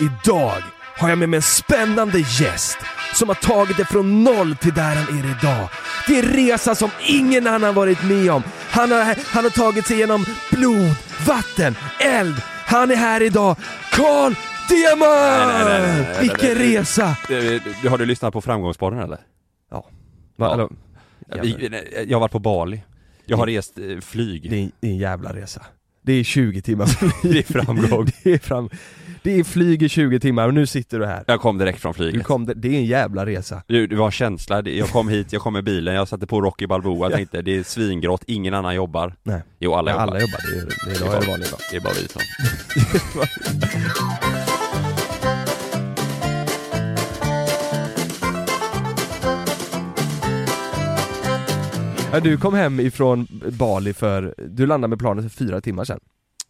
Idag 0.00 0.62
har 0.98 1.08
jag 1.08 1.18
med 1.18 1.28
mig 1.28 1.36
en 1.36 1.42
spännande 1.42 2.18
gäst 2.18 2.78
som 3.14 3.28
har 3.28 3.34
tagit 3.36 3.76
det 3.76 3.84
från 3.84 4.24
noll 4.24 4.56
till 4.56 4.74
där 4.74 4.94
han 4.94 5.18
är 5.18 5.24
idag. 5.30 5.68
Det 6.06 6.18
är 6.18 6.22
en 6.22 6.28
resa 6.28 6.74
som 6.74 6.90
ingen 7.06 7.46
annan 7.46 7.74
varit 7.74 8.02
med 8.04 8.30
om. 8.30 8.42
Han 8.70 8.90
har, 8.92 9.32
han 9.34 9.44
har 9.44 9.50
tagit 9.50 9.86
sig 9.86 9.96
igenom 9.96 10.24
blod, 10.50 10.94
vatten, 11.26 11.76
eld. 12.00 12.42
Han 12.66 12.90
är 12.90 12.96
här 12.96 13.22
idag. 13.22 13.56
Carl 13.92 14.34
Diamant! 14.68 16.22
Vilken 16.22 16.54
resa! 16.54 17.16
Har 17.90 17.98
du 17.98 18.06
lyssnat 18.06 18.32
på 18.32 18.40
Framgångspodden 18.40 18.98
eller? 18.98 19.18
Ja. 19.70 19.86
Ja. 20.36 20.68
Vi- 21.42 21.68
nej, 21.70 22.04
Jag 22.08 22.16
har 22.16 22.20
varit 22.20 22.32
på 22.32 22.38
Bali. 22.38 22.82
Jag 23.26 23.36
har 23.36 23.46
rest 23.46 23.78
eh, 23.78 24.00
flyg. 24.00 24.50
det, 24.50 24.56
är, 24.56 24.70
en 24.80 24.96
jävla 24.96 25.32
resa. 25.34 25.62
Det 26.02 26.12
är 26.12 26.24
20 26.24 26.62
timmar 26.62 26.86
Det 27.22 27.38
är 27.38 27.42
framgång. 27.52 28.10
Det 28.22 28.32
är, 28.32 28.38
fram, 28.38 28.70
det 29.22 29.40
är 29.40 29.44
flyg 29.44 29.82
i 29.82 29.88
20 29.88 30.20
timmar 30.20 30.48
och 30.48 30.54
nu 30.54 30.66
sitter 30.66 30.98
du 30.98 31.06
här. 31.06 31.24
Jag 31.26 31.40
kom 31.40 31.58
direkt 31.58 31.80
från 31.80 31.92
Du 31.92 31.96
flyget. 31.96 32.24
kom, 32.24 32.46
det 32.56 32.68
är 32.68 32.72
en 32.78 32.84
jävla 32.84 33.26
resa. 33.26 33.62
Du, 33.66 33.86
det 33.86 33.96
var 33.96 34.10
känsla, 34.10 34.62
jag 34.68 34.88
kom 34.88 35.08
hit, 35.08 35.32
jag 35.32 35.42
kom 35.42 35.52
med 35.52 35.64
bilen, 35.64 35.94
jag 35.94 36.08
satte 36.08 36.26
på 36.26 36.40
Rocky 36.40 36.66
Balboa, 36.66 37.06
jag 37.10 37.16
tänkte 37.16 37.42
det 37.42 37.58
är 37.58 37.62
svingrått, 37.62 38.24
ingen 38.26 38.54
annan 38.54 38.74
jobbar. 38.74 39.14
Nej. 39.22 39.42
Jo 39.58 39.74
alla 39.74 39.90
jobbar. 39.90 40.02
Alla 40.02 40.20
jobbar, 40.20 40.38
det 40.52 40.58
är, 40.60 40.66
det 40.90 41.06
är, 41.06 41.16
är 41.16 41.20
det 41.20 41.26
vanlig 41.26 41.48
dag. 41.50 41.60
Det 41.70 41.76
är 41.76 41.80
bara 41.80 41.92
vi 42.02 42.08
som. 42.08 42.22
Ja, 52.12 52.20
du 52.20 52.36
kom 52.38 52.54
hem 52.54 52.80
ifrån 52.80 53.26
Bali 53.58 53.92
för, 53.94 54.34
du 54.48 54.66
landade 54.66 54.88
med 54.88 54.98
planet 54.98 55.24
för 55.24 55.30
fyra 55.44 55.60
timmar 55.60 55.84
sedan. 55.84 56.00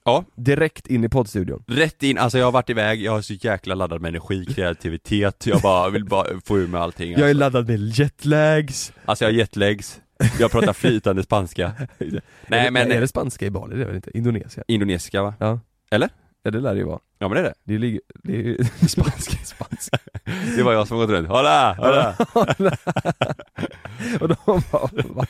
Ja. 0.04 0.24
Direkt 0.36 0.86
in 0.86 1.04
i 1.04 1.08
poddstudion. 1.08 1.64
Rätt 1.66 2.02
in, 2.02 2.18
alltså 2.18 2.38
jag 2.38 2.44
har 2.46 2.52
varit 2.52 2.70
iväg, 2.70 3.02
jag 3.02 3.18
är 3.18 3.22
så 3.22 3.32
jäkla 3.32 3.74
laddad 3.74 4.00
med 4.00 4.08
energi, 4.08 4.46
kreativitet, 4.54 5.46
jag 5.46 5.60
bara 5.60 5.90
vill 5.90 6.04
bara 6.04 6.26
få 6.44 6.58
ur 6.58 6.66
mig 6.68 6.80
allting 6.80 7.10
Jag 7.12 7.20
är 7.20 7.24
alltså. 7.24 7.38
laddad 7.38 7.68
med 7.68 7.80
jetlags. 7.98 8.92
alltså 9.04 9.24
jag 9.24 9.32
har 9.32 9.38
jetlags, 9.38 10.00
jag 10.40 10.50
pratar 10.50 10.72
flytande 10.72 11.22
spanska 11.22 11.72
Nej 12.46 12.66
är, 12.66 12.70
men, 12.70 12.92
Är 12.92 13.00
det 13.00 13.08
spanska 13.08 13.46
i 13.46 13.50
Bali? 13.50 13.76
Det 13.76 13.82
är 13.82 13.86
väl 13.86 13.96
inte? 13.96 14.18
Indonesien? 14.18 14.64
indonesiska 14.68 15.22
va? 15.22 15.34
Ja. 15.38 15.60
Eller? 15.90 16.08
Ja 16.42 16.50
det 16.50 16.60
lär 16.60 16.72
det 16.74 16.78
ju 16.80 16.86
vara. 16.86 16.98
Ja 17.18 17.28
men 17.28 17.34
det 17.34 17.40
är 17.40 17.44
det, 17.44 17.54
Det 17.64 17.78
ligger, 17.78 18.00
det 18.22 18.32
är 18.36 18.42
ju 18.42 18.58
spanska, 18.88 19.36
spanska 19.44 19.98
Det 20.56 20.62
var 20.62 20.72
jag 20.72 20.88
som 20.88 20.98
har 20.98 21.06
gått 21.06 21.14
runt, 21.14 21.28
hola, 21.28 21.74
hola! 21.78 22.76
Och 24.20 24.28
de 24.28 24.36
bara, 24.72 24.88
va? 25.14 25.26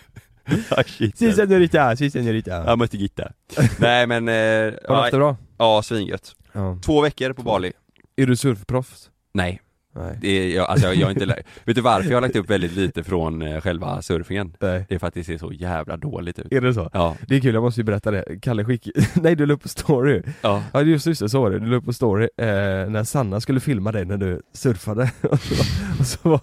Shit. 0.87 1.19
Si 1.19 1.33
senorita, 1.33 1.97
si 1.97 2.11
senorita. 2.11 2.51
Jag 2.67 2.79
mötte 2.79 2.97
Gitta 2.97 3.33
Nej 3.79 4.07
men, 4.07 4.29
eh, 4.29 4.35
Har 4.35 4.71
du 4.71 4.79
ja, 4.89 4.95
haft 5.01 5.11
det 5.11 5.17
bra? 5.19 5.37
ja 5.59 5.83
svingött 5.83 6.37
Ja. 6.53 6.79
Två 6.85 7.01
veckor 7.01 7.33
på 7.33 7.43
Bali 7.43 7.73
Är 8.17 8.27
du 8.27 8.37
surfproffs? 8.37 9.11
Nej, 9.35 9.61
Nej. 9.95 10.19
det 10.21 10.29
är, 10.29 10.57
jag, 10.57 10.71
alltså 10.71 10.87
jag, 10.87 10.97
jag 10.97 11.07
är 11.07 11.11
inte 11.11 11.27
lä- 11.27 11.43
Vet 11.65 11.77
du 11.77 11.83
varför 11.83 12.11
jag 12.11 12.17
har 12.17 12.21
lagt 12.23 12.37
upp 12.37 12.51
väldigt 12.51 12.73
lite 12.73 13.05
från 13.05 13.43
eh, 13.43 13.61
själva 13.61 14.03
surfingen? 14.03 14.57
Nej. 14.61 14.85
Det 14.89 14.95
är 14.95 14.99
för 14.99 15.07
att 15.07 15.15
det 15.15 15.25
ser 15.25 15.39
så 15.39 15.53
jävla 15.53 15.97
dåligt 15.97 16.39
ut 16.39 16.53
Är 16.53 16.61
det 16.61 16.75
så? 16.75 16.91
Ja, 16.93 17.17
Det 17.29 17.37
är 17.37 17.41
kul, 17.41 17.55
jag 17.55 17.63
måste 17.63 17.81
ju 17.81 17.85
berätta 17.85 18.11
det. 18.11 18.25
Kalle 18.43 18.65
skick... 18.65 18.89
Nej 19.15 19.37
du 19.37 19.47
la 19.47 19.55
upp 19.55 19.63
på 19.63 19.69
story. 19.69 20.23
ja, 20.43 20.63
Ja 20.73 20.83
just 20.83 21.07
just 21.07 21.21
det, 21.21 21.29
så 21.29 21.41
var 21.41 21.51
det. 21.51 21.59
Du 21.59 21.67
la 21.67 21.77
upp 21.77 21.85
på 21.85 21.93
story 21.93 22.25
eh, 22.37 22.47
när 22.91 23.05
Sanna 23.05 23.41
skulle 23.41 23.61
filma 23.61 23.93
dig 23.93 24.05
när 24.05 24.17
du 24.17 24.43
surfade. 24.53 25.11
och, 25.23 25.41
så, 25.41 25.55
och, 26.01 26.07
så, 26.07 26.29
var- 26.29 26.41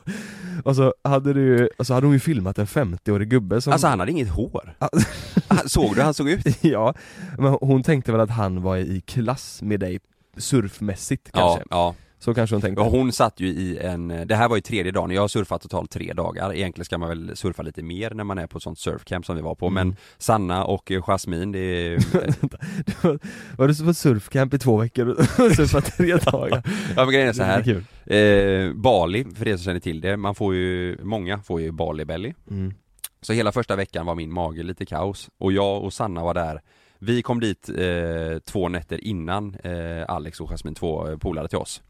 och 0.63 0.75
så 0.75 0.94
hade 1.03 1.33
du 1.33 1.69
och 1.77 1.88
så 1.88 1.94
hade 1.94 2.08
hon 2.08 2.13
ju 2.13 2.19
filmat 2.19 2.58
en 2.59 2.66
50-årig 2.66 3.30
gubbe 3.30 3.61
som... 3.61 3.73
Alltså 3.73 3.88
han 3.88 4.00
hade 4.00 4.11
inget 4.11 4.30
hår. 4.30 4.73
Han- 4.80 5.69
Såg 5.69 5.89
du 5.91 5.95
hur 5.95 6.03
han 6.03 6.14
såg 6.14 6.30
ut? 6.30 6.45
ja, 6.64 6.94
men 7.38 7.58
hon 7.61 7.83
tänkte 7.83 8.11
väl 8.11 8.22
att 8.22 8.30
han 8.30 8.61
var 8.61 8.77
i 8.77 9.02
klass 9.05 9.61
med 9.61 9.80
dig 9.80 9.99
surfmässigt 10.38 11.30
Ja, 11.33 11.39
kanske. 11.39 11.64
ja 11.69 11.95
Så 12.19 12.33
kanske 12.33 12.55
hon 12.55 12.61
tänkte. 12.61 12.81
Och 12.81 12.91
hon 12.91 13.11
satt 13.11 13.39
ju 13.39 13.47
i 13.47 13.77
en, 13.77 14.07
det 14.07 14.35
här 14.35 14.49
var 14.49 14.55
ju 14.55 14.61
tredje 14.61 14.91
dagen, 14.91 15.11
jag 15.11 15.21
har 15.21 15.27
surfat 15.27 15.61
totalt 15.61 15.91
tre 15.91 16.13
dagar 16.13 16.53
Egentligen 16.53 16.85
ska 16.85 16.97
man 16.97 17.09
väl 17.09 17.37
surfa 17.37 17.63
lite 17.63 17.83
mer 17.83 18.11
när 18.11 18.23
man 18.23 18.37
är 18.37 18.47
på 18.47 18.58
ett 18.58 18.64
sånt 18.64 18.80
surfcamp 18.80 19.25
som 19.25 19.36
vi 19.36 19.42
var 19.42 19.55
på 19.55 19.67
Mm. 19.67 19.87
Men 19.87 19.97
Sanna 20.17 20.64
och 20.65 20.92
Jasmine, 21.02 21.52
det 21.52 21.59
är 21.59 21.95
var, 23.03 23.19
var 23.58 23.67
du 23.67 23.86
på 23.86 23.93
surfcamp 23.93 24.53
i 24.53 24.59
två 24.59 24.77
veckor 24.77 25.08
och 25.08 25.25
surfat 25.55 25.86
tre 25.86 26.15
dagar? 26.31 26.64
Ja 26.95 27.05
men 27.05 27.14
grejen 27.14 27.30
är 27.30 27.33
så 27.33 27.43
här. 27.43 27.83
Är. 28.05 28.67
Eh, 28.67 28.73
Bali, 28.73 29.25
för 29.36 29.47
er 29.47 29.58
som 29.58 29.63
känner 29.63 29.80
till 29.80 30.02
det, 30.02 30.17
man 30.17 30.36
får 30.36 30.55
ju, 30.55 30.97
många 31.03 31.39
får 31.39 31.61
ju 31.61 31.71
Bali 31.71 32.05
belly 32.05 32.33
Mm. 32.49 32.73
Så 33.21 33.33
hela 33.33 33.52
första 33.52 33.75
veckan 33.75 34.05
var 34.05 34.15
min 34.15 34.33
mage 34.33 34.63
lite 34.63 34.86
kaos 34.86 35.30
och 35.37 35.52
jag 35.52 35.83
och 35.83 35.93
Sanna 35.93 36.23
var 36.23 36.33
där 36.33 36.61
Vi 36.99 37.21
kom 37.21 37.39
dit 37.39 37.69
eh, 37.69 38.39
två 38.45 38.69
nätter 38.69 39.03
innan 39.03 39.55
eh, 39.63 40.05
Alex 40.08 40.42
och 40.42 40.49
Jasmine, 40.49 40.75
två 40.75 41.08
eh, 41.08 41.17
polare 41.17 41.47
till 41.47 41.58
oss 41.58 41.81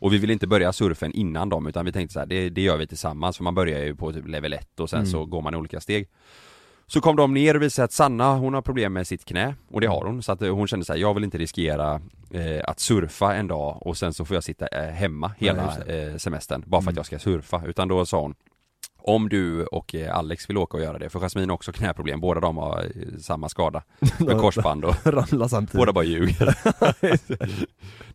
Och 0.00 0.12
vi 0.12 0.18
ville 0.18 0.32
inte 0.32 0.46
börja 0.46 0.72
surfen 0.72 1.12
innan 1.12 1.48
dem 1.48 1.66
utan 1.66 1.84
vi 1.84 1.92
tänkte 1.92 2.12
så 2.12 2.18
här, 2.18 2.26
det, 2.26 2.48
det 2.50 2.60
gör 2.62 2.76
vi 2.76 2.86
tillsammans 2.86 3.36
för 3.36 3.44
man 3.44 3.54
börjar 3.54 3.84
ju 3.84 3.94
på 3.94 4.12
typ 4.12 4.28
level 4.28 4.52
1 4.52 4.80
och 4.80 4.90
sen 4.90 4.98
Mm. 4.98 5.10
så 5.10 5.24
går 5.24 5.42
man 5.42 5.54
i 5.54 5.56
olika 5.56 5.80
steg 5.80 6.08
Så 6.86 7.00
kom 7.00 7.16
de 7.16 7.34
ner 7.34 7.56
och 7.56 7.62
visade 7.62 7.84
att 7.84 7.92
Sanna 7.92 8.34
hon 8.36 8.54
har 8.54 8.62
problem 8.62 8.92
med 8.92 9.06
sitt 9.06 9.24
knä 9.24 9.54
och 9.72 9.80
det 9.80 9.86
har 9.86 10.04
hon 10.06 10.22
så 10.22 10.32
att 10.32 10.42
eh, 10.42 10.54
hon 10.54 10.66
kände 10.66 10.84
så 10.86 10.92
här, 10.92 11.00
jag 11.00 11.14
vill 11.14 11.24
inte 11.24 11.38
riskera 11.38 12.00
eh, 12.30 12.60
att 12.64 12.80
surfa 12.80 13.34
en 13.34 13.46
dag 13.48 13.86
och 13.86 13.96
sen 13.96 14.14
så 14.14 14.24
får 14.24 14.34
jag 14.36 14.44
sitta 14.44 14.66
eh, 14.66 14.90
hemma 14.90 15.32
hela 15.38 15.76
eh, 15.86 16.16
semestern 16.16 16.62
bara 16.66 16.82
för 16.82 16.88
att 16.90 16.92
Mm. 16.92 16.96
jag 16.98 17.06
ska 17.06 17.18
surfa 17.18 17.62
utan 17.66 17.88
då 17.88 18.06
sa 18.06 18.20
hon 18.20 18.34
om 19.02 19.28
du 19.28 19.64
och 19.66 19.94
eh, 19.94 20.16
Alex 20.16 20.50
vill 20.50 20.56
åka 20.58 20.76
och 20.76 20.82
göra 20.82 20.98
det, 20.98 21.08
för 21.10 21.20
Jasmine 21.20 21.50
har 21.50 21.54
också 21.54 21.72
knäproblem, 21.72 22.20
båda 22.20 22.40
de 22.40 22.56
har 22.56 22.78
eh, 22.82 23.18
samma 23.20 23.48
skada. 23.48 23.82
Med 24.18 24.38
korsband 24.38 24.84
och 24.84 24.94
båda 25.72 25.92
bara 25.92 26.04
ljuger. 26.04 26.54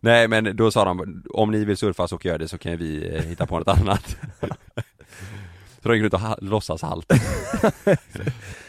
Nej 0.00 0.28
men 0.28 0.56
då 0.56 0.70
sa 0.70 0.84
de, 0.84 1.22
om 1.30 1.50
ni 1.50 1.64
vill 1.64 1.76
surfa 1.76 2.08
så 2.08 2.18
kan 2.18 2.28
jag 2.28 2.32
göra 2.34 2.38
det 2.42 2.48
så 2.48 2.58
kan 2.58 2.76
vi 2.76 3.14
eh, 3.16 3.22
hitta 3.22 3.46
på 3.46 3.58
något 3.58 3.68
annat. 3.68 4.16
Så 5.82 5.88
de 5.92 5.94
gick 5.94 6.02
runt 6.02 6.14
och 6.14 6.20
ha- 6.20 6.36
låtsas 6.40 6.82
halt, 6.82 7.12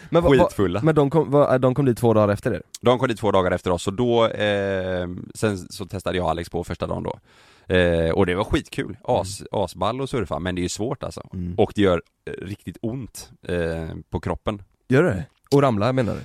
men, 0.09 0.23
skitfulla. 0.23 0.81
men 0.84 0.95
de 0.95 1.09
kom, 1.09 1.31
vad- 1.31 1.61
de 1.61 1.75
kom 1.75 1.85
dit 1.85 1.97
två 1.97 2.13
dagar 2.13 2.34
efter 2.34 2.53
er? 2.53 2.61
De 2.81 2.99
kom 2.99 3.07
dit 3.07 3.17
två 3.19 3.31
dagar 3.31 3.51
efter 3.51 3.72
oss. 3.72 3.88
Och 3.88 3.94
då, 3.94 4.28
eh, 4.28 5.07
sen 5.34 5.57
så 5.57 5.85
testade 5.85 6.17
jag 6.17 6.28
Alex 6.29 6.49
på 6.49 6.63
första 6.63 6.88
dagen 6.88 7.03
då 7.03 7.19
eh, 7.67 8.09
Och 8.11 8.25
det 8.25 8.35
var 8.35 8.44
skitkul, 8.44 8.97
As, 9.03 9.44
asball 9.51 10.01
att 10.01 10.09
surfa 10.09 10.39
men 10.39 10.55
det 10.55 10.61
är 10.61 10.63
ju 10.63 10.69
svårt 10.69 11.03
alltså 11.03 11.28
Mm. 11.33 11.55
Och 11.57 11.72
det 11.75 11.81
gör 11.81 12.01
eh, 12.25 12.45
riktigt 12.45 12.78
ont 12.81 13.31
eh, 13.47 13.89
på 14.09 14.19
kroppen 14.19 14.61
Gör 14.89 15.03
det? 15.03 15.25
Och 15.51 15.61
ramla 15.61 15.94
menar 15.94 16.13
du? 16.13 16.19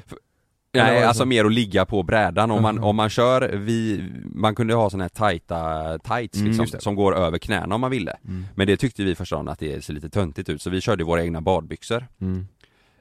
Var 0.75 0.85
Nej 0.87 1.05
alltså 1.05 1.23
så? 1.23 1.27
mer 1.27 1.45
att 1.45 1.53
ligga 1.53 1.85
på 1.87 2.03
brädan 2.03 2.51
om 2.51 2.63
man, 2.63 2.77
Jaha. 2.77 2.85
om 2.87 2.97
man 2.97 3.11
kör, 3.11 3.49
vi, 3.57 4.05
man 4.35 4.55
kunde 4.55 4.75
ha 4.75 4.91
såna 4.91 5.05
här 5.05 5.09
tajta 5.09 5.99
tights 5.99 6.39
Mm, 6.39 6.49
liksom, 6.53 6.81
som 6.81 6.95
går 6.95 7.17
över 7.17 7.39
knäna 7.39 7.75
om 7.75 7.81
man 7.81 7.91
ville 7.91 8.17
Mm. 8.25 8.45
Men 8.55 8.67
det 8.67 8.77
tyckte 8.77 9.05
vi 9.05 9.15
första 9.15 9.37
dagen 9.37 9.49
att 9.49 9.59
det 9.59 9.85
ser 9.85 9.93
lite 9.95 10.11
töntigt 10.11 10.49
ut 10.49 10.63
så 10.63 10.71
vi 10.71 10.81
körde 10.81 11.05
våra 11.05 11.23
egna 11.23 11.41
badbyxor 11.41 12.07
Mm. 12.21 12.47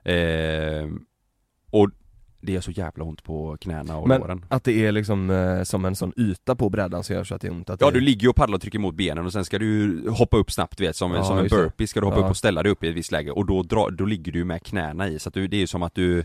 eh, 0.03 0.89
Och 1.71 1.89
det 2.41 2.51
gör 2.51 2.61
så 2.61 2.71
jävla 2.71 3.03
ont 3.03 3.23
på 3.23 3.57
knäna 3.61 3.97
och 3.97 4.07
Men 4.07 4.21
låren 4.21 4.45
att 4.49 4.63
det 4.63 4.85
är 4.85 4.91
liksom 4.91 5.29
eh, 5.29 5.63
som 5.63 5.85
en 5.85 5.95
sån 5.95 6.13
yta 6.17 6.55
på 6.55 6.69
brädan 6.69 7.03
som 7.03 7.15
gör 7.15 7.23
så 7.23 7.35
att 7.35 7.41
det 7.41 7.47
är 7.47 7.51
ont 7.51 7.69
att 7.69 7.81
Ja 7.81 7.87
det... 7.87 7.93
du 7.93 7.99
ligger 8.05 8.21
ju 8.21 8.29
och 8.29 8.35
paddlar 8.35 8.55
och 8.55 8.61
trycker 8.61 8.79
mot 8.79 8.95
benen 8.95 9.25
och 9.25 9.33
sen 9.33 9.45
ska 9.45 9.59
du 9.59 9.65
ju 9.65 10.09
hoppa 10.09 10.37
upp 10.37 10.51
snabbt 10.51 10.77
du 10.77 10.83
vet 10.83 10.95
som, 10.95 11.11
Ja, 11.13 11.23
som 11.23 11.37
en 11.37 11.43
just 11.43 11.55
det. 11.55 11.61
burpee 11.63 11.87
ska 11.87 11.99
du 11.99 12.05
hoppa 12.05 12.19
Ja. 12.19 12.23
upp 12.25 12.29
och 12.31 12.37
ställa 12.37 12.63
dig 12.63 12.71
upp 12.71 12.83
i 12.83 12.87
ett 12.89 12.95
visst 12.95 13.11
läge 13.11 13.31
och 13.31 13.45
då, 13.45 13.63
dra, 13.63 13.89
då 13.89 14.05
ligger 14.05 14.31
du 14.31 14.43
med 14.45 14.63
knäna 14.63 15.07
i 15.07 15.19
så 15.19 15.29
att 15.29 15.33
du, 15.33 15.47
det 15.47 15.57
är 15.57 15.61
ju 15.61 15.67
som 15.67 15.83
att 15.83 15.95
du 15.95 16.23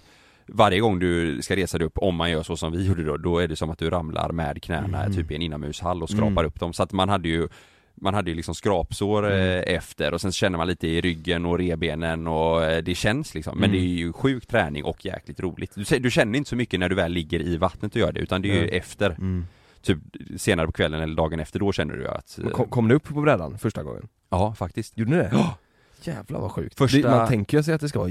varje 0.49 0.81
gång 0.81 0.99
du 0.99 1.43
ska 1.43 1.57
resa 1.57 1.79
dig 1.79 1.87
upp, 1.87 1.99
om 1.99 2.15
man 2.17 2.31
gör 2.31 2.43
så 2.43 2.57
som 2.57 2.73
vi 2.73 2.87
gjorde 2.87 3.05
då, 3.05 3.17
då 3.17 3.39
är 3.39 3.49
det 3.49 3.57
som 3.57 3.71
att 3.71 3.79
du 3.79 3.91
ramlar 3.91 4.33
med 4.33 4.63
knäna 4.63 5.01
Mm. 5.05 5.17
typ 5.17 5.31
i 5.31 5.35
en 5.35 5.43
inomhushall 5.43 6.03
och 6.03 6.11
skrapar 6.11 6.31
Mm. 6.33 6.47
upp 6.47 6.61
dem. 6.61 6.73
Så 6.73 6.83
att 6.83 6.93
man 6.93 7.09
hade 7.09 7.29
ju 7.29 7.49
man 7.97 8.15
hade 8.15 8.31
ju 8.31 8.37
liksom 8.37 8.55
skrapsår 8.55 9.27
Mm. 9.27 9.41
eh, 9.41 9.75
efter 9.77 10.15
och 10.15 10.21
sen 10.21 10.33
känner 10.33 10.59
man 10.59 10.67
lite 10.67 10.89
i 10.89 11.01
ryggen 11.01 11.47
och 11.47 11.59
rebenen 11.59 12.27
och 12.27 12.65
eh, 12.65 12.83
det 12.83 12.95
känns 12.95 13.35
liksom. 13.35 13.59
Men 13.59 13.71
Mm. 13.71 13.81
det 13.81 13.87
är 13.87 13.97
ju 13.97 14.13
sjuk 14.13 14.47
träning 14.47 14.85
och 14.85 15.05
jäkligt 15.05 15.41
roligt. 15.41 15.73
Du, 15.75 15.99
du 15.99 16.11
känner 16.11 16.39
inte 16.39 16.51
så 16.51 16.57
mycket 16.57 16.81
när 16.81 16.89
du 16.89 16.95
väl 16.95 17.13
ligger 17.13 17.41
i 17.41 17.57
vattnet 17.57 17.93
och 17.95 18.01
gör 18.01 18.13
det 18.13 18.21
utan 18.21 18.43
det 18.43 18.51
är 18.51 18.55
ju 18.55 18.61
Nej. 18.61 18.77
efter. 18.79 19.11
Mm. 19.11 19.47
Typ 19.83 19.99
senare 20.37 20.67
på 20.67 20.73
kvällen 20.73 21.01
eller 21.01 21.15
dagen 21.17 21.41
efter, 21.41 21.59
då 21.59 21.73
känner 21.73 21.95
du 21.97 22.09
att... 22.09 22.39
Men 22.43 22.53
Kom, 22.53 22.69
kom 22.69 22.89
ni 22.89 22.95
upp 22.95 23.05
på 23.05 23.21
brädan 23.21 23.59
första 23.59 23.83
gången? 23.83 24.09
Ja, 24.31 24.55
faktiskt. 24.55 24.99
Gjorde 24.99 25.11
ni 25.11 25.17
det? 25.17 25.31
Ja. 25.33 25.59
Jävlar 26.03 26.41
vad 26.41 26.51
sjukt. 26.53 26.79
Första- 26.79 27.03
Det, 27.03 27.17
man 27.17 27.29
tänker 27.29 27.57
ju 27.57 27.63
sig 27.63 27.75
att 27.75 27.81
det 27.81 27.89
ska 27.89 27.99
vara 27.99 28.11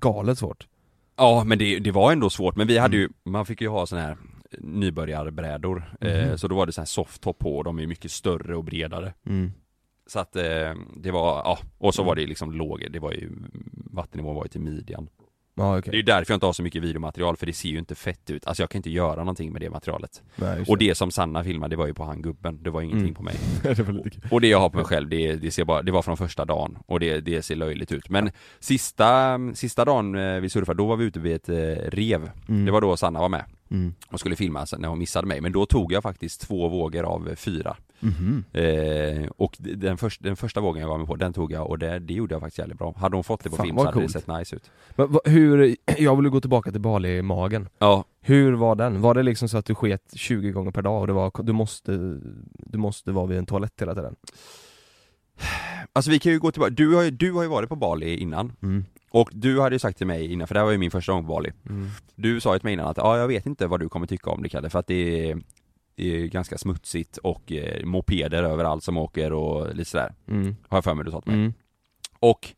galet 0.00 0.38
svårt. 0.38 0.66
Ja, 1.16 1.42
men 1.46 1.58
det, 1.58 1.78
det 1.78 1.90
var 1.90 2.12
ändå 2.12 2.30
svårt, 2.30 2.56
men 2.56 2.66
vi 2.66 2.78
hade 2.78 2.96
ju, 2.96 3.02
Mm. 3.04 3.12
man 3.24 3.46
fick 3.46 3.60
ju 3.60 3.68
ha 3.68 3.86
såna 3.86 4.00
här 4.02 4.16
nybörjarbrädor, 4.60 5.96
eh, 6.00 6.26
Mhm. 6.28 6.38
så 6.38 6.48
då 6.48 6.54
var 6.56 6.66
det 6.66 6.72
så 6.72 6.80
här 6.80 6.86
softtop 6.86 7.38
på 7.38 7.56
och 7.56 7.64
de 7.64 7.78
är 7.78 7.86
mycket 7.86 8.10
större 8.10 8.56
och 8.56 8.64
bredare. 8.64 9.14
Mm. 9.26 9.52
Så 10.06 10.18
att 10.18 10.36
eh, 10.36 10.42
det 10.96 11.10
var, 11.10 11.26
ja, 11.44 11.58
och 11.78 11.94
så 11.94 12.02
Mm. 12.02 12.06
var 12.08 12.16
det 12.16 12.26
liksom 12.26 12.52
låg, 12.52 12.86
det 12.90 12.98
var 12.98 13.12
ju, 13.12 13.30
vattennivån 13.74 14.34
var 14.34 14.44
ju 14.44 14.48
till 14.48 14.60
midjan. 14.60 15.08
Ja 15.56 15.78
okej. 15.78 15.90
Det 15.90 15.94
är 15.96 15.98
ju 15.98 16.02
därför 16.02 16.32
jag 16.32 16.36
inte 16.36 16.46
har 16.46 16.52
så 16.52 16.62
mycket 16.62 16.82
videomaterial, 16.82 17.36
för 17.36 17.46
det 17.46 17.52
ser 17.52 17.68
ju 17.68 17.78
inte 17.78 17.94
fett 17.94 18.30
ut. 18.30 18.46
Alltså 18.46 18.62
jag 18.62 18.70
kan 18.70 18.78
inte 18.78 18.90
göra 18.90 19.16
någonting 19.16 19.52
med 19.52 19.60
det 19.62 19.70
materialet. 19.70 20.22
Nej, 20.36 20.64
Och 20.68 20.78
det 20.78 20.94
som 20.94 21.10
Sanna 21.10 21.44
filmade, 21.44 21.72
det 21.72 21.76
var 21.78 21.86
ju 21.86 21.94
på 21.94 22.04
han 22.04 22.22
gubben, 22.22 22.62
det 22.62 22.70
var 22.70 22.82
ingenting 22.82 23.02
Mm. 23.02 23.14
på 23.14 23.22
mig. 23.22 23.34
det. 23.62 24.32
Och 24.32 24.40
det 24.40 24.48
jag 24.48 24.60
har 24.60 24.70
på 24.70 24.76
mig 24.76 24.86
själv, 24.86 25.08
det, 25.08 25.36
det 25.36 25.50
ser 25.50 25.64
bara, 25.64 25.82
det 25.82 25.92
var 25.92 26.02
från 26.02 26.16
första 26.16 26.44
dagen 26.44 26.78
och 26.86 27.00
det, 27.00 27.20
det 27.20 27.42
ser 27.42 27.56
löjligt 27.56 27.92
ut. 27.92 28.08
Men 28.08 28.30
sista, 28.60 29.38
sista 29.54 29.84
dagen 29.84 30.14
eh, 30.14 30.40
vi 30.40 30.50
surfade, 30.50 30.76
då 30.78 30.86
var 30.86 30.96
vi 30.96 31.04
ute 31.04 31.20
vid 31.20 31.34
ett 31.34 31.48
eh, 31.48 31.90
rev. 31.90 32.30
Mm. 32.48 32.64
Det 32.64 32.72
var 32.72 32.80
då 32.80 32.96
Sanna 32.96 33.20
var 33.20 33.28
med 33.28 33.44
Mm. 33.74 33.94
och 34.10 34.20
skulle 34.20 34.36
filma 34.36 34.66
när 34.78 34.88
hon 34.88 34.98
missade 34.98 35.26
mig. 35.26 35.40
Men 35.40 35.52
då 35.52 35.66
tog 35.66 35.92
jag 35.92 36.02
faktiskt 36.02 36.40
två 36.40 36.68
vågor 36.68 37.02
av 37.04 37.34
fyra. 37.36 37.76
Mhm. 38.00 38.44
eh, 38.52 39.28
Och 39.36 39.56
den, 39.58 39.98
först, 39.98 40.22
den 40.22 40.36
första 40.36 40.60
vågen 40.60 40.80
jag 40.82 40.88
var 40.88 40.98
med 40.98 41.06
på, 41.06 41.16
den 41.16 41.32
tog 41.32 41.52
jag 41.52 41.66
och 41.70 41.78
det, 41.78 41.98
det 41.98 42.14
gjorde 42.14 42.34
jag 42.34 42.40
faktiskt 42.42 42.58
jävligt 42.58 42.78
bra 42.78 42.94
Hade 42.96 43.16
hon 43.16 43.24
fått 43.24 43.42
det 43.44 43.50
på 43.50 43.56
Fan, 43.56 43.66
film 43.66 43.76
så 43.76 43.82
hade 43.84 43.92
coolt. 43.92 44.06
det 44.12 44.12
sett 44.20 44.38
nice 44.38 44.56
ut 44.56 44.70
Men, 44.96 45.12
vad- 45.12 45.28
hur, 45.28 45.76
jag 45.98 46.16
vill 46.16 46.28
gå 46.30 46.40
tillbaka 46.40 46.70
till 46.72 46.80
Bali-magen. 46.80 47.68
Ja, 47.78 48.04
Hur 48.20 48.52
var 48.52 48.74
den? 48.74 49.00
Var 49.00 49.14
det 49.14 49.22
liksom 49.22 49.48
så 49.48 49.58
att 49.58 49.66
du 49.66 49.74
sket 49.74 50.02
20 50.14 50.50
gånger 50.50 50.70
per 50.70 50.82
dag 50.82 51.00
och 51.00 51.06
det 51.06 51.12
var, 51.12 51.42
du 51.42 51.52
måste, 51.52 51.92
du 52.56 52.78
måste 52.78 53.12
vara 53.12 53.26
vid 53.26 53.38
en 53.38 53.46
toalett 53.46 53.80
hela 53.80 53.94
tiden? 53.94 54.16
alltså 55.92 56.10
vi 56.10 56.18
kan 56.18 56.32
ju 56.32 56.38
gå 56.38 56.50
tillbaka, 56.52 56.70
du 56.74 56.94
har 56.94 57.02
ju, 57.02 57.10
du 57.10 57.32
har 57.32 57.42
ju 57.42 57.48
varit 57.48 57.68
på 57.68 57.76
Bali 57.76 58.16
innan 58.16 58.52
Mm. 58.62 58.84
Och 59.14 59.30
du 59.32 59.60
hade 59.60 59.74
ju 59.74 59.78
sagt 59.78 59.98
till 59.98 60.06
mig 60.06 60.32
innan, 60.32 60.46
för 60.46 60.54
det 60.54 60.60
här 60.60 60.64
var 60.64 60.72
ju 60.72 60.78
min 60.78 60.90
första 60.90 61.12
gång 61.12 61.22
på 61.22 61.28
Bali 61.28 61.52
Mm. 61.70 61.88
Du 62.14 62.40
sa 62.40 62.52
ju 62.54 62.58
till 62.58 62.66
mig 62.66 62.72
innan 62.72 62.86
att, 62.86 62.96
ja 62.96 63.18
jag 63.18 63.28
vet 63.28 63.46
inte 63.46 63.66
vad 63.66 63.80
du 63.80 63.88
kommer 63.88 64.06
tycka 64.06 64.30
om 64.30 64.42
det 64.42 64.48
Kalle, 64.48 64.70
för 64.70 64.78
att 64.78 64.86
det 64.86 65.30
är, 65.30 65.38
det 65.96 66.16
är 66.16 66.26
ganska 66.26 66.58
smutsigt 66.58 67.16
och 67.16 67.52
eh, 67.52 67.84
mopeder 67.84 68.42
överallt 68.42 68.84
som 68.84 68.96
åker 68.98 69.32
och 69.32 69.74
lite 69.74 69.90
sådär 69.90 70.14
Mm. 70.28 70.56
Har 70.68 70.76
jag 70.76 70.84
för 70.84 70.94
mig 70.94 71.04
du 71.04 71.10
sa 71.10 71.20
till 71.20 71.32
mig 71.32 71.40
Mm. 71.40 71.54
Och 72.20 72.54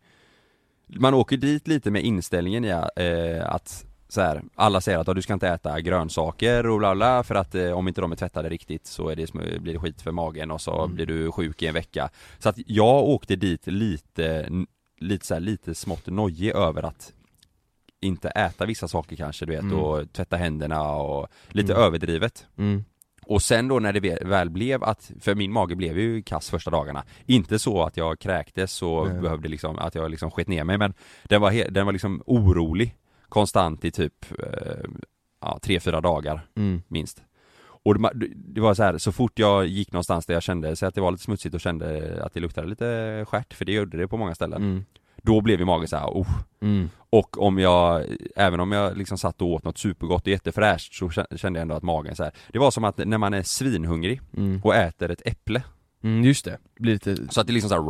man 0.86 1.14
åker 1.14 1.36
dit 1.36 1.68
lite 1.68 1.90
med 1.90 2.02
inställningen 2.04 2.64
i 2.64 2.68
eh, 2.96 3.54
att 3.54 3.86
så 4.08 4.20
här, 4.20 4.42
alla 4.54 4.80
säger 4.80 4.98
att 4.98 5.06
ja, 5.06 5.14
du 5.14 5.22
ska 5.22 5.32
inte 5.32 5.48
äta 5.48 5.80
grönsaker 5.80 6.66
och 6.66 6.78
bla 6.78 6.94
bla 6.94 7.22
för 7.22 7.34
att 7.34 7.54
eh, 7.54 7.70
om 7.72 7.88
inte 7.88 8.00
de 8.00 8.12
är 8.12 8.16
tvättade 8.16 8.48
riktigt 8.48 8.86
så 8.86 9.08
är 9.08 9.16
det, 9.16 9.32
blir 9.60 9.72
det 9.72 9.78
skit 9.78 10.02
för 10.02 10.12
magen 10.12 10.50
och 10.50 10.60
så 10.60 10.82
Mm. 10.82 10.94
blir 10.94 11.06
du 11.06 11.32
sjuk 11.32 11.62
i 11.62 11.66
en 11.66 11.74
vecka 11.74 12.08
Så 12.38 12.48
att 12.48 12.56
jag 12.66 13.04
åkte 13.04 13.36
dit 13.36 13.66
lite, 13.66 14.48
lite 14.98 15.26
så 15.26 15.34
här, 15.34 15.40
lite 15.40 15.74
smått 15.74 16.06
nojig 16.06 16.50
över 16.54 16.82
att 16.82 17.12
inte 18.00 18.28
äta 18.28 18.66
vissa 18.66 18.88
saker 18.88 19.16
kanske 19.16 19.46
du 19.46 19.52
vet 19.52 19.62
Mm. 19.62 19.78
och 19.78 20.12
tvätta 20.12 20.36
händerna 20.36 20.90
och 20.92 21.28
lite 21.48 21.72
Mm. 21.72 21.84
överdrivet 21.84 22.46
Mm. 22.58 22.84
och 23.26 23.42
sen 23.42 23.68
då 23.68 23.78
när 23.78 23.92
det 23.92 24.18
väl 24.24 24.50
blev 24.50 24.84
att, 24.84 25.10
för 25.20 25.34
min 25.34 25.52
mage 25.52 25.76
blev 25.76 25.98
ju 25.98 26.22
kass 26.22 26.50
första 26.50 26.70
dagarna 26.70 27.04
Inte 27.26 27.58
så 27.58 27.82
att 27.82 27.96
jag 27.96 28.18
kräktes 28.18 28.82
och 28.82 29.08
Nej. 29.08 29.20
behövde 29.20 29.48
liksom, 29.48 29.78
att 29.78 29.94
jag 29.94 30.10
liksom 30.10 30.30
sket 30.30 30.48
ner 30.48 30.64
mig 30.64 30.78
men 30.78 30.94
Den 31.24 31.40
var, 31.40 31.70
den 31.70 31.86
var 31.86 31.92
liksom 31.92 32.22
orolig 32.26 32.96
Konstant 33.28 33.84
i 33.84 33.90
typ, 33.90 34.26
eh, 34.38 34.84
ja 35.40 35.58
tre, 35.62 35.80
fyra 35.80 36.00
dagar 36.00 36.46
Mm. 36.56 36.82
minst 36.88 37.22
Och 37.86 37.94
det, 38.34 38.60
var 38.60 38.74
så 38.74 38.82
här, 38.82 38.98
så 38.98 39.12
fort 39.12 39.38
jag 39.38 39.66
gick 39.66 39.92
någonstans 39.92 40.26
där 40.26 40.34
jag 40.34 40.42
kände 40.42 40.76
så 40.76 40.86
att 40.86 40.94
det 40.94 41.00
var 41.00 41.10
lite 41.10 41.22
smutsigt 41.24 41.54
och 41.54 41.60
kände 41.60 42.18
att 42.24 42.34
det 42.34 42.40
luktade 42.40 42.66
lite 42.68 43.24
skärt, 43.28 43.54
för 43.54 43.64
det 43.64 43.72
gjorde 43.72 43.96
det 43.96 44.08
på 44.08 44.16
många 44.16 44.34
ställen 44.34 44.62
Mm. 44.62 44.84
Då 45.22 45.40
blev 45.40 45.58
ju 45.58 45.64
magen 45.64 45.88
så 45.88 45.96
här, 45.96 46.06
oh. 46.06 46.28
Mm. 46.62 46.90
Och 47.10 47.42
om 47.42 47.58
jag, 47.58 48.04
även 48.36 48.60
om 48.60 48.72
jag 48.72 48.96
liksom 48.96 49.18
satt 49.18 49.42
och 49.42 49.48
åt 49.48 49.64
något 49.64 49.78
supergott 49.78 50.22
och 50.22 50.28
jättefräscht 50.28 50.94
så 50.94 51.08
kä- 51.08 51.36
kände 51.36 51.58
jag 51.58 51.62
ändå 51.62 51.74
att 51.74 51.82
magen 51.82 52.16
så 52.16 52.22
här. 52.24 52.32
Det 52.52 52.58
var 52.58 52.70
som 52.70 52.84
att 52.84 52.98
när 52.98 53.18
man 53.18 53.34
är 53.34 53.42
svinhungrig 53.42 54.20
Mm. 54.36 54.60
och 54.64 54.74
äter 54.74 55.10
ett 55.10 55.22
äpple 55.26 55.62
Mm, 56.04 56.24
just 56.24 56.44
det. 56.44 56.58
Blir 56.78 56.92
lite... 56.92 57.16
Så 57.30 57.40
att 57.40 57.46
det 57.46 57.52
liksom 57.52 57.68
så 57.70 57.74
här, 57.74 57.82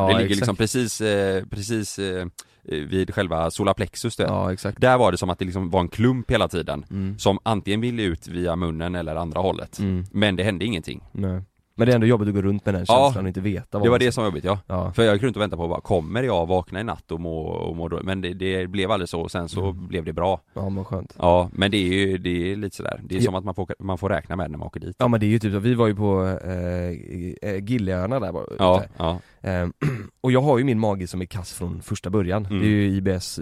Ja, 0.00 0.06
Det 0.06 0.12
ligger 0.12 0.24
exakt. 0.24 0.36
liksom 0.40 0.56
precis, 0.56 1.00
eh, 1.00 1.44
precis 1.50 1.98
eh, 1.98 2.26
vid 2.62 3.14
själva 3.14 3.50
solarplexus 3.50 4.16
du 4.16 4.22
vet. 4.22 4.32
Ja, 4.32 4.52
exakt. 4.52 4.80
Där 4.80 4.98
var 4.98 5.12
det 5.12 5.18
som 5.18 5.30
att 5.30 5.38
det 5.38 5.44
liksom 5.44 5.70
var 5.70 5.80
en 5.80 5.88
klump 5.88 6.30
hela 6.30 6.48
tiden 6.48 6.84
Mm. 6.90 7.18
Som 7.18 7.38
antingen 7.42 7.80
ville 7.80 8.02
ut 8.02 8.28
via 8.28 8.56
munnen 8.56 8.94
eller 8.94 9.16
andra 9.16 9.40
hållet 9.40 9.78
Mm. 9.78 10.04
Men 10.12 10.36
det 10.36 10.42
hände 10.42 10.64
ingenting 10.64 11.00
Nej. 11.12 11.42
Men 11.80 11.86
det 11.86 11.92
är 11.92 11.94
ändå 11.94 12.06
jobbigt 12.06 12.28
att 12.28 12.34
gå 12.34 12.42
runt 12.42 12.64
med 12.66 12.74
den 12.74 12.84
Ja. 12.88 13.04
känslan 13.06 13.24
och 13.24 13.28
inte 13.28 13.40
veta 13.40 13.78
vad 13.78 13.86
Det 13.86 13.90
var 13.90 13.98
det 13.98 14.12
som 14.12 14.22
var 14.24 14.28
jobbigt 14.28 14.44
ja 14.44 14.58
Ja. 14.66 14.92
För 14.92 15.02
jag 15.02 15.14
gick 15.14 15.22
runt 15.22 15.36
och 15.36 15.42
väntade 15.42 15.62
på 15.62 15.68
bara, 15.68 15.80
kommer 15.80 16.22
jag 16.22 16.46
vakna 16.46 16.80
i 16.80 16.84
natt 16.84 17.10
och 17.12 17.20
må, 17.20 17.38
och 17.42 17.76
må 17.76 17.88
då? 17.88 18.00
Men 18.02 18.20
det, 18.20 18.34
det 18.34 18.66
blev 18.66 18.90
aldrig 18.90 19.08
så, 19.08 19.20
och 19.20 19.30
sen 19.30 19.48
så 19.48 19.60
Mm. 19.70 19.86
blev 19.88 20.04
det 20.04 20.12
bra 20.12 20.40
Ja 20.54 20.68
men 20.68 20.84
skönt. 20.84 21.14
Ja, 21.18 21.50
men 21.52 21.70
det 21.70 21.76
är 21.76 21.92
ju, 22.06 22.18
det 22.18 22.52
är 22.52 22.56
lite 22.56 22.76
sådär, 22.76 23.00
det 23.04 23.14
är 23.14 23.18
Ja. 23.18 23.24
som 23.24 23.34
att 23.34 23.44
man 23.44 23.54
får, 23.54 23.74
man 23.78 23.98
får 23.98 24.08
räkna 24.08 24.36
med 24.36 24.50
när 24.50 24.58
man 24.58 24.66
åker 24.66 24.80
dit 24.80 24.96
Ja 24.98 25.08
men 25.08 25.20
det 25.20 25.26
är 25.26 25.28
ju 25.28 25.38
typ 25.38 25.52
så, 25.52 25.58
vi 25.58 25.74
var 25.74 25.86
ju 25.86 25.94
på 25.96 26.38
eh, 26.44 27.50
eh, 27.50 27.64
Gilleöarna 27.64 28.20
där 28.20 28.32
bara, 28.32 28.44
Ja, 28.58 28.80
ute. 28.80 28.88
ja, 28.96 29.18
Eh, 29.42 29.68
och 30.20 30.32
jag 30.32 30.40
har 30.42 30.58
ju 30.58 30.64
min 30.64 30.78
mage 30.78 31.06
som 31.06 31.20
är 31.20 31.24
kass 31.26 31.52
från 31.52 31.82
första 31.82 32.10
början. 32.10 32.46
Mm. 32.46 32.60
Det 32.60 32.66
är 32.66 32.70
ju 32.70 32.86
IBS 32.86 33.38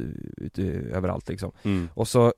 eh, 0.59 0.97
överallt 0.97 1.29
liksom. 1.29 1.53
mm. 1.63 1.89
Och 1.95 2.09
så 2.09 2.33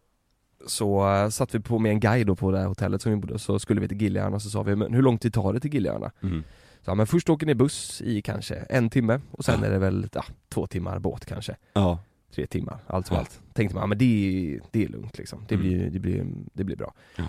så 0.66 1.06
uh, 1.24 1.28
satt 1.28 1.54
vi 1.54 1.60
på 1.60 1.78
med 1.78 1.92
en 1.92 2.00
guide 2.00 2.26
då 2.26 2.36
på 2.36 2.50
det 2.50 2.58
här 2.58 2.66
hotellet 2.66 3.02
som 3.02 3.12
vi 3.12 3.16
bodde, 3.18 3.38
så 3.38 3.58
skulle 3.58 3.80
vi 3.80 3.88
till 3.88 4.02
Gilleöarna 4.02 4.40
så 4.40 4.50
sa 4.50 4.62
vi, 4.62 4.76
men 4.76 4.94
hur 4.94 5.02
lång 5.02 5.18
tid 5.18 5.34
tar 5.34 5.52
det 5.52 5.60
till 5.60 5.74
Gilleöarna? 5.74 6.10
Mm. 6.22 6.42
Så, 6.84 6.90
ja, 6.90 6.94
men 6.94 7.06
först 7.06 7.28
åker 7.30 7.46
ni 7.46 7.54
buss 7.54 8.02
i 8.02 8.22
kanske 8.22 8.54
en 8.54 8.90
timme 8.90 9.20
och 9.30 9.44
sen 9.44 9.64
är 9.64 9.70
det 9.70 9.78
väl, 9.78 10.08
ja, 10.12 10.24
två 10.48 10.66
timmar 10.66 10.98
båt 10.98 11.26
kanske. 11.26 11.56
Ja, 11.72 11.98
Tre 12.34 12.46
timmar, 12.46 12.78
allt 12.86 13.06
som 13.06 13.14
Ja. 13.14 13.20
allt. 13.20 13.40
Tänkte 13.52 13.74
man, 13.74 13.82
ja, 13.82 13.86
men 13.86 13.98
det 13.98 14.04
är, 14.04 14.60
det 14.70 14.84
är 14.84 14.88
lugnt 14.88 15.18
liksom. 15.18 15.44
Det 15.48 15.54
Mm. 15.54 15.66
blir, 15.66 15.90
det 15.90 15.98
blir, 15.98 16.26
det 16.52 16.64
blir 16.64 16.76
bra. 16.76 16.94
Ja. 17.16 17.24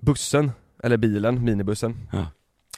Bussen, 0.00 0.50
eller 0.82 0.96
bilen, 0.96 1.44
minibussen, 1.44 1.96
Ja. 2.12 2.26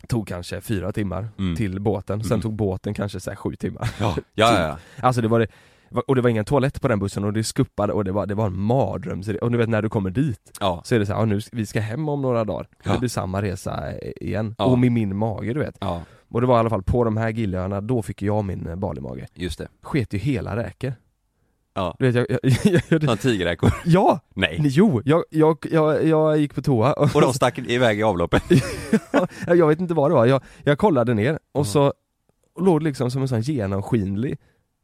tog 0.08 0.29
kanske 0.29 0.61
fyra 0.61 0.93
timmar 0.93 1.29
Mm. 1.38 1.56
till 1.56 1.81
båten. 1.81 2.25
Sen 2.25 2.32
Mm. 2.32 2.40
tog 2.43 2.52
båten 2.52 2.94
kanske 2.94 3.20
så 3.20 3.35
sju 3.37 3.55
timmar. 3.56 3.90
ja, 4.00 4.17
ja, 4.35 4.61
ja. 4.69 4.79
Alltså 5.06 5.20
det 5.23 5.29
var 5.29 5.40
det, 5.40 5.46
och 6.06 6.14
det 6.17 6.20
var 6.23 6.31
ingen 6.31 6.44
toalett 6.44 6.81
på 6.82 6.88
den 6.88 6.99
bussen 6.99 7.25
och 7.25 7.32
det 7.32 7.44
skuppade 7.44 7.93
och 7.93 8.05
det 8.05 8.12
var, 8.12 8.26
det 8.26 8.35
var 8.35 8.46
en 8.46 8.58
mardröm. 8.61 9.23
Så 9.23 9.32
det- 9.32 9.38
Och 9.38 9.50
du 9.52 9.58
vet 9.58 9.69
när 9.69 9.82
du 9.82 9.88
kommer 9.88 10.11
dit 10.11 10.52
ja. 10.61 10.81
så 10.85 10.94
är 10.94 10.99
det 10.99 11.06
så 11.06 11.12
här, 11.12 11.20
ja, 11.20 11.25
nu, 11.25 11.40
vi 11.52 11.67
ska 11.67 11.81
hem 11.81 12.08
om 12.08 12.23
några 12.23 12.44
dagar. 12.44 12.69
Ja. 12.85 12.93
Det 12.93 12.99
blir 12.99 13.08
samma 13.08 13.43
resa 13.43 13.99
igen. 14.00 14.55
Ja. 14.58 14.64
Och 14.64 14.79
med 14.79 14.93
min 14.93 15.17
mage 15.17 15.52
du 15.52 15.61
vet. 15.61 15.76
ja. 15.81 16.02
Och 16.31 16.40
det 16.40 16.46
var 16.46 16.56
i 16.56 16.58
alla 16.58 16.70
fall 16.70 16.82
på 16.82 17.05
de 17.05 17.17
här 17.17 17.29
Gilleöarna, 17.31 17.81
då 17.81 18.02
fick 18.02 18.23
jag 18.23 18.44
min 18.44 18.67
eh, 18.67 18.76
Bali-mage. 18.76 19.26
just 19.35 19.58
det 19.58 19.69
Sket 19.82 20.14
ju 20.14 20.19
hela 20.19 20.56
räkor. 20.56 20.93
Ja, 21.75 21.96
Du 21.99 22.11
vet 22.11 22.14
jag, 22.31 22.38
jag, 22.43 22.82
jag, 22.88 23.05
som 23.05 23.17
tigerräkor 23.17 23.70
Ja! 23.85 24.20
Nej, 24.35 24.56
Jo! 24.61 25.02
Jag, 25.05 25.23
jag, 25.31 25.58
jag, 25.70 26.05
jag 26.06 26.38
gick 26.38 26.55
på 26.55 26.62
toa 26.62 26.93
och, 26.93 27.14
och 27.17 27.20
de 27.20 27.32
stack 27.32 27.58
iväg 27.58 27.99
i 27.99 28.02
avloppet 28.02 28.43
jag 29.46 29.67
vet 29.69 29.81
inte 29.81 29.94
vad 29.94 30.11
det 30.11 30.14
var, 30.14 30.26
jag, 30.26 30.43
jag 30.64 30.79
kollade 30.79 31.14
ner 31.14 31.35
och 31.52 31.61
Ja. 31.61 31.64
så 31.64 31.93
låg 32.61 32.81
det 32.81 32.85
liksom 32.85 33.11
som 33.11 33.23
en 33.23 33.29
sån 33.29 33.40
genomskinlig 33.40 34.38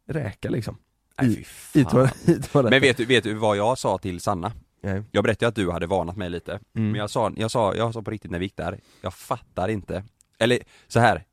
räka 0.09 0.49
liksom. 0.51 0.77
Nej, 1.23 1.33
I- 1.41 1.45
fy 1.45 1.81
I, 1.81 1.85
fan. 1.85 1.93
toa, 1.93 2.11
i 2.35 2.41
toaletten. 2.43 2.71
Men 2.71 2.81
vet 2.81 2.97
du, 2.97 3.05
vet 3.05 3.25
du 3.25 3.35
vad 3.35 3.57
jag 3.57 3.79
sa 3.79 3.99
till 3.99 4.21
Sanna? 4.21 4.53
Nej. 4.83 5.03
Jag 5.11 5.25
berättade 5.25 5.49
att 5.49 5.55
du 5.55 5.71
hade 5.71 5.87
varnat 5.87 6.17
mig 6.17 6.31
lite 6.31 6.53
Mm. 6.53 6.91
Men 6.91 6.95
jag 7.01 7.11
sa, 7.11 7.33
jag 7.37 7.51
sa, 7.51 7.75
jag 7.75 7.93
sa 7.95 8.03
på 8.03 8.11
riktigt 8.11 8.31
när 8.31 8.39
vi 8.39 8.45
gick 8.45 8.57
där, 8.57 8.79
jag 9.03 9.15
fattar 9.15 9.69
inte 9.69 10.05
Eller 10.39 10.59
så 10.89 11.01
här 11.01 11.25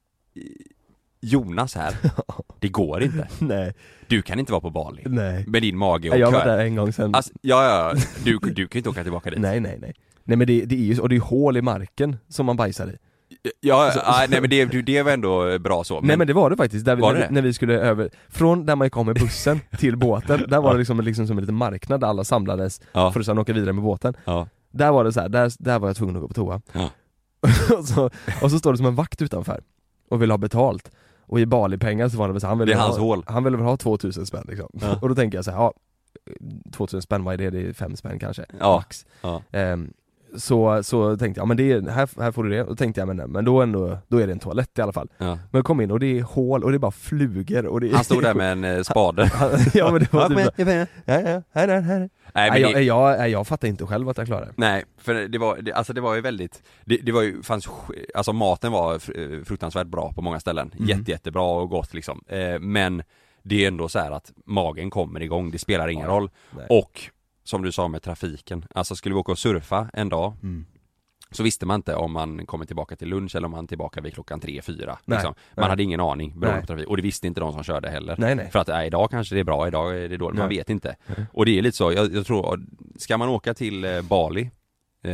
Jonas 1.22 1.76
här, 1.76 1.96
det 2.60 2.68
går 2.70 3.04
inte 3.04 3.28
Nej, 3.40 3.74
Du 4.08 4.22
kan 4.22 4.40
inte 4.40 4.52
vara 4.52 4.62
på 4.62 4.70
Bali 4.70 5.02
nej. 5.06 5.46
Med 5.48 5.62
din 5.62 5.78
mage 5.78 6.10
och 6.10 6.18
Jag 6.18 6.32
var 6.32 6.46
där 6.46 6.58
en 6.60 6.76
gång 6.76 6.94
sen. 6.94 7.16
Alltså, 7.16 7.32
ja, 7.42 7.66
ja, 7.94 8.02
du, 8.24 8.40
du 8.40 8.68
kan 8.68 8.70
ju 8.72 8.80
inte 8.80 8.90
åka 8.90 9.04
tillbaka 9.04 9.30
dit 9.30 9.40
nej, 9.40 9.60
nej, 9.60 9.78
nej. 9.82 9.94
Nej 10.24 10.38
men 10.38 10.48
det, 10.48 10.66
det 10.66 10.76
är 10.76 10.80
ju, 10.80 11.00
och 11.00 11.10
det 11.10 11.16
är 11.16 11.20
hål 11.20 11.58
i 11.58 11.62
marken 11.62 12.18
som 12.30 12.46
man 12.46 12.56
bajsar 12.58 12.88
i. 12.88 12.98
Ja, 13.60 13.92
ja, 13.96 14.26
nej 14.30 14.42
men 14.42 14.50
det, 14.50 14.66
det 14.66 15.04
var 15.04 15.12
ändå 15.12 15.60
bra 15.60 15.84
så 15.84 16.02
Nej 16.02 16.18
men 16.18 16.28
det 16.28 16.34
var 16.34 16.50
det 16.50 16.58
faktiskt, 16.58 16.86
där 16.86 16.96
vi, 16.96 17.02
när, 17.02 17.14
det 17.14 17.28
vi, 17.30 17.34
när 17.36 17.42
vi 17.42 17.54
skulle 17.54 17.80
över, 17.80 18.10
från 18.30 18.66
där 18.66 18.76
man 18.76 18.90
kom 18.90 19.06
med 19.06 19.16
bussen 19.16 19.60
till 19.78 19.98
båten, 19.98 20.46
där 20.48 20.62
var 20.62 20.72
det 20.74 20.78
liksom, 20.80 21.00
liksom 21.02 21.28
som 21.28 21.38
en 21.38 21.42
liten 21.44 21.56
marknad 21.56 22.00
där 22.02 22.08
alla 22.08 22.24
samlades 22.24 22.82
ja, 22.94 23.12
för 23.12 23.20
att 23.20 23.26
sedan 23.26 23.38
åka 23.38 23.54
vidare 23.54 23.74
med 23.74 23.84
båten. 23.84 24.14
ja, 24.26 24.48
Där 24.72 24.92
var 24.92 25.04
det 25.04 25.14
så 25.14 25.20
här, 25.22 25.30
där, 25.30 25.52
där 25.60 25.80
var 25.80 25.88
jag 25.90 25.98
tvungen 25.98 26.16
att 26.16 26.22
gå 26.22 26.28
på 26.28 26.34
toa. 26.34 26.62
Ja. 26.72 26.90
och, 27.78 27.86
så, 27.86 28.10
och 28.42 28.52
så 28.52 28.60
står 28.60 28.72
det 28.72 28.78
som 28.78 28.86
en 28.86 28.96
vakt 28.96 29.22
utanför 29.22 29.62
och 30.10 30.22
vill 30.22 30.32
ha 30.32 30.38
betalt. 30.38 30.92
Och 31.26 31.40
i 31.40 31.46
Bali-pengar 31.46 32.10
så 32.10 32.18
var 32.18 32.28
det 32.28 32.34
väl 32.34 32.42
så 32.42 32.48
han 32.48 32.58
Det 32.58 32.66
ville 32.66 32.76
är 32.78 32.80
hans 32.80 32.98
ha, 32.98 33.04
hål. 33.04 33.24
Han 33.28 33.44
ville 33.44 33.58
väl 33.58 33.66
ha 33.66 33.78
2000 33.78 34.26
spänn 34.26 34.46
liksom. 34.48 34.70
Ja. 34.74 34.98
Och 35.02 35.10
då 35.10 35.16
tänker 35.16 35.38
jag 35.38 35.46
så 35.46 35.52
här, 35.52 35.58
ja 35.58 35.74
2000 36.74 37.02
spänn, 37.02 37.24
vad 37.24 37.34
är 37.34 37.38
det? 37.38 37.50
Det 37.50 37.70
är 37.70 37.74
5 37.74 37.96
spänn 37.96 38.20
kanske, 38.20 38.46
Ja. 38.60 38.76
max. 38.76 39.06
ja, 39.22 39.42
Ehm, 39.52 39.94
så, 40.38 40.84
så 40.84 41.18
tänkte 41.18 41.42
jag, 41.42 41.48
men 41.48 41.58
det 41.58 41.72
är, 41.72 41.82
här, 41.90 42.22
här 42.22 42.32
får 42.32 42.44
du 42.44 42.50
det. 42.50 42.62
Och 42.62 42.68
då 42.70 42.76
tänkte 42.76 43.02
jag, 43.02 43.16
men, 43.16 43.32
men 43.32 43.46
då 43.46 43.62
ändå, 43.62 43.98
då 44.08 44.18
är 44.18 44.28
det 44.28 44.34
en 44.34 44.40
toalett 44.40 44.80
i 44.80 44.82
alla 44.82 44.92
fall. 44.94 45.10
ja. 45.18 45.26
Men 45.26 45.40
jag 45.52 45.66
kom 45.66 45.82
in 45.82 45.92
och 45.92 46.00
det 46.00 46.20
är 46.20 46.22
hål 46.24 46.64
och 46.64 46.72
det 46.72 46.78
är 46.78 46.80
bara 46.80 46.92
flugor 46.92 47.66
och 47.66 47.82
det 47.82 47.90
är 47.90 47.94
Han 47.96 48.04
stod 48.04 48.24
där 48.24 48.34
med 48.34 48.52
en 48.52 48.64
eh, 48.64 48.82
spade 48.84 49.32
Ja 49.74 49.92
men 49.92 50.00
det 50.00 50.14
var 50.14 50.22
Ja, 50.22 50.28
typ 50.28 50.58
men- 50.58 50.66
vet. 50.66 50.90
ja, 51.06 51.14
ja, 51.22 51.42
här, 51.54 51.68
här, 51.68 51.82
här. 51.82 52.10
Nej 52.34 52.52
men 52.52 52.62
jag, 52.62 52.74
det, 52.74 52.82
jag, 52.82 53.20
jag, 53.20 53.30
jag 53.30 53.48
fattar 53.48 53.68
inte 53.68 53.86
själv 53.86 54.10
att 54.10 54.18
jag 54.18 54.28
klarar 54.28 54.46
det. 54.46 54.52
nej, 54.56 54.84
för 54.98 55.14
det 55.14 55.38
var, 55.38 55.58
det, 55.58 55.74
alltså 55.74 55.94
det 55.94 56.02
var 56.02 56.16
ju 56.16 56.22
väldigt 56.22 56.64
Det, 56.86 56.98
det 56.98 57.12
var 57.12 57.22
ju, 57.22 57.42
fanns, 57.44 57.68
alltså 58.16 58.34
maten 58.34 58.72
var 58.72 58.94
eh, 58.94 59.44
fruktansvärt 59.44 59.88
bra 59.88 60.14
på 60.16 60.22
många 60.22 60.40
ställen 60.40 60.72
Mm. 60.76 60.90
Jätte, 60.90 61.12
jättebra 61.12 61.44
och 61.44 61.70
gott 61.70 61.94
liksom 61.94 62.22
eh, 62.28 62.60
Men 62.60 63.04
Det 63.44 63.64
är 63.64 63.68
ändå 63.68 63.90
så 63.90 64.00
att 64.00 64.32
magen 64.46 64.90
kommer 64.90 65.22
igång, 65.22 65.52
det 65.52 65.60
spelar 65.60 65.88
ingen 65.88 66.06
Ja, 66.08 66.12
roll 66.16 66.30
nej. 66.58 66.66
Och 66.70 67.02
Som 67.44 67.62
du 67.62 67.72
sa 67.72 67.88
med 67.88 68.02
trafiken, 68.04 68.66
alltså 68.76 68.96
skulle 68.96 69.16
vi 69.16 69.20
åka 69.20 69.32
och 69.32 69.40
surfa 69.40 69.90
en 69.94 70.10
dag 70.10 70.34
Mm. 70.44 70.66
Så 71.34 71.44
visste 71.44 71.66
man 71.66 71.76
inte 71.76 71.96
om 71.96 72.12
man 72.12 72.46
kommer 72.46 72.66
tillbaka 72.66 72.96
till 72.96 73.08
lunch 73.08 73.36
eller 73.36 73.46
om 73.46 73.52
man 73.52 73.64
är 73.64 73.68
tillbaka 73.68 74.02
vid 74.02 74.14
klockan 74.14 74.40
tre 74.40 74.62
fyra 74.62 74.98
Nej, 75.06 75.16
liksom. 75.18 75.34
Man 75.56 75.62
nej. 75.64 75.70
hade 75.70 75.84
ingen 75.84 76.00
aning 76.00 76.40
beroende 76.40 76.52
Nej. 76.58 76.62
på 76.62 76.68
trafik, 76.68 76.88
och 76.88 76.98
det 76.98 77.04
visste 77.04 77.28
inte 77.28 77.40
de 77.40 77.54
som 77.54 77.64
körde 77.64 77.90
heller 77.90 78.16
Nej 78.18 78.36
nej. 78.36 78.50
För 78.52 78.60
att 78.60 78.70
äh, 78.70 78.86
idag 78.86 79.12
kanske 79.12 79.36
det 79.36 79.40
är 79.40 79.44
bra, 79.44 79.68
idag 79.68 79.98
är 80.04 80.10
det 80.10 80.18
dåligt, 80.18 80.40
man 80.40 80.50
vet 80.50 80.70
inte. 80.70 80.96
Och 81.34 81.46
det 81.46 81.58
är 81.58 81.62
lite 81.62 81.78
så, 81.78 81.92
jag, 81.92 82.14
jag 82.16 82.26
tror, 82.26 82.62
ska 82.98 83.18
man 83.18 83.30
åka 83.30 83.54
till 83.54 83.84
eh, 83.86 84.02
Bali 84.02 84.42
eh, 85.04 85.12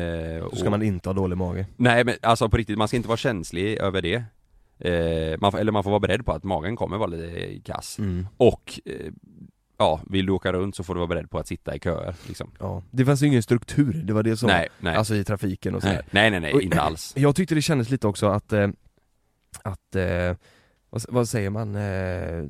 Då 0.49 0.55
ska 0.55 0.65
och- 0.65 0.71
man 0.71 0.83
inte 0.83 1.09
ha 1.09 1.13
dålig 1.13 1.37
mage. 1.37 1.65
Nej 1.75 2.03
men 2.03 2.15
alltså 2.21 2.49
på 2.49 2.57
riktigt, 2.57 2.77
man 2.77 2.87
ska 2.87 2.97
inte 2.97 3.09
vara 3.09 3.17
känslig 3.17 3.77
över 3.77 4.01
det 4.01 4.23
eh, 4.79 5.37
man, 5.39 5.53
Eller 5.55 5.71
man 5.71 5.83
får 5.83 5.89
vara 5.91 5.99
beredd 5.99 6.25
på 6.25 6.31
att 6.31 6.43
magen 6.43 6.75
kommer 6.75 6.97
vara 6.97 7.07
lite 7.09 7.59
kass 7.71 7.99
Mm. 7.99 8.27
Och 8.37 8.79
eh, 8.85 9.11
Ja, 9.77 10.01
vill 10.09 10.25
du 10.25 10.31
åka 10.31 10.53
runt 10.53 10.75
så 10.75 10.83
får 10.83 10.93
du 10.93 10.97
vara 10.99 11.07
beredd 11.07 11.29
på 11.29 11.39
att 11.39 11.47
sitta 11.47 11.75
i 11.75 11.79
köer 11.79 12.15
liksom 12.27 12.51
Ja. 12.59 12.83
Det 12.91 13.05
fanns 13.05 13.21
ju 13.23 13.27
ingen 13.27 13.43
struktur, 13.43 13.93
det 13.93 14.13
var 14.13 14.23
det 14.23 14.37
som, 14.37 14.47
Nej, 14.47 14.67
nej, 14.79 14.95
alltså 14.95 15.15
i 15.15 15.23
trafiken 15.23 15.75
och 15.75 15.81
sådär. 15.81 15.93
nej, 15.95 16.03
nej, 16.11 16.31
nej, 16.31 16.39
nej, 16.39 16.53
Och- 16.53 16.61
inte 16.61 16.81
alls 16.81 17.13
Jag 17.15 17.35
tyckte 17.35 17.55
det 17.55 17.61
kändes 17.61 17.89
lite 17.89 18.07
också 18.07 18.27
att, 18.27 18.53
eh, 18.53 18.67
att, 19.63 19.95
eh, 19.95 20.35
vad, 20.89 21.05
vad 21.09 21.29
säger 21.29 21.49
man? 21.49 21.75
Eh, 21.75 22.45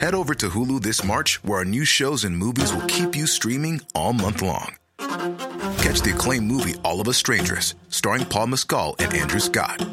Head 0.00 0.14
over 0.14 0.34
to 0.34 0.46
Hulu 0.48 0.80
this 0.80 1.04
March, 1.04 1.40
where 1.42 1.58
our 1.58 1.64
new 1.64 1.84
shows 1.84 2.24
and 2.24 2.36
movies 2.36 2.72
will 2.74 2.86
keep 2.88 3.16
you 3.16 3.26
streaming 3.26 3.80
all 3.94 4.12
month 4.12 4.42
long. 4.42 4.74
Catch 5.78 6.02
the 6.02 6.10
acclaimed 6.10 6.46
movie 6.52 6.74
All 6.82 7.00
of 7.00 7.08
Us 7.08 7.16
Strangers, 7.16 7.74
starring 7.88 8.24
Paul 8.26 8.46
Mescal 8.48 8.94
and 8.98 9.14
Andrew 9.22 9.40
Scott. 9.40 9.86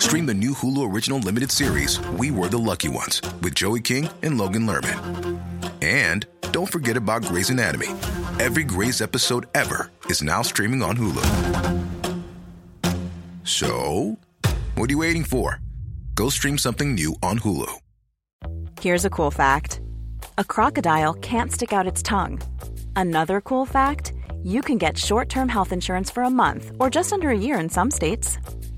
Stream 0.00 0.24
the 0.24 0.32
new 0.32 0.54
Hulu 0.54 0.90
original 0.90 1.18
limited 1.18 1.52
series 1.52 2.00
We 2.16 2.30
Were 2.30 2.48
the 2.48 2.58
Lucky 2.58 2.88
Ones 2.88 3.20
with 3.42 3.54
Joey 3.54 3.80
King 3.82 4.08
and 4.22 4.38
Logan 4.38 4.66
Lerman. 4.66 5.38
And 5.82 6.24
don't 6.52 6.72
forget 6.72 6.96
about 6.96 7.22
Grey's 7.22 7.50
Anatomy. 7.50 7.88
Every 8.40 8.64
Grey's 8.64 9.02
episode 9.02 9.44
ever 9.54 9.90
is 10.06 10.22
now 10.22 10.40
streaming 10.40 10.82
on 10.82 10.96
Hulu. 10.96 11.26
So, 13.44 14.16
what 14.74 14.88
are 14.88 14.92
you 14.92 14.98
waiting 14.98 15.22
for? 15.22 15.60
Go 16.14 16.30
stream 16.30 16.56
something 16.56 16.94
new 16.94 17.14
on 17.22 17.38
Hulu. 17.38 17.70
Here's 18.80 19.04
a 19.04 19.10
cool 19.10 19.30
fact 19.30 19.82
a 20.38 20.44
crocodile 20.44 21.12
can't 21.12 21.52
stick 21.52 21.74
out 21.74 21.86
its 21.86 22.02
tongue. 22.02 22.40
Another 22.96 23.42
cool 23.42 23.66
fact 23.66 24.14
you 24.42 24.62
can 24.62 24.78
get 24.78 24.96
short 24.96 25.28
term 25.28 25.50
health 25.50 25.72
insurance 25.72 26.10
for 26.10 26.22
a 26.22 26.30
month 26.30 26.72
or 26.80 26.88
just 26.88 27.12
under 27.12 27.28
a 27.28 27.36
year 27.38 27.60
in 27.60 27.68
some 27.68 27.90
states. 27.90 28.38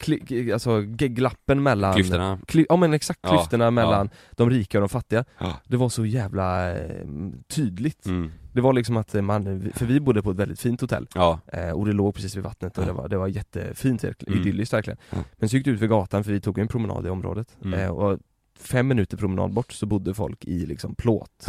kli, 0.00 0.52
alltså 0.52 0.80
glappen 0.86 1.62
mellan 1.62 1.94
Klyftorna. 1.94 2.38
Kly, 2.46 2.66
ja 2.68 2.76
men 2.76 2.92
exakt, 2.94 3.20
Ja, 3.22 3.28
klyftorna 3.30 3.70
mellan 3.70 4.10
de 4.32 4.50
rika 4.50 4.78
och 4.78 4.80
de 4.82 4.88
fattiga 4.88 5.24
Ja. 5.38 5.60
Det 5.66 5.76
var 5.76 5.88
så 5.88 6.06
jävla 6.06 6.78
eh, 6.78 7.04
tydligt 7.48 8.06
Mm. 8.06 8.30
Det 8.52 8.60
var 8.60 8.72
liksom 8.72 8.96
att 8.96 9.14
man, 9.14 9.70
för 9.74 9.86
vi 9.86 10.00
bodde 10.00 10.22
på 10.22 10.30
ett 10.30 10.36
väldigt 10.36 10.60
fint 10.60 10.80
hotell 10.80 11.06
Ja. 11.14 11.40
eh, 11.46 11.70
och 11.70 11.86
det 11.86 11.92
låg 11.92 12.14
precis 12.14 12.36
vid 12.36 12.44
vattnet 12.44 12.78
och 12.78 12.84
Ja. 12.84 12.86
det 12.88 12.92
var, 12.92 13.08
det 13.08 13.18
var 13.18 13.28
jättefint, 13.28 14.04
Mm. 14.04 14.14
idylliskt 14.40 14.72
verkligen 14.74 14.98
Ja. 15.10 15.18
Men 15.36 15.48
så 15.48 15.56
gick 15.56 15.64
det 15.64 15.70
ut 15.70 15.78
för 15.78 15.86
gatan 15.86 16.24
för 16.24 16.32
vi 16.32 16.40
tog 16.40 16.58
en 16.58 16.68
promenad 16.68 17.06
i 17.06 17.08
området 17.08 17.56
Mm. 17.64 17.80
eh, 17.80 17.88
och 17.90 18.18
fem 18.60 18.88
minuter 18.88 19.16
promenad 19.16 19.52
bort 19.52 19.72
så 19.72 19.86
bodde 19.86 20.14
folk 20.14 20.44
i 20.44 20.66
liksom 20.66 20.94
plåt, 20.94 21.44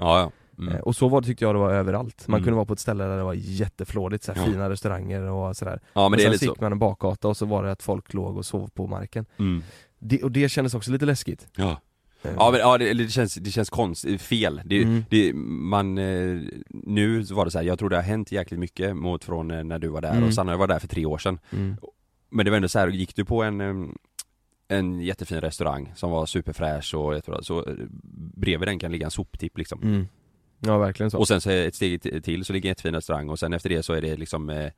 Ja. 0.00 0.30
Mm. 0.58 0.74
Eh, 0.74 0.80
Och 0.80 0.96
så 0.96 1.08
var 1.08 1.20
det 1.20 1.26
tyckte 1.26 1.44
jag 1.44 1.54
det 1.54 1.58
var 1.58 1.72
överallt, 1.72 2.28
man 2.28 2.38
Mm. 2.38 2.44
kunde 2.44 2.56
vara 2.56 2.66
på 2.66 2.72
ett 2.72 2.78
ställe 2.80 3.04
där 3.04 3.16
det 3.16 3.24
var 3.24 3.34
jätteflådigt, 3.34 4.24
så 4.24 4.32
här, 4.32 4.40
Ja. 4.46 4.52
fina 4.52 4.70
restauranger 4.70 5.22
och 5.22 5.56
sådär 5.56 5.80
Ja 5.92 6.08
men 6.08 6.12
och 6.12 6.16
det 6.16 6.24
är 6.24 6.30
lite 6.30 6.38
så 6.38 6.44
så. 6.44 6.52
gick 6.52 6.60
man 6.60 6.72
en 6.72 6.78
bakgata 6.78 7.28
och 7.28 7.36
så 7.36 7.46
var 7.46 7.64
det 7.64 7.70
att 7.72 7.82
folk 7.82 8.14
låg 8.14 8.36
och 8.36 8.46
sov 8.46 8.70
på 8.74 8.86
marken 8.86 9.26
Mm. 9.38 9.62
det, 9.98 10.22
Och 10.22 10.32
det 10.32 10.48
kändes 10.48 10.74
också 10.74 10.90
lite 10.92 11.04
läskigt 11.06 11.48
Ja. 11.56 11.80
Eh, 12.22 12.30
Ja 12.36 12.50
men 12.50 12.60
ja, 12.60 12.78
det, 12.78 12.94
det 12.94 13.08
känns, 13.08 13.34
det 13.34 13.50
känns 13.50 13.70
konstigt, 13.70 14.22
fel. 14.22 14.60
Det, 14.64 14.82
Mm. 14.82 15.04
det, 15.10 15.32
man, 15.34 15.98
eh, 15.98 16.40
nu 16.70 17.20
var 17.22 17.44
det 17.44 17.50
så 17.50 17.58
här, 17.58 17.64
jag 17.66 17.78
tror 17.78 17.88
det 17.90 17.96
har 17.96 18.02
hänt 18.02 18.32
jäkligt 18.32 18.60
mycket 18.60 18.96
mot 18.96 19.24
från 19.24 19.50
eh, 19.50 19.64
när 19.64 19.78
du 19.78 19.88
var 19.88 20.00
där 20.00 20.12
Mm. 20.12 20.24
och 20.24 20.34
Sanna 20.34 20.56
var 20.56 20.66
där 20.66 20.78
för 20.78 20.88
tre 20.88 21.06
år 21.06 21.18
sedan. 21.18 21.38
mm. 21.50 21.76
Men 22.30 22.44
det 22.44 22.50
var 22.50 22.56
ändå 22.56 22.68
så 22.68 22.78
här, 22.78 22.88
gick 22.88 23.16
du 23.16 23.24
på 23.24 23.42
en 23.42 23.94
en 24.68 25.00
jättefin 25.00 25.40
restaurang 25.40 25.92
som 25.96 26.10
var 26.10 26.26
superfräsch 26.26 26.94
och 26.94 27.14
jag 27.14 27.24
tror, 27.24 27.42
så 27.42 27.58
eh, 27.64 27.74
bredvid 28.36 28.68
den 28.68 28.78
kan 28.78 28.92
ligga 28.92 29.04
en 29.04 29.10
soptipp 29.10 29.58
liksom. 29.58 30.06
Ja 30.66 30.78
verkligen 30.78 31.10
så 31.10 31.18
Och 31.18 31.28
sen 31.28 31.40
så 31.40 31.50
ett 31.50 31.74
steg 31.74 32.24
till 32.24 32.44
så 32.44 32.52
ligger 32.52 32.68
en 32.68 32.70
jättefin 32.70 32.94
restaurang 32.94 33.28
och 33.30 33.38
sen 33.38 33.52
efter 33.52 33.68
det 33.70 33.82
så 33.82 33.92
är 33.92 34.00
det 34.00 34.16
liksom 34.16 34.50
eh, 34.50 34.70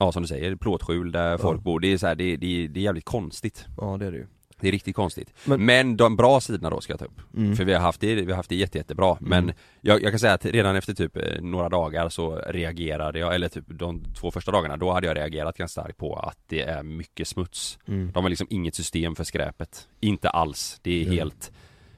Ja 0.00 0.12
som 0.12 0.22
du 0.22 0.28
säger, 0.28 0.56
plåtskjul 0.56 1.12
där 1.12 1.38
folk 1.38 1.62
bor. 1.62 1.80
Det 1.80 1.92
är 1.92 1.98
så 1.98 2.06
här, 2.06 2.14
det, 2.14 2.36
det, 2.36 2.66
det 2.68 2.80
är 2.80 2.84
jävligt 2.84 3.04
konstigt. 3.04 3.66
Ja 3.76 3.96
det 3.98 4.06
är 4.06 4.10
det 4.12 4.16
ju 4.18 4.26
Det 4.60 4.68
är 4.68 4.72
riktigt 4.72 4.96
konstigt. 4.96 5.34
Men- 5.44 5.64
Men, 5.64 5.96
de 5.96 6.16
bra 6.16 6.40
sidorna 6.40 6.70
då 6.70 6.80
ska 6.80 6.92
jag 6.92 7.00
ta 7.00 7.04
upp. 7.04 7.20
mm. 7.36 7.56
För 7.56 7.64
vi 7.64 7.72
har 7.72 7.80
haft 7.80 8.00
det, 8.00 8.14
vi 8.14 8.30
har 8.30 8.36
haft 8.36 8.48
det 8.48 8.56
jätte, 8.56 8.78
jättebra. 8.78 9.16
Men 9.20 9.44
Mm. 9.44 9.54
jag, 9.80 10.02
jag 10.02 10.12
kan 10.12 10.18
säga 10.18 10.32
att 10.32 10.44
redan 10.44 10.76
efter 10.76 10.94
typ 10.94 11.16
eh, 11.16 11.40
några 11.40 11.68
dagar 11.68 12.08
så 12.08 12.36
reagerade 12.36 13.18
jag, 13.18 13.34
eller 13.34 13.48
typ 13.48 13.64
de 13.68 14.04
två 14.20 14.30
första 14.30 14.50
dagarna, 14.52 14.76
då 14.76 14.92
hade 14.92 15.06
jag 15.06 15.16
reagerat 15.16 15.56
ganska 15.58 15.80
starkt 15.80 15.98
på 15.98 16.14
att 16.16 16.38
det 16.46 16.62
är 16.62 16.82
mycket 16.82 17.28
smuts. 17.28 17.78
Mm. 17.88 18.10
De 18.14 18.24
har 18.24 18.28
liksom 18.30 18.46
inget 18.50 18.74
system 18.74 19.16
för 19.16 19.24
skräpet. 19.24 19.88
Inte 20.00 20.30
alls. 20.30 20.78
Det 20.82 21.02
är 21.06 21.10
helt, 21.10 21.52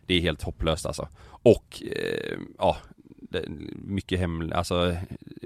det 0.07 0.15
är 0.15 0.21
helt 0.21 0.43
hopplöst 0.43 0.87
alltså. 0.87 1.09
Och, 1.43 1.83
eh, 1.83 2.39
ja, 2.59 2.77
mycket 3.75 4.19
hem, 4.21 4.53
alltså 4.55 4.97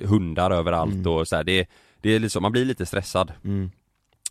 hundar 0.05 0.51
överallt 0.51 0.95
Mm. 0.95 1.07
och 1.13 1.29
så 1.29 1.37
här, 1.37 1.45
det, 1.45 1.67
det 2.01 2.11
är 2.11 2.21
liksom, 2.21 2.43
man 2.43 2.53
blir 2.53 2.65
lite 2.65 2.87
stressad 2.87 3.33
Mm. 3.45 3.71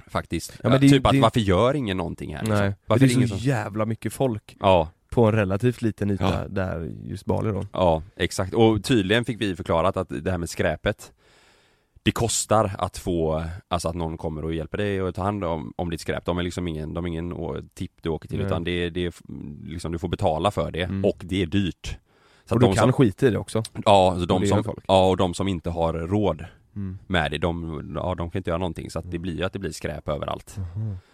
faktiskt. 0.07 0.59
Ja, 0.63 0.69
men 0.69 0.81
det 0.81 0.89
typ 0.89 1.05
att 1.05 1.11
det 1.11 1.17
är- 1.17 1.21
varför 1.21 1.39
gör 1.39 1.73
ingen 1.73 1.97
någonting 1.97 2.35
här 2.35 2.41
liksom? 2.43 2.59
Nej, 2.59 2.73
Varför 2.85 3.07
det 3.07 3.13
är 3.13 3.17
är 3.23 3.27
så 3.27 3.37
som... 3.37 3.37
jävla 3.37 3.85
mycket 3.85 4.13
folk 4.13 4.57
Ja, 4.59 4.89
på 5.09 5.25
en 5.25 5.31
relativt 5.31 5.81
liten 5.81 6.11
yta 6.11 6.23
Ja. 6.41 6.47
där 6.49 6.91
just 7.03 7.25
Bali 7.25 7.51
då 7.51 7.65
Ja, 7.73 8.03
exakt. 8.15 8.53
Och 8.53 8.83
tydligen 8.83 9.25
fick 9.25 9.41
vi 9.41 9.55
förklarat 9.55 9.97
att 9.97 10.07
det 10.23 10.31
här 10.31 10.37
med 10.37 10.49
skräpet 10.49 11.11
Det 12.05 12.11
kostar 12.11 12.71
att 12.77 12.97
få, 12.97 13.45
alltså 13.67 13.89
att 13.89 13.95
någon 13.95 14.17
kommer 14.17 14.45
och 14.45 14.53
hjälper 14.53 14.77
dig 14.77 15.01
och 15.01 15.15
tar 15.15 15.23
hand 15.23 15.43
om, 15.43 15.73
om 15.75 15.89
ditt 15.89 16.01
skräp. 16.01 16.25
De 16.25 16.37
är 16.37 16.43
liksom 16.43 16.67
ingen, 16.67 16.93
de 16.93 17.05
är 17.05 17.09
ingen 17.09 17.33
tipp 17.73 17.91
du 18.01 18.09
åker 18.09 18.27
till 18.29 18.37
Nej. 18.37 18.47
utan 18.47 18.63
det, 18.63 18.89
det 18.89 19.05
är 19.05 19.13
liksom 19.69 19.91
du 19.91 19.99
får 19.99 20.07
betala 20.07 20.51
för 20.51 20.71
det 20.71 20.83
Mm. 20.83 21.05
och 21.05 21.17
det 21.23 21.41
är 21.41 21.45
dyrt. 21.45 21.97
Så 22.45 22.55
Och 22.55 22.59
du 22.59 22.65
de 22.65 22.75
kan 22.75 22.83
som, 22.83 22.93
skita 22.93 23.27
i 23.27 23.29
det 23.29 23.37
också 23.37 23.63
ja, 23.85 24.11
alltså 24.11 24.25
de 24.25 24.47
som, 24.47 24.63
folk. 24.63 24.83
ja, 24.87 25.09
och 25.09 25.17
de 25.17 25.33
som 25.33 25.47
inte 25.47 25.69
har 25.69 25.93
råd 25.93 26.45
mm. 26.75 26.97
med 27.07 27.31
det, 27.31 27.37
de, 27.37 27.91
ja, 27.95 28.15
de 28.15 28.29
kan 28.31 28.39
inte 28.39 28.49
göra 28.49 28.57
någonting 28.59 28.89
så 28.91 28.99
att 28.99 29.11
det 29.11 29.19
blir 29.19 29.37
ju 29.37 29.43
att 29.43 29.53
det 29.53 29.59
blir 29.59 29.71
skräp 29.71 30.07
överallt. 30.07 30.57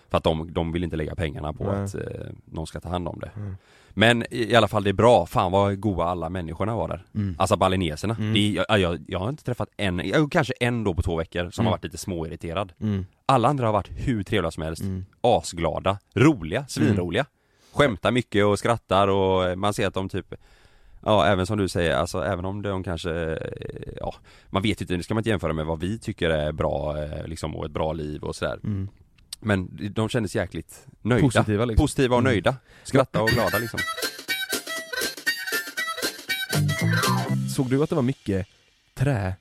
För 0.10 0.18
att 0.18 0.24
de, 0.24 0.54
de 0.54 0.72
vill 0.72 0.84
inte 0.84 0.96
lägga 0.96 1.16
pengarna 1.16 1.54
på 1.54 1.64
Nej. 1.64 1.84
att 1.84 1.96
eh, 1.96 2.02
någon 2.46 2.68
ska 2.68 2.80
ta 2.80 2.90
hand 2.90 3.08
om 3.08 3.20
det. 3.20 3.32
Mm. 3.36 3.56
Men 3.90 4.24
i, 4.34 4.52
i 4.52 4.56
alla 4.56 4.68
fall 4.68 4.84
det 4.84 4.90
är 4.90 4.94
bra, 4.94 5.26
fan 5.26 5.52
vad 5.52 5.80
goa 5.80 6.06
alla 6.06 6.30
människorna 6.30 6.76
var 6.76 6.88
där. 6.88 7.06
Mm. 7.16 7.36
Alltså 7.40 7.56
balineserna. 7.58 8.16
Mm. 8.20 8.34
Det 8.34 8.40
jag, 8.50 8.80
jag, 8.80 9.00
jag 9.08 9.20
har 9.20 9.30
inte 9.30 9.44
träffat 9.44 9.70
en, 9.78 10.02
jag, 10.06 10.32
kanske 10.32 10.54
en 10.60 10.84
då 10.84 10.94
på 10.94 11.02
två 11.02 11.16
veckor 11.16 11.50
som 11.50 11.62
Mm. 11.62 11.66
har 11.66 11.72
varit 11.78 11.84
lite 11.84 11.98
småirriterad. 11.98 12.74
Mm. 12.82 13.06
Alla 13.26 13.48
andra 13.48 13.66
har 13.66 13.74
varit 13.74 13.90
hur 13.96 14.24
trevliga 14.24 14.52
som 14.52 14.64
helst. 14.64 14.82
Mm. 14.82 15.06
Asglada, 15.22 15.98
roliga, 16.16 16.66
svinroliga. 16.68 17.26
Skämtar 17.74 18.12
mycket 18.12 18.46
och 18.46 18.60
skrattar 18.60 19.08
och 19.08 19.58
man 19.60 19.74
ser 19.74 19.88
att 19.88 19.94
de 19.94 20.10
typ 20.10 20.34
Ja 21.06 21.26
även 21.26 21.46
som 21.46 21.58
du 21.58 21.68
säger, 21.70 21.96
alltså 21.96 22.24
även 22.24 22.46
om 22.46 22.62
de 22.62 22.84
kanske, 22.84 23.12
eh, 23.12 23.38
ja 24.00 24.16
Man 24.50 24.62
vet 24.62 24.82
ju 24.82 24.84
inte, 24.84 24.96
det 24.98 25.04
ska 25.04 25.14
man 25.14 25.20
inte 25.22 25.30
jämföra 25.30 25.54
med 25.54 25.66
vad 25.66 25.80
vi 25.80 26.00
tycker 26.00 26.30
är 26.30 26.52
bra 26.52 27.04
eh, 27.04 27.28
liksom 27.28 27.56
och 27.56 27.66
ett 27.66 27.72
bra 27.72 27.94
liv 27.94 28.24
och 28.24 28.36
sådär. 28.36 28.60
Mm. 28.64 28.90
Men 29.40 29.70
de 29.94 30.10
kändes 30.10 30.36
jäkligt 30.36 30.88
nöjda. 31.02 31.22
Positiva 31.28 31.66
liksom. 31.66 31.84
Positiva 31.84 32.16
och 32.16 32.22
Mm. 32.22 32.32
nöjda. 32.32 32.56
Skratta 32.84 33.22
och 33.22 33.30
glada 33.30 33.58
liksom. 33.58 33.80
Såg 37.56 37.70
du 37.70 37.84
att 37.84 37.90
det 37.90 37.96
var 37.96 38.02
mycket 38.04 38.48
trä 38.96 39.34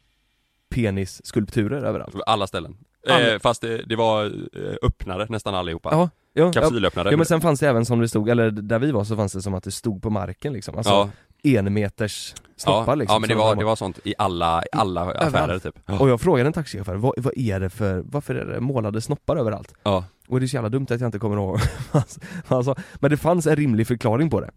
penisskulpturer 0.70 1.82
överallt? 1.84 2.14
Alla 2.26 2.46
ställen. 2.46 2.76
Alla. 3.08 3.32
eh, 3.32 3.38
Fast 3.38 3.60
det, 3.62 3.82
det 3.82 3.96
var 3.96 4.24
eh, 4.24 4.74
öppnare 4.82 5.26
nästan 5.28 5.54
allihopa. 5.54 5.88
Ja, 5.92 6.10
ja, 6.32 6.52
Kapsylöppnare. 6.52 7.10
Ja 7.10 7.16
men 7.16 7.26
sen 7.26 7.40
fanns 7.40 7.60
det 7.60 7.68
även 7.68 7.84
som 7.84 8.00
det 8.00 8.08
stod, 8.08 8.28
eller 8.28 8.50
där 8.50 8.78
vi 8.78 8.90
var 8.90 9.04
så 9.04 9.16
fanns 9.16 9.32
det 9.32 9.42
som 9.42 9.54
att 9.54 9.64
det 9.64 9.70
stod 9.70 10.02
på 10.02 10.10
marken 10.10 10.52
liksom, 10.52 10.76
alltså 10.76 10.92
ja, 10.92 11.10
en 11.42 11.74
meters 11.74 12.34
snoppar 12.56 12.92
ja, 12.92 12.94
liksom 12.94 13.14
ja 13.14 13.18
men 13.18 13.28
det 13.28 13.34
var, 13.34 13.48
de 13.54 13.58
det 13.58 13.64
var 13.64 13.76
sånt 13.76 13.98
i 14.04 14.14
alla, 14.18 14.62
i 14.62 14.66
alla 14.72 15.12
affärer 15.12 15.58
typ. 15.58 15.74
Och 16.00 16.08
jag 16.08 16.20
frågade 16.20 16.46
en 16.46 16.52
taxichaufför, 16.52 16.94
vad, 16.94 17.12
vad 17.16 17.32
är 17.38 17.60
det 17.60 17.70
för, 17.70 18.02
varför 18.06 18.34
är 18.34 18.44
det 18.44 18.60
målade 18.60 19.00
snoppar 19.00 19.36
överallt? 19.36 19.74
Ja, 19.82 20.04
Och 20.28 20.40
det 20.40 20.46
är 20.46 20.48
så 20.48 20.54
jävla 20.56 20.68
dumt 20.68 20.86
att 20.90 21.00
jag 21.00 21.08
inte 21.08 21.18
kommer 21.18 21.36
ihåg. 21.36 21.58
Han 22.46 22.64
sa. 22.64 22.76
Men 22.94 23.10
det 23.10 23.16
fanns 23.16 23.46
en 23.46 23.56
rimlig 23.56 23.86
förklaring 23.86 24.30
på 24.30 24.40
det. 24.40 24.50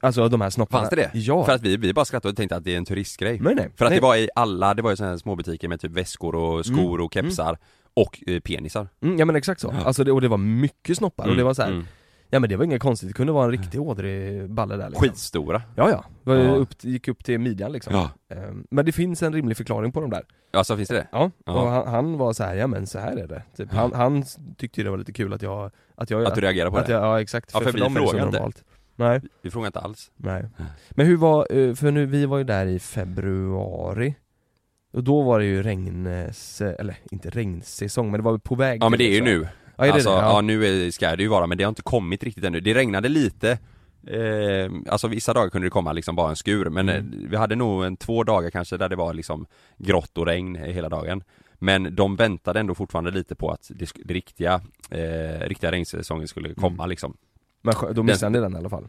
Alltså 0.00 0.28
de 0.28 0.40
här 0.40 0.50
snopparna. 0.50 0.80
Fanns 0.82 0.90
det 0.90 0.96
det? 0.96 1.10
Ja, 1.18 1.44
För 1.44 1.52
att 1.52 1.62
vi, 1.62 1.76
vi 1.76 1.94
bara 1.94 2.04
skrattade 2.04 2.30
och 2.32 2.36
tänkte 2.36 2.56
att 2.56 2.64
det 2.64 2.72
är 2.74 2.76
en 2.78 2.84
turistgrej. 2.84 3.40
Nej 3.40 3.54
nej. 3.54 3.70
För 3.76 3.84
att 3.84 3.90
nej. 3.90 3.98
det 4.00 4.02
var 4.06 4.16
i 4.16 4.28
alla, 4.34 4.74
det 4.74 4.82
var 4.82 4.90
ju 4.90 4.96
sådana 4.96 5.12
här 5.12 5.18
småbutiker 5.18 5.68
med 5.68 5.80
typ 5.80 5.92
väskor 5.92 6.34
och 6.34 6.66
skor 6.66 7.00
och 7.00 7.14
kepsar 7.14 7.58
och 7.94 8.22
eh, 8.26 8.40
penisar. 8.40 8.88
Mm, 9.02 9.18
Ja 9.18 9.24
men 9.24 9.36
exakt 9.36 9.60
så, 9.60 9.74
Ja. 9.78 9.84
alltså 9.84 10.04
det, 10.04 10.12
och 10.12 10.20
det 10.20 10.28
var 10.28 10.36
mycket 10.38 10.96
snoppar. 10.96 11.28
Och 11.28 11.36
det 11.36 11.44
var 11.44 11.54
så 11.54 11.62
här, 11.62 11.68
mm. 11.70 11.86
Ja 12.30 12.38
men 12.40 12.48
det 12.50 12.56
var 12.56 12.64
inget 12.64 12.82
konstigt, 12.82 13.08
det 13.08 13.12
kunde 13.12 13.32
vara 13.32 13.44
en 13.44 13.50
riktig 13.50 13.80
ådrig 13.80 14.50
balle 14.50 14.76
där 14.76 14.88
liksom. 14.90 15.08
Skitstora 15.08 15.62
Ja 15.76 15.90
ja, 15.90 16.04
det 16.24 16.30
var 16.30 16.36
Ja. 16.36 16.54
upp, 16.54 16.84
gick 16.84 17.08
upp 17.08 17.24
till 17.24 17.38
midjan 17.40 17.72
liksom 17.72 17.94
Ja, 17.94 18.10
Ehm, 18.36 18.66
Men 18.70 18.84
det 18.86 18.92
finns 18.92 19.22
en 19.22 19.32
rimlig 19.32 19.56
förklaring 19.56 19.92
på 19.92 20.00
de 20.00 20.10
där 20.10 20.22
alltså 20.52 20.76
finns 20.76 20.88
det 20.88 20.94
det? 20.94 21.08
Ja, 21.12 21.30
Ja. 21.46 21.52
och 21.62 21.68
han, 21.70 21.88
han 21.88 22.18
var 22.18 22.32
så 22.32 22.44
här, 22.44 22.54
ja 22.54 22.66
men 22.66 22.86
så 22.86 22.98
här 22.98 23.16
är 23.16 23.26
det 23.26 23.42
typ. 23.56 23.72
han, 23.72 23.92
han 23.92 24.24
tyckte 24.56 24.82
det 24.82 24.90
var 24.90 24.98
lite 24.98 25.12
kul 25.12 25.32
att 25.32 25.42
jag, 25.42 25.70
att 25.94 26.10
jag 26.10 26.24
Att 26.24 26.34
du 26.34 26.40
reagerar 26.40 26.70
på 26.70 26.76
att 26.76 26.86
det? 26.86 26.92
jag, 26.92 27.02
Ja 27.02 27.20
exakt, 27.20 27.50
Ja, 27.54 27.60
för 27.60 27.72
vi 27.72 27.80
dem 27.80 27.96
är 27.96 28.00
det 28.00 28.06
så 28.06 28.10
frågar 28.12 28.26
inte. 28.26 28.38
normalt 28.38 28.64
Nej, 28.96 29.20
Vi 29.42 29.50
frågar 29.50 29.66
inte 29.66 29.78
alls 29.80 30.10
nej 30.16 30.44
Men 30.90 31.06
hur 31.06 31.16
var, 31.16 31.46
eh, 31.50 31.74
för 31.74 31.90
nu, 31.90 32.06
vi 32.06 32.26
var 32.26 32.38
ju 32.38 32.44
där 32.44 32.66
i 32.66 32.78
februari 32.78 34.14
Och 34.92 35.04
då 35.04 35.22
var 35.22 35.38
det 35.38 35.44
ju 35.44 35.62
regns, 35.62 36.60
eller 36.60 36.96
inte 37.10 37.30
regnsäsong 37.30 38.10
men 38.10 38.20
det 38.20 38.24
var 38.24 38.38
på 38.38 38.54
väg 38.54 38.82
Ja 38.82 38.88
men 38.88 38.98
det 38.98 39.04
är 39.04 39.12
ju 39.12 39.18
så. 39.18 39.24
nu 39.24 39.48
Ja 39.78 39.84
är 39.84 39.88
det 39.88 39.94
Alltså 39.94 40.10
det? 40.10 40.16
ja, 40.16 40.32
Ja. 40.32 40.40
nu 40.40 40.66
är, 40.86 40.90
ska 40.90 41.16
det 41.16 41.22
ju 41.22 41.28
vara 41.28 41.46
men 41.46 41.58
det 41.58 41.64
har 41.64 41.68
inte 41.68 41.82
kommit 41.82 42.22
riktigt 42.24 42.44
ännu 42.44 42.60
Det 42.60 42.74
regnade 42.74 43.08
lite 43.08 43.58
Eh, 44.06 44.70
alltså 44.88 45.08
vissa 45.08 45.32
dagar 45.34 45.50
kunde 45.50 45.66
det 45.66 45.70
komma 45.70 45.92
liksom 45.92 46.16
bara 46.16 46.30
en 46.30 46.36
skur 46.36 46.70
men 46.70 46.88
Mm. 46.88 47.12
eh, 47.24 47.28
vi 47.30 47.36
hade 47.36 47.56
nog 47.56 47.84
en 47.84 47.96
två 47.96 48.24
dagar 48.24 48.50
kanske 48.50 48.76
där 48.76 48.88
det 48.88 48.96
var 48.96 49.14
liksom 49.14 49.46
grått 49.78 50.18
och 50.18 50.26
regn 50.26 50.54
hela 50.56 50.88
dagen. 50.88 51.22
Men 51.54 51.94
de 51.94 52.16
väntade 52.16 52.60
ändå 52.60 52.74
fortfarande 52.74 53.10
lite 53.10 53.34
på 53.34 53.50
att 53.50 53.70
det, 53.74 53.90
det 54.04 54.14
riktiga, 54.14 54.60
eh, 54.90 55.40
riktiga 55.48 55.70
regnsäsongen 55.72 56.28
skulle 56.28 56.54
komma 56.54 56.82
Mm. 56.82 56.88
liksom. 56.90 57.16
Men 57.62 57.74
då 57.94 58.02
missade 58.02 58.30
ni 58.32 58.38
den 58.40 58.54
i 58.54 58.56
alla 58.58 58.68
fall? 58.68 58.88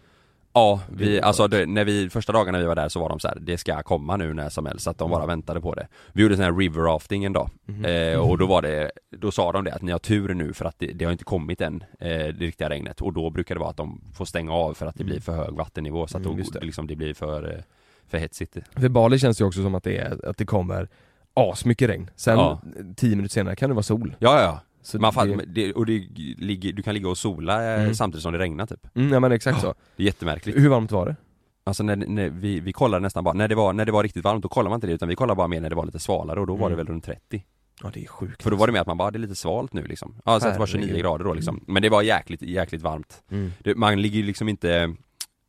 Ja, 0.53 0.82
vi, 0.91 1.22
alltså 1.22 1.48
det, 1.48 1.65
när 1.65 1.86
vi, 1.86 2.10
första 2.10 2.34
dagarna 2.34 2.58
vi 2.60 2.65
var 2.65 2.75
där 2.75 2.89
så 2.89 3.00
var 3.00 3.10
de 3.10 3.20
så 3.20 3.27
här, 3.27 3.38
det 3.41 3.58
ska 3.58 3.84
komma 3.84 4.18
nu 4.18 4.34
när 4.34 4.50
som 4.50 4.65
helst, 4.65 4.84
så 4.84 4.89
att 4.89 4.98
de 4.98 5.10
bara 5.12 5.24
Mm. 5.24 5.27
väntade 5.27 5.62
på 5.62 5.74
det. 5.75 5.88
Vi 6.13 6.22
gjorde 6.24 6.36
sån 6.36 6.46
här 6.46 6.53
river 6.53 6.82
rafting 6.82 7.25
en 7.25 7.34
dag, 7.34 7.50
Mhm. 7.65 7.86
eh, 7.86 8.18
och 8.29 8.38
då 8.38 8.46
var 8.46 8.62
det, 8.62 8.91
då 9.18 9.32
sa 9.32 9.51
de 9.51 9.63
det 9.63 9.74
att 9.74 9.82
ni 9.82 9.91
har 9.91 10.00
tur 10.00 10.34
nu 10.34 10.53
för 10.53 10.65
att 10.65 10.75
det, 10.79 10.86
det 10.88 11.06
har 11.06 11.12
inte 11.12 11.24
kommit 11.24 11.62
än, 11.62 11.84
eh, 12.00 12.08
det 12.10 12.32
riktiga 12.32 12.70
regnet, 12.70 13.01
och 13.01 13.13
då 13.13 13.29
brukar 13.29 13.56
det 13.56 13.60
vara 13.60 13.70
att 13.70 13.77
de 13.77 14.01
får 14.13 14.25
stänga 14.25 14.51
av 14.53 14.74
för 14.74 14.86
att 14.86 14.96
det 14.96 15.03
Mm. 15.03 15.12
blir 15.12 15.22
för 15.22 15.34
hög 15.36 15.53
vattennivå 15.53 16.08
så 16.08 16.18
att 16.18 16.25
Mm, 16.25 16.38
då, 16.38 16.44
det. 16.60 16.65
liksom 16.65 16.88
det 16.88 16.96
blir 16.96 17.13
för, 17.13 17.53
eh, 17.53 17.60
för 18.08 18.18
hetsigt. 18.18 18.58
För 18.75 18.89
Bali 18.89 19.20
känns 19.20 19.38
det 19.38 19.41
ju 19.41 19.48
också 19.48 19.62
som 19.63 19.75
att 19.75 19.84
det, 19.84 19.98
är, 19.98 20.25
att 20.29 20.38
det 20.38 20.46
kommer 20.46 20.88
asmycket 21.34 21.89
regn, 21.89 22.10
sen 22.15 22.38
Ja. 22.38 22.62
tio 22.96 23.15
minuter 23.15 23.34
senare 23.34 23.56
kan 23.56 23.70
det 23.70 23.74
vara 23.75 23.84
sol. 23.84 24.15
Ja, 24.20 24.41
ja, 24.41 24.60
Så 24.89 25.00
Man 25.00 25.13
det, 25.15 25.46
det, 25.48 25.74
och 25.74 25.86
det 25.86 26.08
ligger, 26.38 26.74
du 26.74 26.84
kan 26.84 26.93
ligga 26.93 27.10
och 27.10 27.17
sola 27.17 27.74
eh, 27.75 27.81
Mm. 27.81 27.96
samtidigt 27.96 28.24
som 28.24 28.34
det 28.34 28.39
regnar 28.39 28.65
typ. 28.65 28.96
mm, 28.96 29.13
ja 29.13 29.19
men 29.19 29.31
exakt 29.31 29.62
så. 29.62 29.74
Det 29.96 30.03
är 30.03 30.05
jättemärkligt. 30.05 30.58
Hur 30.58 30.69
varmt 30.69 30.91
var 30.91 31.05
det? 31.05 31.15
Alltså 31.63 31.84
när, 31.84 31.96
när 31.96 32.29
vi, 32.29 32.60
vi 32.60 32.74
kollade 32.74 33.01
nästan 33.01 33.24
bara, 33.24 33.34
när 33.34 33.48
det, 33.48 33.55
var, 33.55 33.74
när 33.74 33.86
det 33.86 33.91
var 33.91 34.03
riktigt 34.03 34.24
varmt 34.24 34.43
då 34.43 34.50
kollade 34.50 34.69
man 34.69 34.77
inte 34.77 34.88
det 34.88 34.93
utan 34.93 35.10
vi 35.10 35.15
kollade 35.15 35.36
bara 35.38 35.48
mer 35.48 35.62
när 35.62 35.69
det 35.69 35.75
var 35.75 35.86
lite 35.86 36.00
svalare 36.00 36.39
och 36.39 36.48
då 36.48 36.55
var 36.55 36.69
det 36.69 36.74
Mm. 36.74 36.86
väl 36.86 36.93
runt 36.93 37.05
30 37.05 37.43
Ja 37.84 37.91
det 37.93 38.03
är 38.03 38.08
sjukt 38.08 38.43
För 38.43 38.51
då 38.51 38.58
var 38.58 38.67
det 38.67 38.74
med 38.74 38.81
att 38.81 38.88
man 38.88 38.98
bara, 38.98 39.12
det 39.12 39.17
är 39.17 39.19
lite 39.19 39.36
svalt 39.36 39.74
nu 39.74 39.84
liksom 39.84 40.15
Ja 40.25 40.39
så 40.39 40.48
att 40.48 40.53
det 40.53 40.60
var 40.60 40.67
29 40.67 40.86
Herregud. 40.88 41.01
grader 41.03 41.25
då 41.25 41.34
liksom 41.34 41.63
Men 41.67 41.81
det 41.81 41.89
var 41.89 42.01
jäkligt, 42.01 42.41
jäkligt 42.41 42.81
varmt 42.81 43.24
mm. 43.31 43.51
det, 43.63 43.75
Man 43.75 44.01
ligger 44.01 44.17
ju 44.19 44.25
liksom 44.25 44.50
inte 44.50 44.96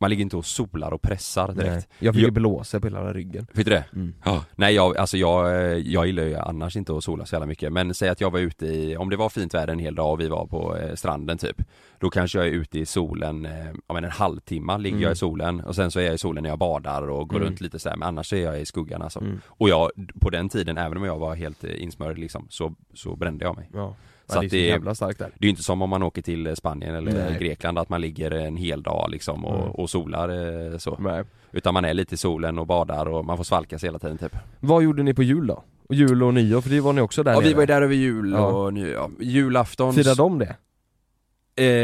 Man 0.01 0.09
ligger 0.09 0.21
inte 0.21 0.37
och 0.37 0.45
solar 0.45 0.93
och 0.93 1.01
pressar 1.01 1.47
direkt 1.53 1.71
Nej. 1.71 1.83
Jag 1.99 2.13
fick 2.13 2.19
ju 2.21 2.27
Jag- 2.27 2.33
blåsa 2.33 2.79
på 2.79 2.87
hela 2.87 3.13
ryggen 3.13 3.47
Fick 3.53 3.65
du 3.65 3.71
det? 3.71 3.83
mm. 3.93 4.13
Ja, 4.25 4.45
nej 4.55 4.75
jag, 4.75 4.97
alltså 4.97 5.17
jag, 5.17 5.47
eh, 5.55 5.77
jag 5.77 6.07
gillar 6.07 6.23
ju 6.23 6.35
annars 6.35 6.75
inte 6.75 6.97
att 6.97 7.03
sola 7.03 7.25
så 7.25 7.35
jävla 7.35 7.45
mycket 7.47 7.73
men 7.73 7.93
säg 7.93 8.09
att 8.09 8.21
jag 8.21 8.31
var 8.31 8.39
ute 8.39 8.65
i, 8.65 8.97
om 8.97 9.09
det 9.09 9.15
var 9.17 9.29
fint 9.29 9.53
väder 9.53 9.73
en 9.73 9.79
hel 9.79 9.95
dag 9.95 10.11
och 10.13 10.19
vi 10.19 10.27
var 10.27 10.45
på 10.45 10.77
eh, 10.77 10.95
stranden 10.95 11.37
typ 11.37 11.61
Då 11.99 12.09
kanske 12.09 12.37
jag 12.37 12.47
är 12.47 12.51
ute 12.51 12.79
i 12.79 12.85
solen, 12.85 13.45
eh, 13.45 13.65
ja 13.87 13.93
men 13.93 14.03
en 14.03 14.11
halvtimme 14.11 14.77
ligger 14.77 14.97
jag 14.97 15.01
Mm. 15.03 15.13
i 15.13 15.15
solen 15.15 15.61
och 15.61 15.75
sen 15.75 15.91
så 15.91 15.99
är 15.99 16.03
jag 16.03 16.13
i 16.13 16.17
solen 16.17 16.43
när 16.43 16.49
jag 16.49 16.59
badar 16.59 17.09
och 17.09 17.29
går 17.29 17.37
Mm. 17.37 17.47
runt 17.47 17.61
lite 17.61 17.79
sådär 17.79 17.95
men 17.97 18.07
annars 18.07 18.33
är 18.33 18.37
jag 18.43 18.61
i 18.61 18.65
skuggan 18.65 19.01
alltså 19.01 19.19
Mm. 19.19 19.39
Och 19.47 19.69
jag, 19.69 19.89
på 20.21 20.29
den 20.29 20.49
tiden, 20.49 20.77
även 20.77 20.97
om 20.97 21.03
jag 21.03 21.19
var 21.19 21.35
helt 21.35 21.63
insmörd 21.63 22.17
liksom, 22.17 22.47
så, 22.49 22.73
så 22.93 23.15
brände 23.15 23.45
jag 23.45 23.55
mig 23.55 23.69
Ja, 23.73 23.95
Så 24.31 24.37
ja 24.37 24.41
det 24.41 24.47
är 24.47 24.49
så 24.49 24.55
det- 24.55 24.61
jävla 24.61 24.95
starkt 24.95 25.19
där 25.19 25.27
Det 25.37 25.43
är 25.43 25.47
ju 25.47 25.49
inte 25.49 25.63
som 25.63 25.81
om 25.81 25.89
man 25.89 26.03
åker 26.03 26.21
till 26.21 26.47
eh, 26.47 26.53
Spanien 26.53 26.95
eller 26.95 27.11
Nej. 27.13 27.37
Grekland 27.39 27.79
att 27.79 27.89
man 27.89 28.01
ligger 28.01 28.31
en 28.31 28.57
hel 28.57 28.83
dag 28.83 29.07
liksom 29.11 29.45
och, 29.45 29.59
Mm. 29.61 29.71
och 29.71 29.89
solar 29.89 30.29
eh, 30.71 30.77
så 30.77 30.97
Nej. 30.99 31.23
Utan 31.51 31.73
man 31.73 31.85
är 31.85 31.93
lite 31.93 32.13
i 32.13 32.17
solen 32.17 32.59
och 32.59 32.67
badar 32.67 33.05
och 33.05 33.25
man 33.25 33.37
får 33.37 33.43
svalka 33.43 33.79
sig 33.79 33.87
hela 33.87 33.99
tiden 33.99 34.17
typ 34.17 34.35
Vad 34.59 34.83
gjorde 34.83 35.03
ni 35.03 35.13
på 35.13 35.23
jul 35.23 35.47
då? 35.47 35.63
Och 35.89 35.95
jul 35.95 36.23
och 36.23 36.33
nyår, 36.33 36.61
för 36.61 36.69
det 36.69 36.79
var 36.81 36.93
ni 36.93 37.01
också 37.01 37.23
där 37.23 37.31
Ja 37.33 37.39
vi 37.39 37.45
nere. 37.45 37.55
var 37.55 37.61
ju 37.61 37.65
där 37.67 37.81
över 37.81 37.95
jul 37.95 38.31
Ja. 38.31 38.45
och 38.45 38.73
ny, 38.73 38.89
ja, 38.91 39.09
julafton 39.19 39.93
Firade 39.93 40.15
de 40.15 40.39
det? 40.39 40.55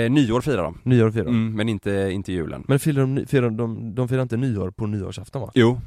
eh, 0.06 0.12
Nyår 0.12 0.42
firar 0.42 0.63
de, 0.63 0.77
Nyår 0.84 1.12
firade 1.12 1.30
de? 1.30 1.36
mm, 1.36 1.56
men 1.56 1.70
inte, 1.70 1.92
inte 2.12 2.32
julen 2.34 2.63
Men 2.68 2.80
firar 2.80 3.01
de, 3.01 3.25
firar 3.25 3.50
de, 3.50 3.96
de 3.96 4.08
firar 4.08 4.22
inte 4.22 4.38
nyår 4.38 4.72
på 4.72 4.88
nyårsafton 4.88 5.42
va? 5.42 5.51
Jo 5.54 5.80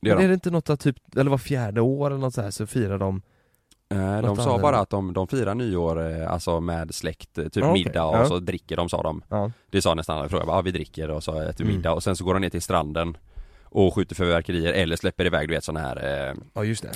Det 0.00 0.08
gör 0.08 0.16
Men 0.16 0.24
är 0.24 0.28
de, 0.28 0.28
det 0.28 0.34
inte 0.34 0.50
något 0.50 0.70
att 0.70 0.80
typ, 0.80 0.96
eller 1.16 1.30
var 1.30 1.38
fjärde 1.38 1.80
år 1.80 2.10
eller 2.10 2.20
något 2.20 2.34
så 2.34 2.42
här 2.42 2.50
så 2.50 2.66
firar 2.66 2.98
de 2.98 3.22
eh, 3.88 4.22
de 4.22 4.36
sa 4.36 4.58
bara 4.58 4.78
att 4.78 4.90
de, 4.90 5.12
de 5.12 5.28
firar 5.28 5.54
nyår 5.54 6.10
eh, 6.20 6.32
alltså 6.32 6.60
med 6.60 6.94
släkt, 6.94 7.34
typ 7.34 7.56
Ja, 7.56 7.70
okej. 7.70 7.84
middag 7.84 8.04
och 8.04 8.16
Ja. 8.16 8.26
så 8.26 8.38
dricker 8.38 8.76
de 8.76 8.88
sa 8.88 9.02
de 9.02 9.22
Ja, 9.28 9.50
Det 9.70 9.82
sa 9.82 9.94
nästan 9.94 10.18
alla, 10.18 10.28
frågade 10.28 10.50
ja 10.52 10.60
vi 10.60 10.70
dricker 10.70 11.10
och 11.10 11.24
så 11.24 11.40
äter 11.40 11.64
vi 11.64 11.64
Mm. 11.64 11.76
middag 11.76 11.92
och 11.92 12.02
sen 12.02 12.16
så 12.16 12.24
går 12.24 12.34
de 12.34 12.40
ner 12.40 12.50
till 12.50 12.62
stranden 12.62 13.16
och 13.76 13.94
skjuter 13.94 14.14
fyrverkerier 14.14 14.72
eller 14.72 14.96
släpper 14.96 15.24
iväg 15.24 15.48
du 15.48 15.54
vet 15.54 15.64
sådana 15.64 15.88
här 15.88 16.28
eh, 16.28 16.34
ja 16.54 16.64
just 16.64 16.82
det 16.82 16.90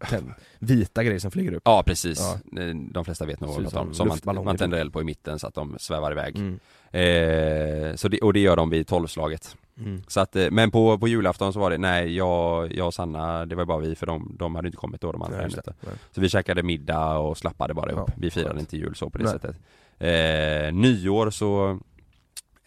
Tänd- 0.00 0.34
Vita 0.58 1.04
grejer 1.04 1.18
som 1.18 1.30
flyger 1.30 1.52
upp 1.52 1.62
Ja 1.64 1.82
precis, 1.86 2.20
Ja. 2.52 2.62
Eh, 2.62 2.74
de 2.74 3.04
flesta 3.04 3.26
vet 3.26 3.40
nog 3.40 3.50
vad 3.50 3.62
jag 3.62 3.64
pratar 3.64 3.80
om. 3.80 3.94
Som 3.94 4.08
man, 4.24 4.54
typ. 4.54 4.58
tänder 4.58 4.78
eld 4.78 4.92
på 4.92 5.00
i 5.00 5.04
mitten 5.04 5.38
så 5.38 5.46
att 5.46 5.54
de 5.54 5.76
svävar 5.78 6.12
iväg 6.12 6.36
mm. 6.36 6.58
eh, 6.90 7.94
så 7.96 8.08
det, 8.08 8.18
Och 8.18 8.32
det 8.32 8.40
gör 8.40 8.56
de 8.56 8.70
vid 8.70 8.86
tolvslaget 8.86 9.56
Mm. 9.78 10.02
Så 10.08 10.20
att, 10.20 10.36
eh, 10.36 10.50
men 10.50 10.70
på, 10.70 10.98
på 10.98 11.08
julafton 11.08 11.52
så 11.52 11.60
var 11.60 11.70
det, 11.70 11.78
nej 11.78 12.16
jag, 12.16 12.72
jag 12.72 12.86
och 12.86 12.94
Sanna, 12.94 13.46
det 13.46 13.54
var 13.54 13.64
bara 13.64 13.78
vi 13.78 13.94
för 13.94 14.06
de, 14.06 14.36
de 14.38 14.54
hade 14.54 14.68
inte 14.68 14.76
kommit 14.76 15.00
då 15.00 15.12
de 15.12 15.22
andra 15.22 15.48
det. 15.48 15.62
Nej. 15.66 15.94
Så 16.10 16.20
vi 16.20 16.28
käkade 16.28 16.62
middag 16.62 17.18
och 17.18 17.38
slappade 17.38 17.74
bara 17.74 17.90
ihop, 17.90 18.08
Ja, 18.08 18.14
vi 18.16 18.30
firade 18.30 18.60
inte 18.60 18.76
jul 18.76 18.94
så 18.94 19.10
på 19.10 19.18
det 19.18 19.24
Nej. 19.24 19.32
sättet 19.32 19.56
eh, 19.98 20.74
Nyår 20.74 21.30
så 21.30 21.78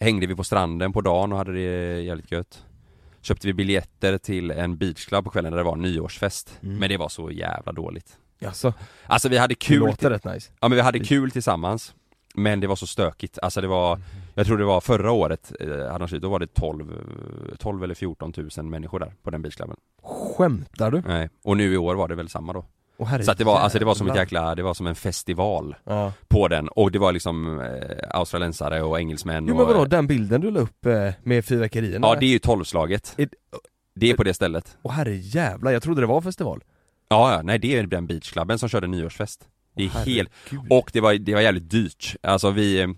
hängde 0.00 0.26
vi 0.26 0.34
på 0.34 0.44
stranden 0.44 0.92
på 0.92 1.00
dagen 1.00 1.32
och 1.32 1.38
hade 1.38 1.52
det 1.52 2.00
jävligt 2.00 2.32
gött 2.32 2.64
Köpte 3.22 3.46
vi 3.46 3.52
biljetter 3.52 4.18
till 4.18 4.50
en 4.50 4.76
beachclub 4.76 5.24
på 5.24 5.30
kvällen 5.30 5.52
där 5.52 5.58
det 5.58 5.64
var 5.64 5.76
nyårsfest. 5.76 6.58
Mm. 6.62 6.78
Men 6.78 6.88
det 6.88 6.96
var 6.96 7.08
så 7.08 7.30
jävla 7.30 7.72
dåligt. 7.72 8.16
Jaså, 8.38 8.72
Alltså 9.06 9.28
vi 9.28 9.38
hade 9.38 9.50
det 9.50 9.58
kul 9.58 9.78
låter 9.78 10.10
rätt 10.10 10.24
nice. 10.24 10.50
Ja 10.60 10.68
men 10.68 10.76
vi 10.76 10.82
hade 10.82 10.98
kul 10.98 11.30
tillsammans 11.30 11.94
Men 12.34 12.60
det 12.60 12.66
var 12.66 12.76
så 12.76 12.86
stökigt, 12.86 13.38
alltså 13.42 13.60
det 13.60 13.66
var 13.66 14.00
Jag 14.34 14.46
tror 14.46 14.58
det 14.58 14.64
var 14.64 14.80
förra 14.80 15.12
året, 15.12 15.52
eh, 15.60 16.18
då 16.20 16.28
var 16.28 16.38
det 16.38 16.54
12, 16.54 16.92
eh, 17.50 17.56
12 17.58 17.84
eller 17.84 17.94
14 17.94 18.32
tusen 18.32 18.70
människor 18.70 18.98
där 18.98 19.14
på 19.22 19.30
den 19.30 19.42
beachclubben 19.42 19.76
Skämtar 20.02 20.90
du? 20.90 21.02
Nej, 21.06 21.28
och 21.44 21.56
nu 21.56 21.72
i 21.72 21.76
år 21.76 21.94
var 21.94 22.08
det 22.08 22.14
väl 22.14 22.28
samma 22.28 22.52
då 22.52 22.64
Herre 23.06 23.22
Så 23.22 23.30
att 23.30 23.38
det 23.38 23.44
var, 23.44 23.58
alltså 23.58 23.78
det 23.78 23.84
var 23.84 23.94
som 23.94 24.08
ett 24.10 24.16
jäkla, 24.16 24.54
det 24.54 24.62
var 24.62 24.74
som 24.74 24.86
en 24.86 24.94
festival 24.94 25.74
Ja. 25.84 26.12
på 26.28 26.48
den. 26.48 26.68
Och 26.68 26.90
det 26.92 26.98
var 26.98 27.12
liksom 27.12 27.60
eh, 27.60 27.66
australiensare 28.10 28.82
och 28.82 28.98
engelsmän 29.00 29.46
Jo 29.48 29.54
och 29.54 29.58
men 29.58 29.66
vadå, 29.66 29.82
eh, 29.82 29.88
den 29.88 30.06
bilden 30.06 30.40
du 30.40 30.50
la 30.50 30.60
upp 30.60 30.86
eh, 30.86 31.10
med 31.22 31.44
fyrverkerierna? 31.44 32.06
Ja 32.06 32.14
det 32.20 32.26
är 32.26 32.30
ju 32.30 32.38
tolvslaget. 32.38 33.14
Är- 33.18 33.28
Det 33.94 34.10
är 34.10 34.14
på 34.16 34.22
det 34.24 34.34
stället. 34.34 34.76
Åh 34.82 34.92
herre 34.92 35.16
jävlar, 35.16 35.72
jag 35.72 35.82
trodde 35.82 36.00
det 36.00 36.06
var 36.06 36.20
festival. 36.20 36.60
Ja, 37.08 37.32
ja, 37.32 37.42
nej 37.42 37.58
det 37.58 37.76
är 37.78 37.82
den 37.86 38.06
beachklubben 38.06 38.58
som 38.58 38.68
körde 38.68 38.86
nyårsfest. 38.86 39.44
Det 39.76 39.82
är 39.84 39.90
Åh, 39.94 40.02
helt, 40.06 40.30
och 40.70 40.90
det 40.92 41.00
var, 41.00 41.14
det 41.14 41.34
var 41.34 41.40
jävligt 41.40 41.70
dyrt. 41.70 42.16
Alltså 42.22 42.50
vi 42.50 42.80
eh, 42.80 42.88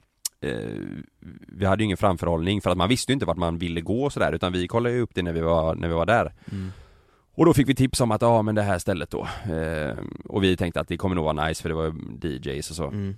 Vi 1.48 1.66
hade 1.66 1.82
ju 1.82 1.84
ingen 1.84 1.96
framförhållning 1.96 2.60
för 2.60 2.70
att 2.70 2.76
man 2.76 2.88
visste 2.88 3.12
ju 3.12 3.14
inte 3.14 3.26
vart 3.26 3.36
man 3.36 3.58
ville 3.58 3.80
gå 3.80 4.04
och 4.04 4.12
sådär 4.12 4.32
utan 4.32 4.52
vi 4.52 4.68
kollade 4.68 4.94
ju 4.94 5.00
upp 5.00 5.10
det 5.14 5.22
när 5.22 5.32
vi 5.32 5.40
var, 5.40 5.74
när 5.74 5.88
vi 5.88 5.94
var 5.94 6.06
där. 6.06 6.32
Mm. 6.52 6.72
Och 7.34 7.46
då 7.46 7.54
fick 7.54 7.68
vi 7.68 7.74
tips 7.74 8.00
om 8.00 8.10
att, 8.10 8.22
ja 8.22 8.42
men 8.42 8.54
det 8.54 8.62
här 8.62 8.78
stället 8.78 9.10
då 9.10 9.28
eh, 9.52 9.96
Och 10.28 10.42
vi 10.44 10.56
tänkte 10.56 10.80
att 10.80 10.88
det 10.88 10.96
kommer 10.96 11.14
nog 11.16 11.24
vara 11.24 11.46
nice 11.46 11.62
för 11.62 11.68
det 11.68 11.74
var 11.74 11.94
DJs 12.26 12.70
och 12.70 12.76
så 12.76 12.84
Mm. 12.86 13.16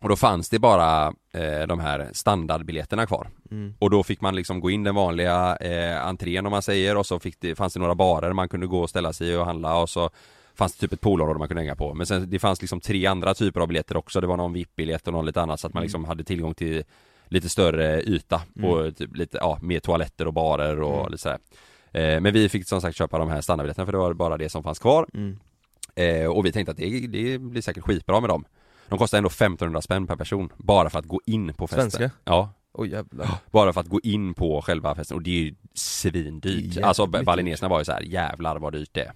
Och 0.00 0.08
då 0.08 0.16
fanns 0.16 0.48
det 0.48 0.58
bara 0.58 1.06
eh, 1.32 1.66
de 1.68 1.80
här 1.80 2.08
standardbiljetterna 2.12 3.06
kvar 3.06 3.28
Mm. 3.50 3.74
Och 3.78 3.90
då 3.90 4.02
fick 4.02 4.20
man 4.20 4.36
liksom 4.36 4.60
gå 4.60 4.70
in 4.70 4.84
den 4.84 4.94
vanliga 4.94 5.56
eh, 5.56 6.06
entrén 6.06 6.46
om 6.46 6.50
man 6.50 6.62
säger 6.62 6.96
och 6.96 7.06
så 7.06 7.18
fick 7.18 7.40
det, 7.40 7.54
fanns 7.54 7.74
det 7.74 7.80
några 7.80 7.94
barer 7.94 8.32
man 8.32 8.48
kunde 8.48 8.66
gå 8.66 8.80
och 8.80 8.90
ställa 8.90 9.12
sig 9.12 9.28
i 9.28 9.36
och 9.36 9.44
handla 9.46 9.76
och 9.78 9.88
så 9.90 10.10
Fanns 10.56 10.74
det 10.76 10.80
typ 10.80 10.92
ett 10.92 11.00
poolområde 11.00 11.38
man 11.38 11.48
kunde 11.48 11.60
hänga 11.62 11.76
på 11.76 11.94
men 11.94 12.06
sen 12.06 12.30
det 12.30 12.38
fanns 12.38 12.60
liksom 12.60 12.80
tre 12.80 13.06
andra 13.06 13.34
typer 13.34 13.60
av 13.60 13.68
biljetter 13.68 13.96
också 13.96 14.20
Det 14.20 14.26
var 14.26 14.36
någon 14.36 14.52
VIP-biljett 14.52 15.06
och 15.06 15.12
någon 15.12 15.26
lite 15.26 15.42
annat 15.42 15.60
så 15.60 15.66
att 15.66 15.74
man 15.74 15.80
Mm. 15.80 15.84
liksom 15.86 16.04
hade 16.04 16.24
tillgång 16.24 16.54
till 16.54 16.84
lite 17.28 17.48
större 17.48 18.02
yta 18.02 18.42
och 18.62 18.96
typ 18.96 19.16
lite, 19.16 19.38
ja, 19.40 19.58
mer 19.62 19.80
toaletter 19.80 20.26
och 20.26 20.32
barer 20.32 20.80
och 20.82 20.98
Mm. 21.00 21.10
lite 21.12 21.22
sådär 21.22 21.38
Men 21.94 22.32
vi 22.32 22.48
fick 22.48 22.68
som 22.68 22.80
sagt 22.80 22.96
köpa 22.96 23.18
de 23.18 23.28
här 23.28 23.40
standardbiljetterna 23.40 23.86
för 23.86 23.92
det 23.92 23.98
var 23.98 24.14
bara 24.14 24.36
det 24.38 24.48
som 24.48 24.62
fanns 24.62 24.78
kvar 24.78 25.06
Mm. 25.14 25.38
eh, 25.94 26.26
Och 26.26 26.46
vi 26.46 26.52
tänkte 26.52 26.70
att 26.72 26.76
det, 26.78 27.06
det 27.06 27.38
blir 27.38 27.62
säkert 27.62 27.84
skitbra 27.84 28.20
med 28.20 28.30
dem 28.30 28.44
De 28.88 28.98
kostar 28.98 29.18
ändå 29.18 29.28
1500 29.28 29.82
spänn 29.82 30.06
per 30.06 30.16
person 30.16 30.52
bara 30.56 30.90
för 30.90 30.98
att 30.98 31.04
gå 31.06 31.20
in 31.26 31.54
på 31.54 31.66
festen 31.66 31.90
Svenska? 31.90 32.10
Ja, 32.24 32.52
Åh 32.72 32.88
jävlar 32.88 33.28
bara 33.50 33.72
för 33.72 33.80
att 33.80 33.86
gå 33.88 34.00
in 34.02 34.34
på 34.34 34.62
själva 34.62 34.94
festen 34.94 35.16
och 35.16 35.22
det 35.22 35.30
är 35.30 35.42
ju 35.44 35.54
svindyrt. 35.74 36.76
Är 36.76 36.82
Alltså 36.82 37.02
jävligt 37.02 37.24
balineserna 37.24 37.68
var 37.68 37.78
ju 37.78 37.84
så 37.84 37.92
här, 37.92 38.00
jävlar 38.00 38.58
vad 38.58 38.72
dyrt 38.72 38.90
det 38.92 39.00
är. 39.00 39.12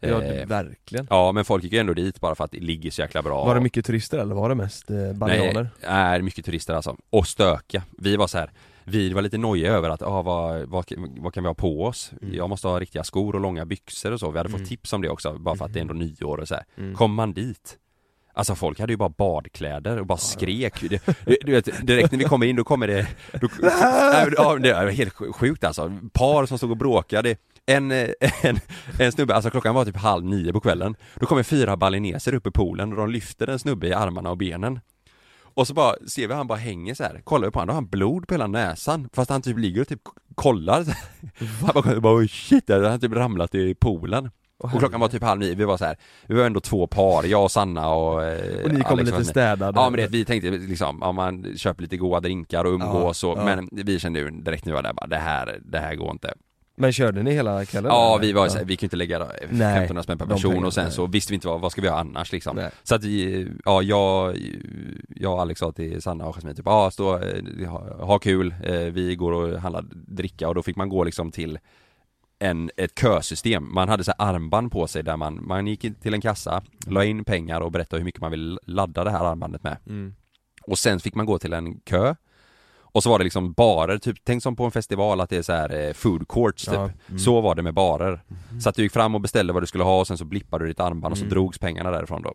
Ja 0.00 0.08
Eh, 0.08 0.18
det, 0.18 0.44
verkligen 0.44 1.06
ja 1.10 1.32
men 1.32 1.44
folk 1.44 1.64
gick 1.64 1.72
ju 1.72 1.78
ändå 1.78 1.94
dit 1.94 2.20
bara 2.20 2.34
för 2.34 2.44
att 2.44 2.50
det 2.50 2.60
ligger 2.60 2.90
så 2.90 3.02
jäkla 3.02 3.22
bra. 3.22 3.44
Var 3.44 3.54
det 3.54 3.60
mycket 3.60 3.84
turister 3.86 4.18
eller 4.18 4.34
var 4.34 4.48
det 4.48 4.54
mest 4.54 4.90
eh, 4.90 5.12
balianer? 5.12 5.68
Nej, 5.82 5.90
är 6.18 6.22
mycket 6.22 6.44
turister 6.44 6.74
alltså. 6.74 6.96
Och 7.10 7.26
stöka. 7.26 7.82
Vi 7.98 8.16
var 8.16 8.26
så 8.26 8.38
här. 8.38 8.50
Vi 8.84 9.12
var 9.12 9.22
lite 9.22 9.38
nojiga 9.38 9.72
över 9.72 9.90
att, 9.90 10.02
ah, 10.02 10.22
vad, 10.22 10.68
vad, 10.68 10.84
vad 10.98 11.34
kan 11.34 11.42
vi 11.42 11.48
ha 11.48 11.54
på 11.54 11.84
oss? 11.84 12.12
Mm. 12.22 12.34
Jag 12.34 12.48
måste 12.48 12.68
ha 12.68 12.80
riktiga 12.80 13.04
skor 13.04 13.34
och 13.34 13.40
långa 13.40 13.64
byxor 13.64 14.12
och 14.12 14.20
så. 14.20 14.30
Vi 14.30 14.38
hade 14.38 14.48
Mm. 14.48 14.60
fått 14.60 14.68
tips 14.68 14.92
om 14.92 15.02
det 15.02 15.08
också, 15.08 15.38
bara 15.38 15.56
för 15.56 15.64
att 15.64 15.72
det 15.72 15.78
är 15.78 15.80
ändå 15.80 15.94
nyår 15.94 16.38
och 16.38 16.48
så 16.48 16.54
här. 16.54 16.64
Mm. 16.78 16.94
Kom 16.94 17.14
man 17.14 17.32
dit 17.32 17.78
Alltså 18.36 18.54
folk 18.54 18.80
hade 18.80 18.92
ju 18.92 18.96
bara 18.96 19.08
badkläder 19.08 20.00
och 20.00 20.06
bara 20.06 20.18
skrek 20.18 20.80
du, 20.80 20.98
du 21.40 21.52
vet, 21.52 21.86
direkt 21.86 22.12
när 22.12 22.18
vi 22.18 22.24
kommer 22.24 22.46
in 22.46 22.56
då 22.56 22.64
kommer 22.64 22.86
det 22.86 23.08
då, 23.40 23.48
men, 23.60 23.70
ja, 24.36 24.58
Det 24.58 24.70
är 24.70 24.88
helt 24.88 25.12
sjukt 25.12 25.64
alltså, 25.64 25.92
par 26.12 26.46
som 26.46 26.58
stod 26.58 26.70
och 26.70 26.76
bråkade 26.76 27.36
en, 27.66 27.92
en, 27.92 28.60
en 28.98 29.12
snubbe, 29.12 29.34
alltså 29.34 29.50
klockan 29.50 29.74
var 29.74 29.84
typ 29.84 29.96
halv 29.96 30.24
nio 30.24 30.52
på 30.52 30.60
kvällen 30.60 30.96
Då 31.14 31.26
kommer 31.26 31.42
fyra 31.42 31.76
balineser 31.76 32.34
upp 32.34 32.46
i 32.46 32.50
poolen 32.50 32.92
och 32.92 32.98
de 32.98 33.10
lyfter 33.10 33.46
en 33.48 33.58
snubbe 33.58 33.86
i 33.88 33.92
armarna 33.92 34.30
och 34.30 34.36
benen 34.36 34.80
Och 35.54 35.66
så 35.66 35.74
bara 35.74 35.94
ser 36.08 36.28
vi 36.28 36.34
han 36.34 36.46
bara 36.46 36.58
hänger 36.58 36.94
så 36.94 37.02
här. 37.02 37.20
kollar 37.24 37.46
vi 37.46 37.52
på 37.52 37.58
honom, 37.58 37.66
då 37.66 37.72
har 37.72 37.80
han 37.80 37.88
blod 37.88 38.28
på 38.28 38.34
hela 38.34 38.46
näsan 38.46 39.08
Fast 39.12 39.30
han 39.30 39.42
typ 39.42 39.58
ligger 39.58 39.80
och 39.80 39.88
typ 39.88 40.00
kollar 40.34 40.84
så 40.84 40.90
här. 40.90 41.46
Han 41.62 41.82
bara, 41.82 42.00
bara 42.00 42.14
oh, 42.14 42.26
shit, 42.26 42.68
han 42.68 42.84
har 42.84 42.98
typ 42.98 43.12
ramlat 43.12 43.54
i 43.54 43.74
poolen 43.74 44.30
Och 44.58 44.70
klockan 44.78 45.00
var 45.00 45.08
typ 45.08 45.22
halv 45.22 45.40
nio, 45.40 45.54
vi 45.54 45.64
var 45.64 45.76
så 45.76 45.84
här, 45.84 45.96
vi 46.26 46.34
var 46.34 46.44
ändå 46.46 46.60
två 46.60 46.86
par, 46.86 47.24
jag 47.24 47.42
och 47.44 47.50
Sanna 47.50 47.88
och 47.88 48.24
eh, 48.24 48.64
Och 48.64 48.72
ni 48.72 48.80
kommer 48.80 49.02
Alex 49.02 49.10
lite 49.10 49.24
städade. 49.24 49.80
Ja 49.80 49.90
men 49.90 50.00
det, 50.00 50.06
vi 50.06 50.24
tänkte 50.24 50.50
liksom, 50.50 50.98
ja 51.00 51.12
man 51.12 51.56
köper 51.56 51.82
lite 51.82 51.96
goda 51.96 52.20
drinkar 52.20 52.64
och 52.64 52.72
umgås 52.72 53.22
Ja, 53.22 53.28
och, 53.28 53.38
ja. 53.38 53.44
men 53.44 53.68
vi 53.72 53.98
kände 53.98 54.20
ju 54.20 54.30
direkt 54.30 54.64
nu 54.64 54.72
var 54.72 54.82
det 54.82 54.92
bara, 54.94 55.06
det 55.06 55.16
här, 55.16 55.60
det 55.64 55.78
här 55.78 55.94
går 55.94 56.10
inte 56.10 56.34
Men 56.76 56.92
körde 56.92 57.22
ni 57.22 57.32
hela 57.32 57.64
kvällen? 57.64 57.90
Ja 57.92 58.14
eller? 58.14 58.26
vi 58.26 58.32
var 58.32 58.48
här, 58.48 58.64
vi 58.64 58.76
kunde 58.76 58.86
inte 58.86 58.96
lägga 58.96 59.18
då 59.18 59.24
Nej, 59.24 59.84
1500 59.84 60.02
spänn 60.02 60.18
per 60.18 60.26
person 60.26 60.64
och 60.64 60.74
sen 60.74 60.84
nej. 60.84 60.92
så 60.92 61.06
visste 61.06 61.32
vi 61.32 61.34
inte 61.34 61.48
vad, 61.48 61.60
vad 61.60 61.72
ska 61.72 61.80
vi 61.80 61.86
göra 61.86 61.98
annars 61.98 62.32
liksom 62.32 62.56
Nej. 62.56 62.70
Så 62.82 62.94
att 62.94 63.04
vi, 63.04 63.48
ja 63.64 63.82
jag, 63.82 64.36
jag 65.08 65.32
och 65.32 65.40
Alex 65.40 65.60
sa 65.60 65.72
till 65.72 66.02
Sanna 66.02 66.26
och 66.26 66.34
Jasmin 66.36 66.54
typ, 66.56 66.66
ja 66.66 66.90
stå, 66.90 67.18
eh, 67.18 67.68
ha, 67.68 68.04
ha 68.04 68.18
kul, 68.18 68.54
eh, 68.64 68.74
vi 68.78 69.16
går 69.16 69.32
och 69.32 69.60
handlar 69.60 69.84
dricka 69.92 70.48
och 70.48 70.54
då 70.54 70.62
fick 70.62 70.76
man 70.76 70.88
gå 70.88 71.04
liksom 71.04 71.30
till 71.32 71.58
en, 72.38 72.70
ett 72.76 72.98
kösystem, 73.00 73.74
man 73.74 73.88
hade 73.88 74.04
så 74.04 74.12
armband 74.18 74.72
på 74.72 74.86
sig 74.86 75.02
där 75.02 75.16
man, 75.16 75.46
man 75.46 75.66
gick 75.66 76.00
till 76.00 76.14
en 76.14 76.20
kassa, 76.20 76.62
la 76.86 77.04
in 77.04 77.24
pengar 77.24 77.60
och 77.60 77.72
berättade 77.72 78.00
hur 78.00 78.04
mycket 78.04 78.20
man 78.20 78.30
vill 78.30 78.58
ladda 78.66 79.04
det 79.04 79.10
här 79.10 79.24
armbandet 79.24 79.62
med 79.62 79.76
Mm. 79.86 80.14
och 80.66 80.78
sen 80.78 81.00
fick 81.00 81.14
man 81.14 81.26
gå 81.26 81.38
till 81.38 81.52
en 81.52 81.80
kö 81.80 82.14
Och 82.94 83.02
så 83.02 83.10
var 83.10 83.18
det 83.18 83.24
liksom 83.24 83.52
barer, 83.52 83.98
typ, 83.98 84.16
tänk 84.24 84.42
som 84.42 84.56
på 84.56 84.64
en 84.64 84.70
festival 84.70 85.20
att 85.20 85.30
det 85.30 85.36
är 85.36 85.42
så 85.42 85.52
här 85.52 85.86
eh, 85.88 85.92
food 85.92 86.28
courts 86.28 86.64
typ. 86.64 86.74
Ja, 86.74 86.90
mm. 87.08 87.18
Så 87.18 87.40
var 87.40 87.54
det 87.54 87.62
med 87.62 87.74
barer. 87.74 88.20
Så 88.60 88.68
att 88.68 88.74
du 88.74 88.82
gick 88.82 88.92
fram 88.92 89.14
och 89.14 89.20
beställde 89.20 89.52
vad 89.52 89.62
du 89.62 89.66
skulle 89.66 89.84
ha 89.84 90.00
och 90.00 90.06
sen 90.06 90.18
så 90.18 90.24
blippade 90.24 90.64
du 90.64 90.68
ditt 90.68 90.80
armband 90.80 91.12
och 91.12 91.18
så 91.18 91.24
Mm. 91.24 91.30
drogs 91.34 91.58
pengarna 91.58 91.90
därifrån 91.90 92.22
då. 92.22 92.34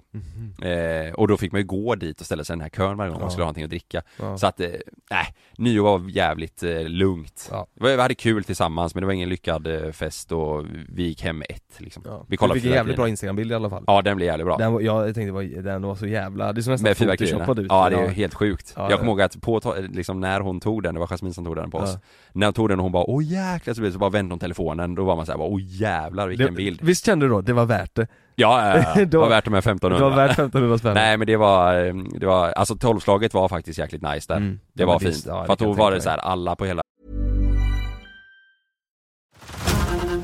Eh, 0.68 1.14
Och 1.14 1.28
då 1.28 1.38
fick 1.38 1.52
man 1.52 1.62
ju 1.62 1.68
gå 1.68 1.96
dit 1.96 2.20
och 2.20 2.26
ställa 2.26 2.44
sig 2.44 2.54
i 2.54 2.56
den 2.56 2.62
här 2.62 2.70
kön 2.70 2.98
varje 2.98 3.10
gång 3.12 3.20
man 3.20 3.26
Ja. 3.26 3.30
skulle 3.30 3.44
ha 3.44 3.46
någonting 3.48 3.64
att 3.64 3.70
dricka. 3.70 4.02
Ja. 4.20 4.38
Så 4.38 4.48
att, 4.48 4.60
eh, 4.60 4.68
nej, 5.12 5.26
nyår 5.58 6.00
var 6.00 6.10
jävligt 6.10 6.64
eh, 6.64 6.84
lugnt. 6.84 7.52
Vi 7.82 7.98
hade 8.02 8.16
kul 8.16 8.44
tillsammans 8.44 8.96
men 8.96 9.02
det 9.02 9.06
var 9.06 9.14
ingen 9.14 9.30
lyckad 9.30 9.68
eh, 9.68 9.92
fest 9.92 10.32
och 10.32 10.66
vi 10.90 11.04
gick 11.04 11.24
hem 11.24 11.42
ett 11.50 11.64
liksom. 11.78 12.04
Vi 12.28 12.38
kollade 12.38 12.58
du 12.58 12.62
fick 12.62 12.70
en 12.72 12.76
jävligt 12.76 12.96
bra 12.96 13.10
instagrambild 13.10 13.52
i 13.52 13.56
alla 13.56 13.70
fall. 13.70 13.84
Ja 13.88 14.02
den 14.02 14.16
blev 14.18 14.28
jävligt 14.28 14.46
bra. 14.48 14.58
Den, 14.58 14.74
var- 14.74 14.82
Jag 14.82 15.16
tänkte 15.16 15.32
var, 15.32 15.44
den 15.62 15.82
var 15.82 15.96
så 15.96 16.08
jävla, 16.08 16.54
det 16.54 16.60
är 16.60 16.62
som 16.62 16.72
nästan 16.72 16.96
photoshoppad 16.96 17.60
ut 17.60 17.66
Ja 17.70 17.90
det 17.90 17.96
är 17.96 18.02
ju 18.04 18.08
helt 18.08 18.34
sjukt. 18.34 18.74
Ja, 18.76 18.90
jag 18.90 19.00
kommer 19.00 19.12
ihåg 19.12 19.22
att 19.22 19.42
på, 19.42 19.76
liksom 19.90 20.20
när 20.20 20.40
hon 20.40 20.49
tog 20.60 20.84
den, 20.84 20.94
det 20.94 21.00
var 21.00 21.08
Jasmine 21.08 21.34
som 21.34 21.46
tog 21.46 21.56
den 21.56 21.72
på 21.72 21.78
oss. 21.78 21.90
Ja. 21.94 22.00
När 22.34 22.48
hon 22.48 22.54
tog 22.54 22.70
den 22.70 22.80
och 22.80 22.84
hon 22.84 22.92
bara 22.92 23.04
åh 23.10 23.24
jäklar 23.24 23.74
så, 23.74 23.82
blev 23.82 23.90
det 23.92 23.94
så 23.94 24.00
bara 24.00 24.10
vände 24.10 24.34
hon 24.34 24.40
telefonen, 24.40 24.96
då 24.96 25.04
var 25.06 25.16
man 25.16 25.26
såhär 25.26 25.42
åh 25.42 25.60
jävlar 25.62 26.28
vilken 26.28 26.48
det, 26.48 26.52
bild. 26.52 26.80
Visst 26.84 27.06
kände 27.06 27.26
du 27.26 27.30
då, 27.30 27.42
det 27.42 27.54
var 27.54 27.66
värt 27.66 27.96
det? 27.96 28.08
Ja, 28.36 28.76
ja, 28.78 28.84
ja. 28.96 29.06
det 29.12 29.18
var 29.18 29.30
värt 29.30 29.46
de 29.46 29.54
här 29.54 29.62
Det 29.62 29.70
1500. 29.70 30.10
var 30.10 30.16
värt 30.16 30.32
1500 30.32 30.78
spänn 30.78 30.94
Nej 30.94 31.18
men 31.18 31.28
det 31.28 31.38
var, 31.38 31.86
eh, 31.86 31.94
det 32.20 32.26
var, 32.26 32.50
alltså 32.52 32.76
tolvslaget 32.76 33.34
var 33.34 33.48
faktiskt 33.50 33.80
jäkligt 33.80 34.02
nice 34.02 34.34
där. 34.34 34.38
Mm. 34.38 34.60
Det 34.74 34.84
Ja, 34.84 34.88
var 34.88 35.00
fint. 35.00 35.12
visst, 35.12 35.26
ja, 35.26 35.40
det 35.40 35.46
För 35.46 35.54
att 35.54 35.60
då 35.60 35.74
var 35.74 35.92
det 35.92 36.02
så 36.02 36.10
här 36.10 36.18
alla 36.18 36.56
på 36.56 36.66
hela 36.66 36.82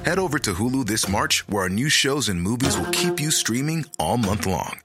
Head 0.06 0.20
over 0.20 0.38
to 0.40 0.52
Hulu 0.52 0.84
this 0.86 1.10
March, 1.10 1.44
where 1.48 1.64
our 1.64 1.70
new 1.70 1.90
shows 1.90 2.30
and 2.30 2.40
movies 2.42 2.78
will 2.78 2.92
keep 2.92 3.20
you 3.20 3.32
streaming 3.32 3.86
all 3.98 4.18
month 4.18 4.46
long. 4.46 4.80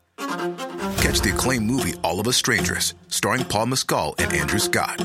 Catch 0.96 1.20
the 1.20 1.30
acclaimed 1.30 1.66
movie 1.66 1.94
All 2.02 2.20
of 2.20 2.26
Us 2.26 2.36
Strangers, 2.36 2.94
starring 3.08 3.44
Paul 3.44 3.66
Mescal 3.66 4.14
and 4.18 4.32
Andrew 4.32 4.58
Scott. 4.58 5.04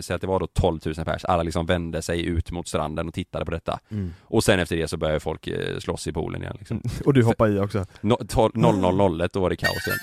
Så 0.00 0.14
att 0.14 0.20
det 0.20 0.26
var 0.26 0.40
då 0.40 0.46
12 0.46 0.80
000 0.86 0.94
pers, 0.94 1.24
alla 1.24 1.42
liksom 1.42 1.66
vände 1.66 2.02
sig 2.02 2.26
ut 2.26 2.50
mot 2.50 2.68
stranden 2.68 3.08
och 3.08 3.14
tittade 3.14 3.44
på 3.44 3.50
detta. 3.50 3.78
Mm. 3.90 4.12
Och 4.22 4.44
sen 4.44 4.60
efter 4.60 4.76
det 4.76 4.88
så 4.88 4.96
började 4.96 5.20
folk 5.20 5.46
eh, 5.46 5.78
slåss 5.78 6.06
i 6.06 6.12
poolen 6.12 6.42
igen 6.42 6.56
liksom. 6.58 6.82
Och 7.06 7.14
du 7.14 7.22
hoppade 7.22 7.52
i 7.54 7.58
också 7.58 7.86
No, 8.00 8.16
12 8.28 8.52
0001 8.56 9.32
då 9.32 9.40
var 9.40 9.50
det 9.50 9.56
kaos 9.56 9.86
igen. 9.86 9.98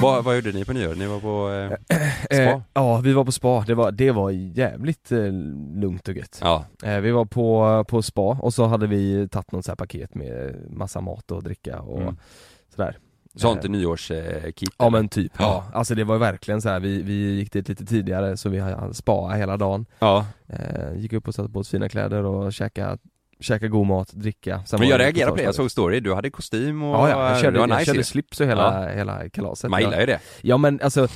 Vad, 0.00 0.24
vad 0.24 0.34
gjorde 0.36 0.52
ni 0.52 0.64
på 0.64 0.72
nyår? 0.72 0.94
Ni 0.94 1.06
var 1.06 1.20
på 1.20 1.50
eh, 1.50 1.98
spa? 2.24 2.34
eh, 2.36 2.60
Ja, 2.74 3.00
vi 3.04 3.12
var 3.12 3.24
på 3.24 3.32
spa, 3.32 3.64
det 3.66 3.74
var, 3.74 3.92
det 3.92 4.10
var 4.12 4.30
jävligt 4.30 5.12
eh, 5.12 5.32
lugnt 5.74 6.08
och 6.08 6.14
gött 6.14 6.38
Ja, 6.42 6.64
eh, 6.84 6.98
Vi 7.00 7.10
var 7.10 7.24
på, 7.24 7.84
på 7.88 8.02
spa 8.02 8.20
och 8.40 8.54
så 8.54 8.66
hade 8.66 8.86
vi 8.86 9.28
tagit 9.28 9.52
något 9.52 9.64
så 9.64 9.76
paket 9.76 10.14
med 10.14 10.56
massa 10.70 11.00
mat 11.00 11.30
och 11.30 11.42
dricka 11.42 11.80
och 11.80 12.00
Mm. 12.02 12.16
sådär 12.76 12.98
sånt 13.36 13.64
Eh, 13.64 13.70
nyårskit? 13.70 14.74
Ja 14.78 14.90
men 14.90 15.08
typ, 15.08 15.32
ja. 15.38 15.44
Ja. 15.72 15.78
Alltså 15.78 15.94
det 15.94 16.04
var 16.04 16.18
verkligen 16.18 16.62
så 16.62 16.68
här. 16.68 16.80
Vi, 16.80 17.02
vi 17.02 17.12
gick 17.12 17.52
dit 17.52 17.68
lite 17.68 17.84
tidigare 17.84 18.36
så 18.36 18.48
vi 18.48 18.62
spa 18.92 19.28
hela 19.28 19.56
dagen 19.56 19.86
Ja, 19.98 20.26
eh, 20.48 20.96
Gick 20.96 21.12
upp 21.12 21.28
och 21.28 21.34
satte 21.34 21.52
på 21.52 21.58
oss 21.58 21.68
fina 21.68 21.88
kläder 21.88 22.24
och 22.24 22.52
käkade, 22.52 22.98
käkade 23.40 23.68
god 23.68 23.86
mat, 23.86 24.12
dricka 24.12 24.62
Sen 24.66 24.80
men 24.80 24.88
jag 24.88 25.00
reagerade 25.00 25.30
på 25.30 25.36
det, 25.36 25.42
jag 25.42 25.54
såg 25.54 25.70
story, 25.70 26.00
du 26.00 26.14
hade 26.14 26.30
kostym 26.30 26.82
och 26.82 26.94
Ja, 26.96 27.10
ja, 27.10 27.28
jag 27.30 27.40
körde, 27.40 27.52
det 27.52 27.58
var 27.58 27.68
jag 27.68 27.78
nice 27.78 27.92
körde 27.92 28.04
slips 28.04 28.40
och 28.40 28.46
hela, 28.46 28.88
hela 28.88 29.28
kalaset 29.28 29.70
Man 29.70 29.80
gillar 29.80 30.00
ju 30.00 30.06
det. 30.06 30.20
Ja 30.42 30.56
men 30.56 30.80
alltså 30.82 31.08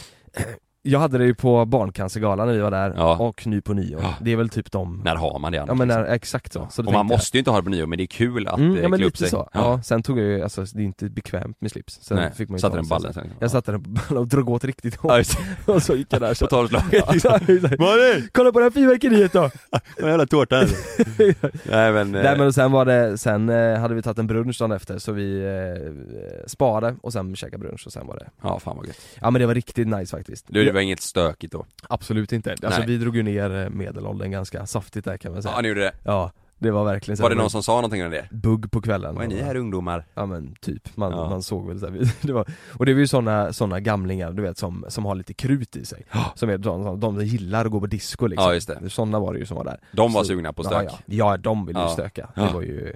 Jag 0.82 1.00
hade 1.00 1.18
det 1.18 1.24
ju 1.24 1.34
på 1.34 1.64
Barncancergalan 1.66 2.46
när 2.46 2.54
vi 2.54 2.60
var 2.60 2.70
där 2.70 2.94
Ja. 2.96 3.16
och 3.16 3.46
nu 3.46 3.60
på 3.60 3.72
nyår. 3.74 4.00
Ja. 4.02 4.14
Det 4.20 4.32
är 4.32 4.36
väl 4.36 4.48
typ 4.48 4.72
de 4.72 5.00
När 5.04 5.16
har 5.16 5.38
man 5.38 5.52
det 5.52 5.58
annars? 5.58 5.68
Ja 5.68 5.74
men 5.74 5.88
liksom? 5.88 6.02
när, 6.02 6.10
exakt 6.10 6.52
så. 6.52 6.66
så 6.70 6.86
Och 6.86 6.92
man 6.92 7.06
måste 7.06 7.36
ju 7.36 7.38
inte 7.38 7.50
ha 7.50 7.58
det 7.58 7.64
på 7.64 7.70
nyår 7.70 7.86
men 7.86 7.98
det 7.98 8.04
är 8.04 8.06
kul 8.06 8.48
att 8.48 8.58
mm, 8.58 8.76
eh, 8.76 8.82
Ja 8.82 8.88
men 8.88 8.98
klä 8.98 9.06
upp 9.06 9.16
sig. 9.16 9.28
så. 9.28 9.48
Ja. 9.52 9.82
sen 9.82 10.02
tog 10.02 10.18
jag 10.18 10.26
ju, 10.26 10.42
alltså 10.42 10.64
det 10.74 10.80
är 10.82 10.84
inte 10.84 11.10
bekvämt 11.10 11.60
med 11.60 11.70
slips. 11.70 11.98
Sen 12.02 12.16
Nej, 12.16 12.32
fick 12.34 12.48
man 12.48 12.56
ju 12.56 12.60
satte 12.60 12.76
den 12.76 12.88
ballen 12.88 13.12
sen. 13.14 13.26
Jag 13.38 13.50
satte 13.50 13.72
den 13.72 13.82
på 13.82 13.90
ballen 13.90 14.16
och 14.18 14.28
drog 14.28 14.48
åt 14.48 14.64
riktigt 14.64 14.98
Ja, 15.02 15.14
hårt. 15.16 15.26
och 15.76 15.82
så 15.82 15.94
gick 15.96 16.06
jag 16.10 16.20
där 16.20 16.34
så. 16.34 16.44
På 16.44 16.50
tolvslaget 16.50 16.92
Ja, 17.24 17.38
liksom. 17.48 18.28
Kolla 18.32 18.52
på 18.52 18.58
det 18.58 18.64
här 18.64 18.70
fyrverkeriet 18.70 19.32
då! 19.32 19.40
Vad 20.00 20.10
jävla 20.10 20.26
tårta 20.26 20.56
är 20.60 20.66
det? 20.66 21.34
Nej 21.70 21.92
men, 21.92 22.14
eh, 22.14 22.22
Nej 22.22 22.38
men 22.38 22.52
sen 22.52 22.72
var 22.72 22.84
det, 22.84 23.18
sen 23.18 23.48
eh, 23.48 23.78
hade 23.78 23.94
vi 23.94 24.02
tagit 24.02 24.18
en 24.18 24.26
brunch 24.26 24.58
dagen 24.58 24.72
efter 24.72 24.98
så 24.98 25.12
vi 25.12 25.40
eh, 25.44 26.46
sparade 26.46 26.96
och 27.02 27.12
sen 27.12 27.36
käkade 27.36 27.58
brunch 27.58 27.86
och 27.86 27.92
sen 27.92 28.06
var 28.06 28.16
det 28.16 28.26
ja 28.42 28.58
fan 28.60 28.76
vad 28.76 28.86
gött. 28.86 28.96
Ja 29.20 29.30
men 29.30 29.40
det 29.40 29.46
var 29.46 29.54
riktigt 29.54 29.88
nice 29.88 30.16
faktiskt 30.16 30.44
Du, 30.48 30.69
det 30.70 30.74
var 30.74 30.80
inget 30.80 31.00
stökigt 31.00 31.52
då? 31.52 31.66
Absolut 31.88 32.32
inte, 32.32 32.50
alltså 32.50 32.68
Nej. 32.68 32.84
vi 32.86 32.96
drog 32.98 33.16
ju 33.16 33.22
ner 33.22 33.62
eh, 33.64 33.70
medelåldern 33.70 34.30
ganska 34.30 34.66
saftigt 34.66 35.04
där 35.04 35.16
kan 35.16 35.32
man 35.32 35.42
säga 35.42 35.54
Ja 35.56 35.60
ni 35.60 35.68
gjorde 35.68 35.80
det? 35.80 35.92
Ja, 36.04 36.32
det 36.58 36.70
var 36.70 36.84
verkligen 36.84 37.16
så 37.16 37.22
Var 37.22 37.30
det 37.30 37.36
någon 37.36 37.50
som 37.50 37.62
sa 37.62 37.74
någonting 37.74 38.04
om 38.04 38.10
det? 38.10 38.28
Bugg 38.30 38.70
på 38.70 38.80
kvällen 38.82 39.14
Vad 39.14 39.24
är 39.24 39.28
ni 39.28 39.42
här 39.42 39.56
ungdomar? 39.56 40.06
Ja 40.14 40.26
men 40.26 40.54
typ, 40.60 40.96
man, 40.96 41.12
Ja. 41.12 41.28
man 41.30 41.42
såg 41.42 41.68
väl 41.68 41.80
så 41.80 41.86
här, 41.90 42.12
det 42.26 42.32
var, 42.32 42.46
Och 42.78 42.86
det 42.86 42.92
var 42.92 43.00
ju 43.00 43.06
såna, 43.06 43.52
såna 43.52 43.80
gamlingar 43.80 44.32
du 44.32 44.42
vet 44.42 44.58
som, 44.58 44.84
som 44.88 45.04
har 45.04 45.14
lite 45.14 45.34
krut 45.34 45.76
i 45.76 45.84
sig 45.84 46.06
Som 46.34 46.50
är 46.50 46.58
de, 46.58 47.00
de, 47.00 47.24
gillar 47.24 47.64
att 47.64 47.70
gå 47.70 47.80
på 47.80 47.86
disco 47.86 48.26
liksom 48.26 48.44
Ja, 48.48 48.54
just 48.54 48.68
det. 48.68 48.90
Såna 48.90 49.18
var 49.18 49.32
det 49.32 49.38
ju 49.38 49.46
som 49.46 49.56
var 49.56 49.64
där 49.64 49.80
De 49.92 50.12
var 50.12 50.22
Så- 50.22 50.28
sugna 50.28 50.52
på 50.52 50.62
ja, 50.64 50.68
stök? 50.68 50.88
ja, 50.90 50.98
ja 51.06 51.36
de 51.36 51.66
ville 51.66 51.78
ju 51.78 51.84
Ja. 51.84 51.88
stöka, 51.92 52.28
det 52.34 52.40
Ja. 52.40 52.52
var 52.52 52.62
ju 52.62 52.92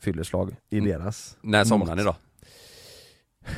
fylleslag 0.00 0.56
i 0.70 0.78
Mm. 0.78 0.90
deras 0.90 1.36
När 1.40 1.64
somnade 1.64 1.94
ni 1.94 2.02
då? 2.04 2.14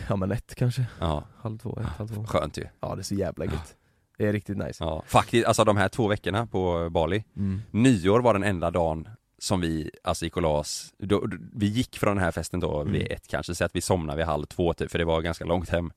Ja 0.09 0.17
men 0.17 0.33
ett 0.33 0.55
kanske, 0.55 0.87
Ja, 1.01 1.25
halv 1.37 1.59
två, 1.59 1.79
ett, 1.81 1.87
halv 1.87 2.09
två. 2.09 2.25
Skönt 2.25 2.59
ju. 2.59 2.65
Ja 2.81 2.95
det 2.95 3.01
är 3.01 3.05
så 3.05 3.15
jävla 3.15 3.45
gött. 3.45 3.77
Det 4.19 4.27
är 4.27 4.33
riktigt 4.33 4.57
nice. 4.59 4.85
Ja, 4.85 5.03
faktiskt, 5.07 5.47
alltså 5.47 5.65
de 5.65 5.77
här 5.77 5.89
två 5.89 6.09
veckorna 6.09 6.47
på 6.47 6.91
Bali. 6.91 7.25
Mm. 7.37 7.63
Nyår 7.71 8.21
var 8.21 8.33
den 8.35 8.45
enda 8.45 8.71
dagen 8.71 9.09
som 9.39 9.61
vi, 9.61 9.91
alltså 10.05 10.25
gick 10.25 10.37
och 10.37 10.43
la 10.43 10.59
oss, 10.59 10.95
då, 10.99 11.21
då- 11.27 11.37
vi 11.55 11.67
gick 11.67 11.99
från 11.99 12.17
den 12.17 12.25
här 12.25 12.31
festen 12.33 12.61
då 12.61 12.85
vid 12.85 13.03
Mm. 13.03 13.17
ett 13.17 13.29
kanske, 13.29 13.55
så 13.55 13.65
att 13.65 13.77
vi 13.77 13.81
somnade 13.81 14.17
vid 14.17 14.27
halv 14.27 14.45
två 14.45 14.75
typ, 14.75 14.91
för 14.91 14.99
det 14.99 15.05
var 15.05 15.21
ganska 15.23 15.45
långt 15.45 15.69
hem. 15.69 15.93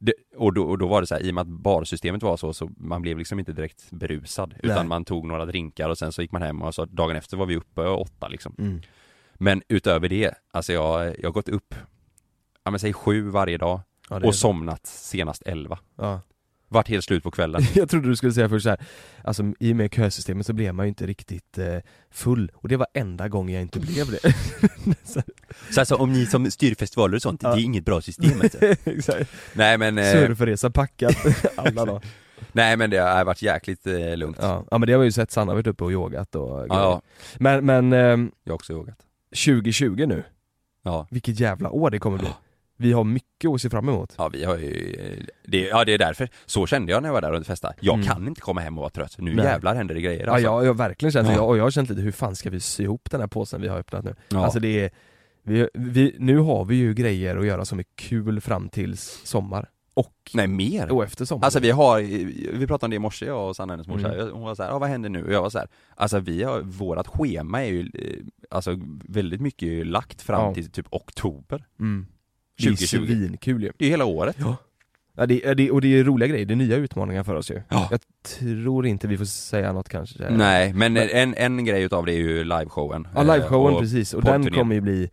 Det, 0.00 0.12
och, 0.36 0.52
då, 0.54 0.62
och 0.62 0.78
då 0.78 0.86
var 0.86 1.00
det 1.00 1.06
så 1.06 1.14
här, 1.14 1.22
i 1.22 1.30
och 1.30 1.34
med 1.34 1.42
att 1.42 1.48
barsystemet 1.48 2.22
var 2.22 2.36
så, 2.36 2.52
så 2.52 2.70
man 2.76 3.02
blev 3.02 3.18
liksom 3.18 3.38
inte 3.38 3.52
direkt 3.52 3.90
berusad 3.90 4.54
Utan 4.62 4.76
Nej. 4.76 4.86
man 4.86 5.04
tog 5.04 5.26
några 5.26 5.46
drinkar 5.46 5.88
och 5.88 5.98
sen 5.98 6.12
så 6.12 6.22
gick 6.22 6.32
man 6.32 6.42
hem 6.42 6.62
och 6.62 6.74
så 6.74 6.84
dagen 6.84 7.16
efter 7.16 7.36
var 7.36 7.46
vi 7.46 7.56
uppe 7.56 7.80
åtta 7.86 8.28
liksom. 8.28 8.54
Mm. 8.58 8.80
Men 9.34 9.62
utöver 9.68 10.08
det, 10.08 10.34
alltså 10.50 10.72
jag, 10.72 11.06
jag 11.20 11.28
har 11.28 11.32
gått 11.32 11.48
upp, 11.48 11.74
ja 12.68 12.70
men 12.70 12.80
säg 12.80 12.92
sju 12.92 13.28
varje 13.30 13.58
dag 13.58 13.80
Ja, 14.10 14.18
det 14.18 14.24
är 14.24 14.28
och 14.28 14.34
så. 14.34 14.40
somnat 14.40 14.86
senast 14.86 15.42
elva 15.46 15.78
Ja. 15.98 16.20
Vart 16.68 16.88
helt 16.88 17.04
slut 17.04 17.22
på 17.22 17.30
kvällen 17.30 17.62
Jag 17.74 17.88
trodde 17.90 18.08
du 18.08 18.16
skulle 18.16 18.32
säga 18.32 18.48
först 18.48 18.62
så 18.62 18.68
här. 18.70 18.80
alltså 19.24 19.42
i 19.60 19.72
och 19.72 19.76
med 19.76 19.94
kösystemet 19.94 20.46
så 20.46 20.52
blev 20.52 20.74
man 20.74 20.86
ju 20.86 20.88
inte 20.88 21.06
riktigt 21.06 21.58
eh, 21.58 21.76
full, 22.10 22.52
och 22.54 22.68
det 22.68 22.76
var 22.76 22.86
enda 22.94 23.28
gången 23.28 23.54
jag 23.54 23.62
inte 23.62 23.80
blev 23.80 24.10
det. 24.10 24.20
Så- 25.04 25.22
Så 25.70 25.80
alltså 25.80 25.94
om 25.94 26.12
ni 26.12 26.26
som 26.26 26.50
styr 26.50 26.74
festivaler 26.74 27.16
och 27.16 27.22
sånt, 27.22 27.42
Ja. 27.42 27.54
det 27.54 27.60
är 27.60 27.64
inget 27.64 27.84
bra 27.84 28.00
system 28.00 28.40
alltså. 28.42 28.58
Exakt. 28.84 29.30
Nej 29.52 29.78
men, 29.78 29.98
eh, 29.98 30.12
Surfresa 30.12 30.70
packat 30.70 31.16
alla 31.56 31.84
dagar. 31.84 32.02
nej 32.52 32.76
men 32.76 32.90
det 32.90 32.98
har 32.98 33.24
varit 33.24 33.42
jäkligt 33.42 33.86
eh, 33.86 34.16
lugnt 34.16 34.36
Ja. 34.40 34.64
ja 34.70 34.78
men 34.78 34.86
det 34.86 34.92
har 34.92 35.00
vi 35.00 35.04
ju 35.06 35.12
sett, 35.12 35.30
Sanna 35.30 35.50
har 35.50 35.56
varit 35.56 35.66
uppe 35.66 35.84
och 35.84 35.92
yogat 35.92 36.34
och 36.34 36.58
Ja, 36.60 36.66
ja, 36.68 37.02
Men, 37.38 37.66
men 37.66 37.92
ehm, 37.92 38.30
jag 38.44 38.52
har 38.52 38.54
också 38.54 38.72
yogat 38.72 38.98
2020 39.44 40.04
nu, 40.08 40.24
Ja, 40.82 41.06
vilket 41.10 41.40
jävla 41.40 41.70
år 41.70 41.90
det 41.90 41.98
kommer 41.98 42.18
bli. 42.18 42.28
Vi 42.80 42.92
har 42.92 43.04
mycket 43.04 43.50
att 43.50 43.60
se 43.60 43.70
fram 43.70 43.88
emot. 43.88 44.14
ja 44.18 44.28
vi 44.28 44.44
har 44.44 44.56
ju, 44.56 45.26
det, 45.44 45.60
ja 45.66 45.84
det 45.84 45.94
är 45.94 45.98
därför, 45.98 46.28
så 46.46 46.66
kände 46.66 46.92
jag 46.92 47.02
när 47.02 47.08
jag 47.08 47.14
var 47.14 47.20
där 47.22 47.32
och 47.32 47.46
festade 47.46 47.74
Jag 47.80 47.94
Mm. 47.94 48.06
kan 48.06 48.28
inte 48.28 48.40
komma 48.40 48.60
hem 48.60 48.78
och 48.78 48.82
vara 48.82 48.90
trött, 48.90 49.14
nu 49.18 49.34
Nej. 49.34 49.44
jävlar 49.44 49.74
händer 49.74 49.94
det 49.94 50.00
grejer 50.00 50.26
Ja, 50.26 50.32
alltså. 50.32 50.44
jag, 50.44 50.62
jag 50.62 50.68
har 50.68 50.74
verkligen 50.74 51.12
känt 51.12 51.28
Ja. 51.28 51.34
jag, 51.34 51.48
och 51.48 51.58
jag 51.58 51.62
har 51.62 51.70
känt 51.70 51.88
lite 51.90 52.02
hur 52.02 52.12
fan 52.12 52.36
ska 52.36 52.50
vi 52.50 52.60
sy 52.60 52.82
ihop 52.82 53.10
den 53.10 53.20
här 53.20 53.26
påsen 53.28 53.60
vi 53.60 53.68
har 53.68 53.78
öppnat 53.78 54.04
nu? 54.04 54.14
Ja. 54.28 54.44
Alltså 54.44 54.60
det 54.60 54.80
är, 54.84 54.90
vi, 55.42 55.68
vi, 55.74 56.16
nu 56.18 56.38
har 56.38 56.64
vi 56.64 56.76
ju 56.76 56.94
grejer 56.94 57.36
att 57.36 57.46
göra 57.46 57.64
som 57.64 57.78
är 57.78 57.84
kul 57.94 58.40
fram 58.40 58.68
tills 58.68 59.20
sommar. 59.24 59.68
Och, 59.94 60.30
Nej 60.34 60.46
mer! 60.46 60.90
och 60.92 61.04
efter 61.04 61.24
sommar. 61.24 61.44
Alltså 61.44 61.60
vi 61.60 61.70
har, 61.70 62.00
vi 62.58 62.66
pratade 62.66 62.84
om 62.86 62.90
det 62.90 62.96
i 62.96 62.98
morse 62.98 63.26
jag 63.26 63.48
och 63.48 63.56
Sanna 63.56 63.72
hennes 63.72 63.86
morsa, 63.88 64.14
Mm. 64.14 64.30
hon 64.32 64.42
var 64.42 64.54
såhär, 64.54 64.70
ja 64.70 64.78
vad 64.78 64.88
händer 64.88 65.08
nu? 65.08 65.24
Och 65.24 65.32
jag 65.32 65.42
var 65.42 65.50
såhär, 65.50 65.68
alltså 65.96 66.18
vi 66.20 66.42
har, 66.42 66.60
vårat 66.60 67.06
schema 67.08 67.64
är 67.64 67.68
ju, 67.70 67.80
eh, 67.80 68.24
alltså 68.50 68.78
väldigt 69.08 69.40
mycket 69.40 69.62
är 69.62 69.72
ju 69.72 69.84
lagt 69.84 70.22
fram 70.22 70.40
Ja. 70.44 70.54
till 70.54 70.70
typ 70.70 70.86
oktober 70.90 71.64
mm. 71.80 72.06
Det 72.58 72.64
är 72.64 72.70
2020. 72.70 73.06
svinkul 73.06 73.62
ju. 73.62 73.72
Det 73.78 73.86
är 73.86 73.90
hela 73.90 74.04
året 74.04 74.36
Ja, 75.16 75.26
det, 75.26 75.44
är- 75.46 75.54
det, 75.54 75.70
och 75.70 75.80
det 75.80 75.98
är 75.98 76.04
roliga 76.04 76.26
grejer, 76.28 76.46
det 76.46 76.54
är 76.54 76.56
nya 76.56 76.76
utmaningar 76.76 77.22
för 77.24 77.34
oss 77.34 77.50
ju. 77.50 77.62
Ja. 77.68 77.88
Jag 77.90 78.00
tror 78.38 78.86
inte 78.86 79.08
vi 79.08 79.18
får 79.18 79.24
säga 79.24 79.72
något 79.72 79.88
kanske. 79.88 80.30
Nej, 80.30 80.72
men 80.72 80.92
Men- 80.92 81.08
en, 81.10 81.34
en 81.34 81.64
grej 81.64 81.82
utav 81.82 82.06
det 82.06 82.12
är 82.12 82.16
ju 82.18 82.44
liveshowen 82.44 83.08
Ja, 83.14 83.22
liveshowen 83.22 83.74
Eh, 83.74 83.80
precis, 83.80 84.14
och 84.14 84.24
den 84.24 84.50
kommer 84.50 84.74
ju 84.74 84.80
bli 84.80 85.10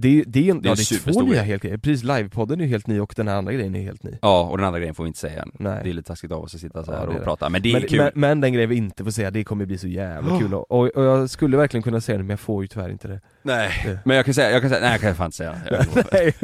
det, 0.00 0.24
det, 0.26 0.40
är, 0.40 0.44
ja, 0.44 0.50
en 0.54 0.62
det 0.62 0.68
är 0.68 0.74
två 0.74 0.82
superstor 0.82 1.22
nya 1.22 1.32
grej. 1.34 1.44
helt 1.44 1.62
grejer, 1.62 1.76
precis 1.78 2.04
livepodden 2.04 2.60
är 2.60 2.64
ju 2.64 2.70
helt 2.70 2.86
ny 2.86 3.00
och 3.00 3.12
den 3.16 3.28
här 3.28 3.36
andra 3.36 3.52
grejen 3.52 3.74
är 3.74 3.80
helt 3.82 4.02
ny 4.02 4.18
Ja, 4.22 4.42
och 4.50 4.56
den 4.58 4.66
andra 4.66 4.78
grejen 4.78 4.94
får 4.94 5.04
vi 5.04 5.08
inte 5.08 5.18
säga 5.18 5.42
än. 5.42 5.50
Nej. 5.58 5.80
Det 5.84 5.90
är 5.90 5.94
lite 5.94 6.06
taskigt 6.08 6.32
av 6.32 6.42
oss 6.42 6.54
att 6.54 6.60
sitta 6.60 6.84
så 6.84 6.92
Ja, 6.92 6.96
här 6.98 7.06
det 7.06 7.12
är 7.12 7.14
och 7.14 7.20
det. 7.20 7.24
prata, 7.24 7.48
men 7.48 7.62
det 7.62 7.68
är 7.68 7.72
men, 7.72 7.82
kul 7.88 7.98
men, 7.98 8.10
men 8.14 8.40
den 8.40 8.52
grejen 8.52 8.70
vi 8.70 8.76
inte 8.76 9.04
får 9.04 9.10
säga, 9.10 9.30
det 9.30 9.44
kommer 9.44 9.66
bli 9.66 9.78
så 9.78 9.88
jävla 9.88 10.38
kul 10.38 10.54
och, 10.54 10.70
och, 10.70 10.86
och 10.96 11.04
jag 11.04 11.30
skulle 11.30 11.56
verkligen 11.56 11.82
kunna 11.82 12.00
säga 12.00 12.18
det 12.18 12.24
men 12.24 12.30
jag 12.30 12.40
får 12.40 12.64
ju 12.64 12.68
tyvärr 12.68 12.90
inte 12.90 13.08
det 13.08 13.20
Nej, 13.42 13.70
Det- 13.86 13.98
men 14.04 14.16
jag 14.16 14.24
kan 14.24 14.34
säga, 14.34 14.50
jag 14.50 14.60
kan 14.60 14.70
säga, 14.70 14.80
nej 14.82 14.90
jag 14.90 15.00
kan 15.00 15.14
fan 15.14 15.26
inte 15.26 15.36
säga 15.36 15.56
Nej. 16.12 16.34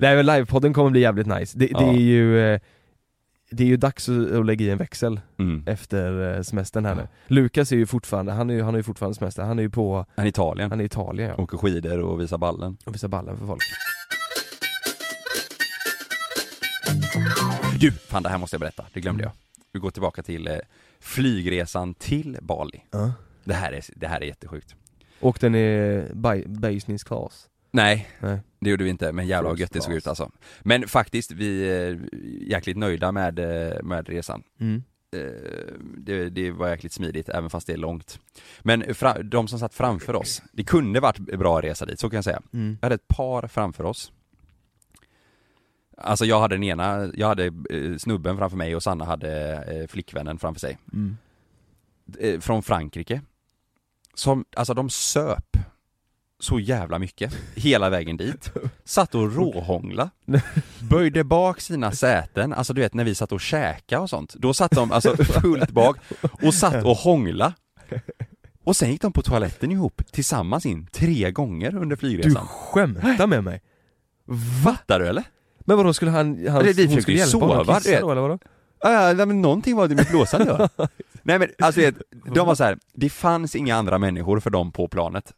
Nej 0.00 0.16
men 0.16 0.26
livepodden 0.26 0.72
kommer 0.72 0.90
bli 0.90 1.00
jävligt 1.00 1.26
nice, 1.26 1.58
det, 1.58 1.66
det 1.66 1.72
Ja. 1.72 1.92
är 1.92 1.98
ju 1.98 2.40
eh, 2.54 2.60
Det 3.56 3.62
är 3.64 3.68
ju 3.68 3.76
dags 3.76 4.08
att, 4.08 4.46
lägga 4.46 4.66
i 4.66 4.70
en 4.70 4.78
växel 4.78 5.20
mm. 5.38 5.64
efter 5.66 6.36
eh, 6.36 6.42
semestern 6.42 6.84
här 6.84 6.94
nu. 6.94 7.08
Lukas 7.26 7.72
är 7.72 7.76
ju 7.76 7.86
fortfarande, 7.86 8.32
han 8.32 8.50
är 8.50 8.54
ju, 8.54 8.62
han 8.62 8.74
har 8.74 8.78
ju 8.78 8.82
fortfarande 8.82 9.14
semester, 9.14 9.42
han 9.42 9.58
är 9.58 9.62
ju 9.62 9.70
på, 9.70 10.06
Han 10.14 10.22
är 10.22 10.26
i 10.26 10.28
Italien, 10.28 10.70
han 10.70 10.80
är 10.80 10.84
i 10.84 10.86
Italien 10.86 11.28
ja, 11.36 11.42
åker 11.42 11.58
skidor 11.58 12.00
och 12.00 12.20
visar 12.20 12.38
ballen. 12.38 12.76
Och 12.84 12.94
visar 12.94 13.08
ballen 13.08 13.38
för 13.38 13.46
folk. 13.46 13.62
Du, 17.80 17.90
fan 17.90 18.22
det 18.22 18.28
här 18.28 18.38
måste 18.38 18.54
jag 18.54 18.60
berätta, 18.60 18.84
det 18.92 19.00
glömde 19.00 19.22
jag. 19.22 19.32
Vi 19.72 19.80
går 19.80 19.90
tillbaka 19.90 20.22
till 20.22 20.48
eh, 20.48 20.56
flygresan 21.00 21.94
till 21.94 22.38
Bali. 22.42 22.84
Ja. 22.90 23.12
Det 23.44 23.54
här 23.54 23.72
är, 23.72 23.84
det 23.96 24.06
här 24.06 24.20
är 24.20 24.26
jättesjukt. 24.26 24.74
Och 25.20 25.38
den 25.40 25.54
är 25.54 26.14
by, 26.14 26.44
business 26.46 27.04
class 27.04 27.48
Nej, 27.74 28.08
Nej. 28.20 28.38
det 28.60 28.70
gjorde 28.70 28.84
vi 28.84 28.90
inte, 28.90 29.12
men 29.12 29.26
jävlar 29.26 29.50
vad 29.50 29.58
gött 29.58 29.72
det 29.72 29.80
såg 29.80 29.94
ut 29.94 30.06
alltså 30.06 30.30
Men 30.62 30.88
faktiskt, 30.88 31.30
vi 31.30 31.68
är 31.68 32.00
jäkligt 32.40 32.76
nöjda 32.76 33.12
med, 33.12 33.38
eh, 33.38 33.82
med 33.82 34.08
resan 34.08 34.42
mm. 34.60 34.82
Eh, 35.12 35.74
det, 35.96 36.28
det 36.30 36.50
var 36.50 36.68
jäkligt 36.68 36.92
smidigt, 36.92 37.28
även 37.28 37.50
fast 37.50 37.66
det 37.66 37.72
är 37.72 37.76
långt 37.76 38.20
Men 38.62 38.94
fra, 38.94 39.22
de 39.22 39.48
som 39.48 39.58
satt 39.58 39.74
framför 39.74 40.14
oss, 40.16 40.42
det 40.52 40.64
kunde 40.64 41.00
varit 41.00 41.18
bra 41.18 41.60
resa 41.60 41.86
dit, 41.86 42.00
så 42.00 42.10
kan 42.10 42.16
jag 42.16 42.24
säga 42.24 42.42
Mm. 42.52 42.78
Jag 42.80 42.86
hade 42.86 42.94
ett 42.94 43.08
par 43.08 43.46
framför 43.46 43.84
oss 43.84 44.12
Alltså 45.96 46.24
jag 46.24 46.40
hade 46.40 46.54
den 46.54 46.64
ena, 46.64 47.10
jag 47.14 47.26
hade 47.26 47.44
eh, 47.70 47.96
snubben 47.98 48.38
framför 48.38 48.56
mig 48.56 48.76
och 48.76 48.82
Sanna 48.82 49.04
hade 49.04 49.62
eh, 49.62 49.86
flickvännen 49.86 50.38
framför 50.38 50.60
sig 50.60 50.78
Mm. 50.92 51.16
eh, 52.18 52.40
Från 52.40 52.62
Frankrike 52.62 53.20
Som, 54.14 54.44
alltså 54.56 54.74
de 54.74 54.90
söp 54.90 55.53
så 56.44 56.60
jävla 56.60 56.98
mycket, 56.98 57.36
hela 57.54 57.90
vägen 57.90 58.16
dit 58.16 58.52
Satt 58.84 59.14
och 59.14 59.36
råhångla 59.36 60.10
Böjde 60.90 61.24
bak 61.24 61.60
sina 61.60 61.92
säten, 61.92 62.52
alltså 62.52 62.72
du 62.72 62.80
vet 62.80 62.94
när 62.94 63.04
vi 63.04 63.14
satt 63.14 63.32
och 63.32 63.40
käka 63.40 64.00
och 64.00 64.10
sånt 64.10 64.34
Då 64.34 64.54
satt 64.54 64.70
de 64.70 64.92
alltså 64.92 65.16
fullt 65.16 65.70
bak 65.70 65.96
och 66.42 66.54
satt 66.54 66.84
och 66.84 66.96
hångla 66.96 67.54
Och 68.64 68.76
sen 68.76 68.90
gick 68.90 69.02
de 69.02 69.12
på 69.12 69.22
toaletten 69.22 69.70
ihop 69.70 70.02
tillsammans 70.10 70.66
in 70.66 70.86
tre 70.86 71.30
gånger 71.30 71.76
under 71.76 71.96
Du 71.96 72.00
flygresan 72.00 72.46
skämtar 72.46 73.26
med 73.26 73.44
mig? 73.44 73.62
Fattar 74.64 75.00
du 75.00 75.06
eller? 75.06 75.24
Men 75.58 75.76
vadå 75.76 75.92
skulle 75.92 76.10
han, 76.10 76.48
han 76.48 76.60
Eller 76.60 76.86
hon 76.86 77.02
skulle 77.02 77.18
hjälpa 77.18 77.38
honom 77.38 77.64
sova, 77.64 77.76
att 77.76 77.82
du 77.82 77.90
kissa 77.90 78.00
då 78.00 78.10
eller 78.10 78.22
vadå? 78.22 78.38
Ja, 78.80 79.26
men 79.26 79.42
någonting 79.42 79.76
var 79.76 79.88
det 79.88 79.94
med 79.94 80.06
blåsande 80.10 80.68
ja. 80.78 80.86
Nej 81.22 81.38
men 81.38 81.48
alltså 81.58 81.80
du 81.80 81.86
vet, 81.86 81.96
de 82.34 82.46
var 82.46 82.54
så 82.54 82.64
här. 82.64 82.78
det 82.94 83.10
fanns 83.10 83.56
inga 83.56 83.76
andra 83.76 83.98
människor 83.98 84.40
för 84.40 84.50
dem 84.50 84.72
på 84.72 84.88
planet 84.88 85.32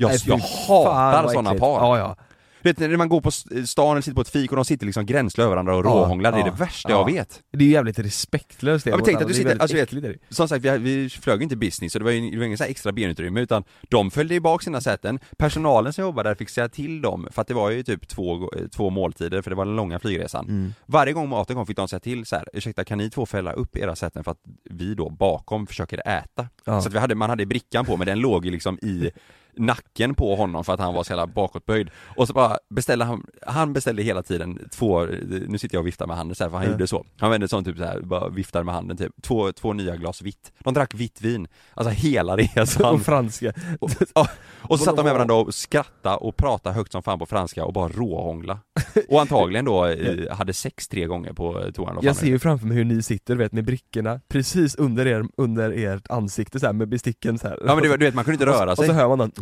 Jag, 0.00 0.08
Nej, 0.08 0.18
jag 0.26 0.38
hatar 0.38 1.28
sådana 1.28 1.54
par 1.54 1.80
Ja 1.80 1.98
ja, 1.98 2.16
Du 2.62 2.68
vet 2.70 2.78
när 2.78 2.96
man 2.96 3.08
går 3.08 3.20
på 3.20 3.30
stan 3.66 3.90
eller 3.92 4.00
sitter 4.00 4.14
på 4.14 4.20
ett 4.20 4.28
fik 4.28 4.50
och 4.50 4.56
de 4.56 4.64
sitter 4.64 4.86
liksom 4.86 5.06
gränsle 5.06 5.44
över 5.44 5.50
varandra 5.50 5.76
och 5.76 5.86
Ja, 5.86 5.90
råhånglar, 5.90 6.32
det 6.32 6.38
är 6.38 6.40
ja, 6.40 6.44
det 6.52 6.58
värsta 6.58 6.90
ja. 6.90 6.98
jag 6.98 7.12
vet 7.14 7.42
det 7.52 7.58
är 7.58 7.62
ju 7.66 7.72
jävligt 7.72 7.98
respektlöst 7.98 8.84
det 8.84 8.90
Ja, 8.90 8.96
men 8.96 9.04
tänk 9.04 9.20
att 9.20 9.28
du 9.28 9.34
sitter- 9.34 9.58
alltså, 9.62 9.76
vet-. 9.76 10.18
Som 10.30 10.48
sagt, 10.48 10.64
vi, 10.64 10.78
vi 10.78 11.08
flög 11.10 11.42
inte 11.42 11.56
business 11.56 11.92
så 11.92 11.98
det 11.98 12.04
var 12.04 12.12
ju 12.12 12.30
det 12.30 12.38
var 12.38 12.44
inget 12.44 12.58
så 12.58 12.64
extra 12.64 12.92
benutrymme 12.92 13.40
utan 13.40 13.64
de 13.88 14.10
följde 14.10 14.34
ju 14.34 14.40
bak 14.40 14.62
sina 14.62 14.80
säten 14.80 15.18
Personalen 15.38 15.92
som 15.92 16.02
jobbade 16.02 16.30
där 16.30 16.34
fick 16.34 16.48
säga 16.48 16.68
till 16.68 17.02
dem, 17.02 17.28
för 17.30 17.42
att 17.42 17.48
det 17.48 17.54
var 17.54 17.70
ju 17.70 17.82
typ 17.82 18.08
två, 18.08 18.50
två 18.76 18.90
måltider 18.90 19.42
för 19.42 19.50
det 19.50 19.56
var 19.56 19.64
den 19.64 19.76
långa 19.76 19.98
flygresan 19.98 20.44
Mm. 20.48 20.74
Varje 20.86 21.12
gång 21.12 21.28
maten 21.28 21.56
kom 21.56 21.66
fick 21.66 21.76
de 21.76 21.88
säga 21.88 22.00
till 22.00 22.26
så 22.26 22.36
här, 22.36 22.44
ursäkta 22.52 22.84
kan 22.84 22.98
ni 22.98 23.10
två 23.10 23.26
fälla 23.26 23.52
upp 23.52 23.76
era 23.76 23.96
säten 23.96 24.24
för 24.24 24.30
att 24.30 24.38
vi 24.70 24.94
då 24.94 25.10
bakom 25.10 25.66
försöker 25.66 26.08
äta? 26.08 26.48
Ja. 26.64 26.80
Så 26.80 26.88
att 26.88 26.94
vi 26.94 26.98
hade, 26.98 27.14
man 27.14 27.30
hade 27.30 27.46
brickan 27.46 27.84
på 27.84 27.96
men 27.96 28.06
den 28.06 28.18
låg 28.20 28.44
ju 28.44 28.50
liksom 28.50 28.78
i 28.82 29.10
nacken 29.58 30.14
på 30.14 30.34
honom 30.36 30.64
för 30.64 30.72
att 30.74 30.80
han 30.80 30.94
var 30.94 31.04
så 31.04 31.12
jävla 31.12 31.26
bakåtböjd. 31.26 31.90
Och 32.16 32.26
så 32.28 32.32
bara 32.34 32.58
beställde 32.70 33.04
han, 33.04 33.26
han 33.46 33.72
beställde 33.72 34.02
hela 34.02 34.22
tiden 34.22 34.68
två, 34.72 35.00
nu 35.48 35.58
sitter 35.58 35.74
jag 35.76 35.80
och 35.80 35.86
viftar 35.86 36.06
med 36.06 36.16
handen 36.16 36.34
så 36.34 36.44
här, 36.44 36.50
för 36.50 36.56
han 36.56 36.66
Ja. 36.66 36.72
gjorde 36.72 36.86
så. 36.86 37.04
Han 37.18 37.30
vände 37.30 37.48
sån 37.48 37.64
typ 37.64 37.76
så 37.76 37.84
här, 37.84 38.00
bara 38.00 38.28
viftade 38.28 38.64
med 38.64 38.74
handen 38.74 38.96
typ, 38.96 39.12
två, 39.22 39.52
två 39.52 39.72
nya 39.72 39.96
glas 39.96 40.22
vitt. 40.22 40.52
De 40.58 40.74
drack 40.74 40.94
vitt 40.94 41.20
vin, 41.22 41.48
alltså 41.74 41.90
hela 41.92 42.36
resan. 42.36 42.94
Och 42.94 43.02
franska. 43.02 43.52
och, 43.80 43.90
ja, 44.14 44.28
och 44.62 44.78
så 44.78 44.84
satt 44.84 44.96
de 44.96 45.04
med 45.04 45.12
varandra 45.14 45.34
och 45.34 45.54
skrattade 45.54 46.16
och 46.16 46.36
pratade 46.36 46.74
högt 46.74 46.92
som 46.92 47.02
fan 47.02 47.18
på 47.18 47.26
franska 47.26 47.64
och 47.64 47.72
bara 47.72 47.88
råhångla 47.88 48.58
Och 49.08 49.20
antagligen 49.20 49.64
då 49.64 49.94
hade 50.30 50.52
sex 50.52 50.88
tre 50.88 51.06
gånger 51.06 51.32
på 51.32 51.60
eh, 51.60 51.70
toan 51.70 51.96
och 51.96 52.04
Jag 52.04 52.16
ser 52.16 52.26
ju 52.26 52.38
framför 52.38 52.66
mig 52.66 52.76
hur 52.76 52.84
ni 52.84 53.02
sitter 53.02 53.36
vet 53.36 53.52
med 53.52 53.64
brickorna 53.64 54.20
precis 54.28 54.74
under 54.74 55.06
er, 55.06 55.24
under 55.36 55.70
ert 55.70 56.10
ansikte 56.10 56.60
så 56.60 56.66
här 56.66 56.72
med 56.72 56.88
besticken 56.88 57.38
så 57.38 57.48
här. 57.48 57.58
Ja 57.66 57.74
men 57.74 57.84
du, 57.84 57.96
du 57.96 58.04
vet 58.04 58.14
man 58.14 58.24
kunde 58.24 58.34
inte 58.34 58.46
röra 58.46 58.70
Och 58.70 58.76
så 58.76 58.84
sig. 58.84 58.94
hör 58.94 59.08
man 59.08 59.18
den 59.18 59.32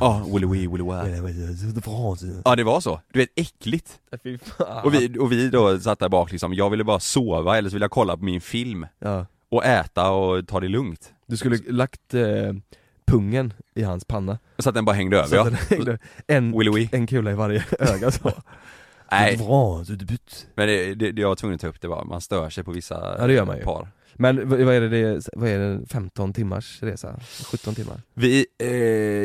Ja, 0.00 0.26
willy 0.34 0.46
wee, 0.46 0.68
willy 0.68 0.84
wee 0.84 2.42
Ja 2.44 2.56
det 2.56 2.64
var 2.64 2.80
så, 2.80 3.00
du 3.12 3.18
vet 3.18 3.28
äckligt. 3.36 3.98
Och 4.84 4.94
vi, 4.94 5.18
och 5.18 5.32
vi 5.32 5.48
då 5.48 5.80
satt 5.80 5.98
där 5.98 6.08
bak 6.08 6.32
liksom, 6.32 6.54
jag 6.54 6.70
ville 6.70 6.84
bara 6.84 7.00
sova 7.00 7.58
eller 7.58 7.68
så 7.70 7.74
ville 7.74 7.84
jag 7.84 7.90
kolla 7.90 8.16
på 8.16 8.24
min 8.24 8.40
film. 8.40 8.86
Ja. 8.98 9.26
Och 9.48 9.64
äta 9.64 10.10
och 10.10 10.48
ta 10.48 10.60
det 10.60 10.68
lugnt. 10.68 11.12
Du 11.26 11.36
skulle 11.36 11.58
lagt 11.68 12.14
eh, 12.14 12.22
pungen 13.12 13.52
i 13.74 13.82
hans 13.82 14.04
panna. 14.04 14.38
Så 14.58 14.68
att 14.68 14.74
den 14.74 14.84
bara 14.84 14.96
hängde 14.96 15.16
över 15.16 15.28
så 15.28 15.34
ja. 15.34 15.44
den 15.44 15.54
hängde. 15.54 15.98
En, 16.26 16.58
Willy 16.58 16.70
wee 16.70 16.88
en 16.92 17.06
kula 17.06 17.30
i 17.30 17.34
varje 17.34 17.64
öga 17.78 18.10
så. 18.10 18.32
Nej, 19.10 19.38
men 20.54 20.68
det, 20.68 20.94
det, 20.94 21.12
det 21.12 21.22
jag 21.22 21.28
var 21.28 21.36
tvungen 21.36 21.54
att 21.54 21.60
ta 21.60 21.66
upp 21.66 21.80
det 21.80 21.88
var, 21.88 22.04
man 22.04 22.20
stör 22.20 22.50
sig 22.50 22.64
på 22.64 22.72
vissa 22.72 23.16
Ja, 23.18 23.26
det 23.26 23.32
gör 23.32 23.44
man 23.44 23.56
ju. 23.56 23.64
par. 23.64 23.88
Men 24.14 24.48
vad 24.48 24.60
är 24.60 24.80
det, 24.80 24.88
det, 24.88 25.28
vad 25.32 25.48
är 25.48 25.58
det, 25.58 25.86
15 25.86 26.32
timmars 26.32 26.82
resa? 26.82 27.20
17 27.50 27.74
timmar? 27.74 28.00
Vi, 28.14 28.46
eh, 28.58 28.68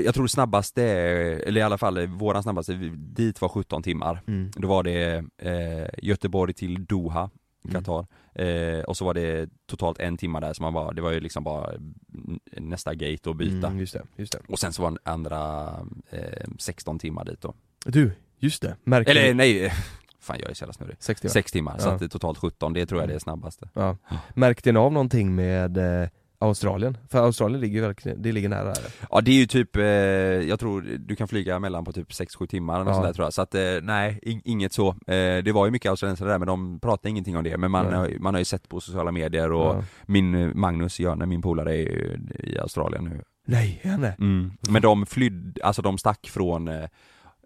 jag 0.06 0.16
tror 0.16 0.28
snabbaste, 0.28 0.84
eller 0.84 1.62
i 1.62 1.64
alla 1.64 1.78
fall 1.78 2.08
våran 2.08 2.44
snabbaste, 2.44 2.74
dit 2.96 3.42
var 3.42 3.50
17 3.50 3.84
timmar. 3.84 4.22
Mm. 4.28 4.52
Då 4.56 4.68
var 4.68 4.84
det 4.84 5.24
eh, 5.42 5.88
Göteborg 5.98 6.54
till 6.54 6.86
Doha, 6.86 7.30
Mm. 7.66 7.74
Qatar 7.84 8.06
eh, 8.34 8.80
Och 8.84 8.98
så 8.98 9.06
var 9.06 9.14
det 9.14 9.50
totalt 9.66 10.00
en 10.00 10.18
timme 10.18 10.40
där 10.40 10.54
så 10.54 10.64
man 10.64 10.74
var, 10.74 10.94
det 10.94 11.02
var 11.02 11.12
ju 11.12 11.20
liksom 11.20 11.44
bara 11.44 11.70
mm, 11.74 12.40
nästa 12.52 12.96
gate 12.96 13.30
att 13.30 13.38
byta 13.38 13.68
Mm, 13.68 13.80
just 13.80 13.94
det, 13.94 14.02
just 14.16 14.32
det. 14.34 14.40
Och 14.48 14.60
sen 14.60 14.74
så 14.74 14.82
var 14.82 14.90
den 14.90 15.00
andra 15.04 15.70
eh, 16.10 16.48
16 16.60 17.00
timmar 17.00 17.26
dit 17.26 17.42
då 17.42 17.54
Du, 17.86 18.12
just 18.40 18.62
det, 18.62 18.76
märker 18.84 19.12
Eller 19.12 19.28
du? 19.28 19.34
nej, 19.34 19.74
fan 20.20 20.38
jag 20.40 20.50
är 20.50 20.54
så 20.54 20.64
jävla 20.64 20.74
snurrig 20.74 20.96
60 21.00 21.28
va? 21.28 21.32
6 21.32 21.52
timmar, 21.52 21.78
så 21.78 21.88
Ja. 21.88 21.94
att 21.94 22.00
det 22.00 22.06
är 22.06 22.10
totalt 22.10 22.38
17, 22.38 22.74
det 22.74 22.86
tror 22.86 23.02
jag 23.02 23.10
det 23.10 23.16
är 23.16 23.20
snabbaste 23.20 23.70
Ja. 23.74 23.98
Märkte 24.34 24.72
ni 24.72 24.80
av 24.80 24.92
någonting 24.94 25.36
med 25.36 25.78
eh, 26.04 26.10
Australien? 26.40 26.98
För 27.10 27.20
Australien 27.24 27.62
ligger 27.62 27.76
ju 27.76 27.88
verkligen, 27.88 28.22
det 28.22 28.32
ligger 28.32 28.50
nära 28.50 28.64
där. 28.64 28.78
Ja 29.12 29.22
det 29.22 29.32
är 29.32 29.36
ju 29.36 29.46
typ, 29.46 29.76
eh, 29.76 29.84
jag 29.84 30.60
tror 30.60 30.82
du 31.00 31.16
kan 31.16 31.28
flyga 31.28 31.60
mellan 31.60 31.86
på 31.86 31.92
typ 31.94 32.10
6-7 32.12 32.48
timmar 32.48 32.82
och 32.82 32.88
Ja. 32.90 32.94
sånt 32.94 33.06
där 33.06 33.14
tror 33.14 33.26
jag, 33.26 33.34
så 33.34 33.42
att 33.42 33.56
eh, 33.56 33.62
nej, 33.82 34.20
in, 34.22 34.42
inget 34.46 34.74
så. 34.74 34.90
Eh, 34.90 35.44
det 35.44 35.52
var 35.54 35.66
ju 35.66 35.72
mycket 35.72 35.90
australiensare 35.90 36.30
där 36.30 36.38
men 36.40 36.48
de 36.48 36.80
pratade 36.80 37.10
ingenting 37.10 37.38
om 37.38 37.44
det, 37.44 37.58
men 37.58 37.72
man, 37.72 37.86
Nej. 37.86 37.96
har, 37.96 38.14
man 38.20 38.34
har 38.34 38.40
ju 38.40 38.46
sett 38.46 38.70
på 38.70 38.80
sociala 38.80 39.12
medier 39.12 39.52
och 39.52 39.76
Ja. 39.76 39.84
min 40.06 40.36
eh, 40.36 40.54
Magnus, 40.54 41.00
Jörne, 41.00 41.26
min 41.26 41.42
polare 41.42 41.74
är 41.76 41.80
ju 41.82 42.20
i 42.40 42.60
Australien 42.60 43.04
nu 43.04 43.22
Nej, 43.50 43.80
är 43.84 43.90
han 43.90 44.02
det? 44.02 44.16
mm. 44.20 44.52
Men 44.70 44.82
de 44.82 45.06
flydde, 45.06 45.64
alltså 45.64 45.82
de 45.82 45.98
stack 45.98 46.28
från 46.28 46.68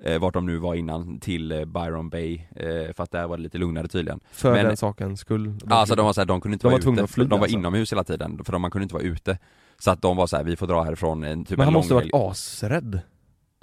eh, 0.04 0.14
eh, 0.14 0.20
vart 0.20 0.34
de 0.34 0.46
nu 0.46 0.58
var 0.58 0.76
innan 0.76 1.20
till 1.20 1.52
eh, 1.52 1.66
Byron 1.66 2.10
Bay, 2.10 2.36
eh, 2.56 2.94
för 2.96 3.04
att 3.04 3.12
där 3.12 3.28
var 3.28 3.38
det 3.38 3.44
lite 3.44 3.58
lugnare 3.58 3.88
tydligen. 3.88 4.20
För 4.32 4.52
Men- 4.52 4.66
den 4.66 4.78
sakens 4.78 5.20
skull? 5.20 5.54
Alltså 5.70 5.96
de 5.96 6.06
var 6.06 6.14
såhär, 6.14 6.26
de 6.26 6.42
kunde 6.42 6.54
inte 6.56 6.64
De 6.68 6.72
vara 6.72 6.82
var 6.86 6.94
ute, 6.94 7.04
att 7.04 7.12
fly, 7.12 7.24
de 7.24 7.30
var 7.30 7.40
alltså. 7.40 7.58
inomhus 7.58 7.92
hela 7.92 8.04
tiden, 8.04 8.44
för 8.46 8.52
de, 8.52 8.62
man 8.62 8.72
kunde 8.72 8.84
inte 8.84 8.96
vara 8.96 9.04
ute. 9.04 9.38
Så 9.80 9.92
att 9.92 10.02
de 10.02 10.18
var 10.18 10.28
så 10.28 10.38
här: 10.38 10.44
vi 10.44 10.56
får 10.56 10.68
dra 10.68 10.84
härifrån 10.84 11.24
en 11.24 11.46
typ 11.46 11.58
Men 11.58 11.64
han 11.66 11.74
måste 11.74 11.94
lång 11.94 12.04
varit 12.04 12.14
asrädd. 12.32 13.00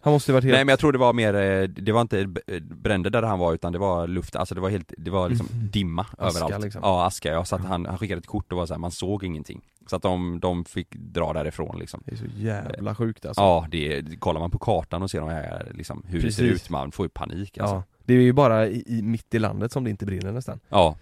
Han 0.02 0.12
måste 0.12 0.32
varit 0.32 0.44
helt... 0.44 0.54
Nej 0.54 0.64
men 0.64 0.72
jag 0.72 0.78
tror 0.78 0.92
det 0.92 0.98
var 0.98 1.12
mer, 1.12 1.34
eh, 1.34 1.62
det 1.68 1.92
var 1.92 2.00
inte 2.00 2.26
b- 2.26 2.40
bränder 2.60 3.10
där 3.10 3.22
han 3.22 3.38
var 3.38 3.54
utan 3.54 3.72
det 3.72 3.78
var 3.78 4.06
luft, 4.06 4.36
alltså 4.36 4.54
det 4.54 4.60
var 4.60 4.68
helt, 4.70 4.92
det 4.98 5.10
var 5.10 5.28
liksom 5.28 5.46
Mhm. 5.52 5.70
dimma 5.70 6.06
Aska, 6.18 6.40
överallt. 6.44 6.64
liksom. 6.64 6.80
Ja 6.84 7.06
aska 7.06 7.32
ja, 7.32 7.44
så 7.44 7.56
att 7.56 7.64
han, 7.64 7.86
han 7.86 7.98
skickade 7.98 8.18
ett 8.18 8.26
kort 8.26 8.52
och 8.52 8.58
var 8.58 8.66
så 8.66 8.74
här, 8.74 8.78
man 8.78 8.90
såg 8.90 9.24
ingenting 9.24 9.60
Så 9.90 9.96
att 9.96 10.02
de, 10.02 10.40
de 10.40 10.64
fick 10.64 10.94
dra 10.96 11.32
därifrån 11.32 11.78
liksom 11.78 12.02
Det 12.04 12.12
är 12.12 12.16
så 12.16 12.26
jävla 12.36 12.94
sjukt 12.94 13.26
alltså 13.26 13.42
Ja, 13.42 13.66
det, 13.70 14.20
kollar 14.20 14.40
man 14.40 14.50
på 14.50 14.58
kartan 14.58 15.02
och 15.02 15.10
ser 15.10 15.20
de 15.20 15.28
här 15.28 15.72
liksom, 15.74 16.02
hur 16.06 16.22
det 16.22 16.32
ser 16.32 16.42
Precis. 16.48 16.64
ut, 16.64 16.70
man 16.70 16.92
får 16.92 17.04
ju 17.06 17.10
panik 17.10 17.58
alltså 17.58 17.74
Ja, 17.74 17.82
det 18.04 18.14
är 18.14 18.20
ju 18.20 18.32
bara 18.32 18.66
i, 18.68 18.82
i, 18.86 19.02
mitt 19.02 19.34
i 19.34 19.38
landet 19.38 19.72
som 19.72 19.84
det 19.84 19.90
inte 19.90 20.06
brinner 20.06 20.32
nästan 20.32 20.60
Ja 20.68 20.96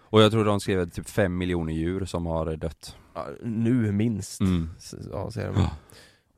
Och 0.00 0.22
jag 0.22 0.30
tror 0.30 0.44
de 0.44 0.60
skrev 0.60 0.90
typ 0.90 1.08
fem 1.08 1.38
miljoner 1.38 1.72
djur 1.72 2.04
som 2.04 2.26
har 2.26 2.56
dött 2.56 2.96
ja, 3.14 3.26
Nu 3.42 3.92
minst, 3.92 4.40
mm. 4.40 4.70
Ja 5.12 5.30
säger 5.30 5.52
de 5.52 5.66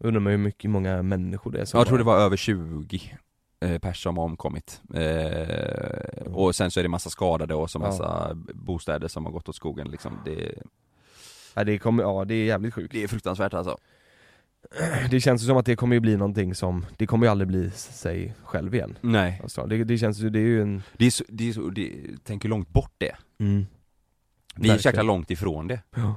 Undrar 0.00 0.20
man 0.20 0.30
hur 0.30 0.38
mycket, 0.38 0.70
många 0.70 1.02
människor 1.02 1.50
det 1.52 1.60
är 1.60 1.64
som 1.64 1.78
Jag 1.78 1.86
tror 1.86 1.98
det 1.98 2.04
bara- 2.04 2.16
var 2.18 2.24
över 2.24 2.36
20 2.36 3.00
eh, 3.60 3.78
pers 3.78 4.02
som 4.02 4.16
har 4.18 4.24
omkommit. 4.24 4.82
Eh, 4.94 6.22
och 6.32 6.54
sen 6.54 6.70
så 6.70 6.80
är 6.80 6.82
det 6.82 6.88
massa 6.88 7.10
skadade 7.10 7.54
och 7.54 7.70
så 7.70 7.78
Ja. 7.78 7.80
massa 7.86 8.30
bostäder 8.54 9.08
som 9.08 9.24
har 9.24 9.32
gått 9.32 9.48
åt 9.48 9.56
skogen 9.56 9.88
liksom. 9.90 10.12
Det, 10.24 10.54
ja, 11.54 11.64
det, 11.64 11.78
kommer, 11.78 12.02
ja, 12.02 12.24
det 12.24 12.34
är 12.34 12.44
jävligt 12.44 12.74
sjukt 12.74 12.92
det 12.92 13.02
är 13.02 13.08
fruktansvärt 13.08 13.54
alltså. 13.54 13.78
Det 15.10 15.20
känns 15.20 15.42
ju 15.42 15.46
som 15.46 15.56
att 15.56 15.66
det 15.66 15.76
kommer 15.76 15.96
ju 15.96 16.00
bli 16.00 16.16
någonting 16.16 16.54
som, 16.54 16.86
det 16.96 17.06
kommer 17.06 17.26
ju 17.26 17.30
aldrig 17.30 17.48
bli 17.48 17.70
sig 17.70 18.34
själv 18.42 18.74
igen 18.74 18.98
Nej. 19.00 19.40
alltså, 19.42 19.66
det, 19.66 19.84
det 19.84 19.98
känns 19.98 20.18
ju, 20.18 20.30
det 20.30 20.38
är 20.38 20.42
ju 20.42 20.62
en 20.62 20.82
Det 20.96 21.06
är 21.06 21.10
så, 21.10 21.24
det 21.28 21.48
är 21.48 21.52
så, 21.52 21.70
det, 21.70 21.92
tänk 22.24 22.44
hur 22.44 22.50
långt 22.50 22.68
bort 22.68 22.92
det 22.98 23.08
är. 23.08 23.18
Vi 24.56 24.70
är 24.70 24.78
så 24.78 24.88
jäkla 24.88 25.02
långt 25.02 25.30
ifrån 25.30 25.68
det. 25.68 25.80
ja. 25.96 26.14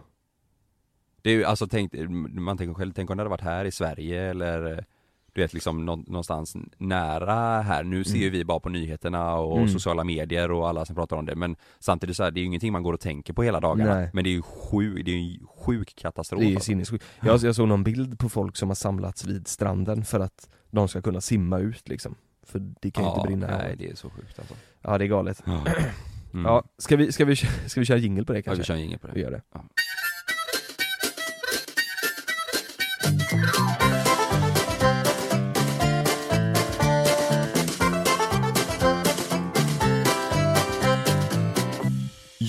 Det 1.22 1.30
är 1.30 1.34
ju 1.34 1.44
alltså 1.44 1.68
tänk, 1.68 1.94
man 2.30 2.58
tänker 2.58 2.74
själv, 2.74 2.92
tänk 2.94 3.10
om 3.10 3.18
det 3.18 3.22
hade 3.22 3.30
varit 3.30 3.42
här 3.42 3.66
i 3.66 3.72
Sverige 3.72 4.22
eller 4.22 4.86
du 5.34 5.42
vet 5.42 5.54
liksom 5.54 5.86
nå- 5.86 5.96
någonstans 5.96 6.56
nära 6.78 7.62
här, 7.62 7.84
nu 7.84 8.04
ser 8.04 8.18
ju 8.18 8.30
vi 8.30 8.46
bara 8.46 8.60
på 8.60 8.70
nyheterna 8.70 9.34
och 9.36 9.58
Mm. 9.58 9.70
sociala 9.70 10.04
medier 10.04 10.52
och 10.52 10.70
alla 10.70 10.86
som 10.86 10.96
pratar 10.96 11.18
om 11.18 11.26
det 11.26 11.36
men 11.36 11.56
samtidigt 11.80 12.16
så 12.18 12.24
här, 12.24 12.32
det 12.32 12.40
är 12.40 12.42
ju 12.42 12.48
ingenting 12.48 12.72
man 12.72 12.84
går 12.84 12.94
och 12.94 13.00
tänker 13.00 13.34
på 13.34 13.44
hela 13.44 13.60
dagarna 13.60 13.96
Nej. 13.96 14.10
Men 14.14 14.24
det 14.24 14.30
är 14.30 14.32
ju 14.32 14.42
sjuk, 14.42 15.06
det 15.06 15.12
är 15.12 15.16
ju 15.16 15.34
en 15.34 15.48
sjuk 15.66 15.96
katastrof 15.96 16.40
Det 16.42 16.46
är 16.48 16.56
alltså. 16.56 16.66
sinnessjukt. 16.66 17.06
Jag, 17.22 17.40
jag 17.44 17.56
såg 17.56 17.68
någon 17.68 17.84
bild 17.84 18.20
på 18.20 18.30
folk 18.30 18.58
som 18.58 18.70
har 18.70 18.76
samlats 18.76 19.26
vid 19.26 19.48
stranden 19.48 20.06
för 20.06 20.20
att 20.20 20.50
de 20.72 20.88
ska 20.88 21.02
kunna 21.02 21.22
simma 21.22 21.60
ut 21.60 21.90
liksom 21.90 22.16
För 22.44 22.60
det 22.82 22.92
kan 22.92 23.04
ju 23.04 23.10
inte 23.10 23.28
brinna 23.28 23.48
nej 23.48 23.76
det 23.78 23.90
är 23.90 23.96
så 23.96 24.10
sjukt 24.10 24.40
alltså 24.40 24.56
Ja 24.82 24.98
det 24.98 25.06
är 25.06 25.08
galet 25.08 25.44
Ja, 25.46 25.62
mm. 26.34 26.46
Ja, 26.46 26.64
ska 26.78 26.96
vi, 26.96 27.12
ska 27.12 27.26
vi, 27.26 27.36
ska 27.36 27.80
vi 27.80 27.86
köra 27.86 27.98
jingle 27.98 28.26
på 28.26 28.34
det 28.34 28.40
ja 28.40 28.44
kanske? 28.44 28.62
vi 28.62 28.66
kör 28.66 28.76
inget 28.76 29.02
på 29.02 29.08
Vi 29.08 29.14
det 29.14 29.20
gör 29.20 29.32
det 29.32 29.42
Ja. 29.54 29.64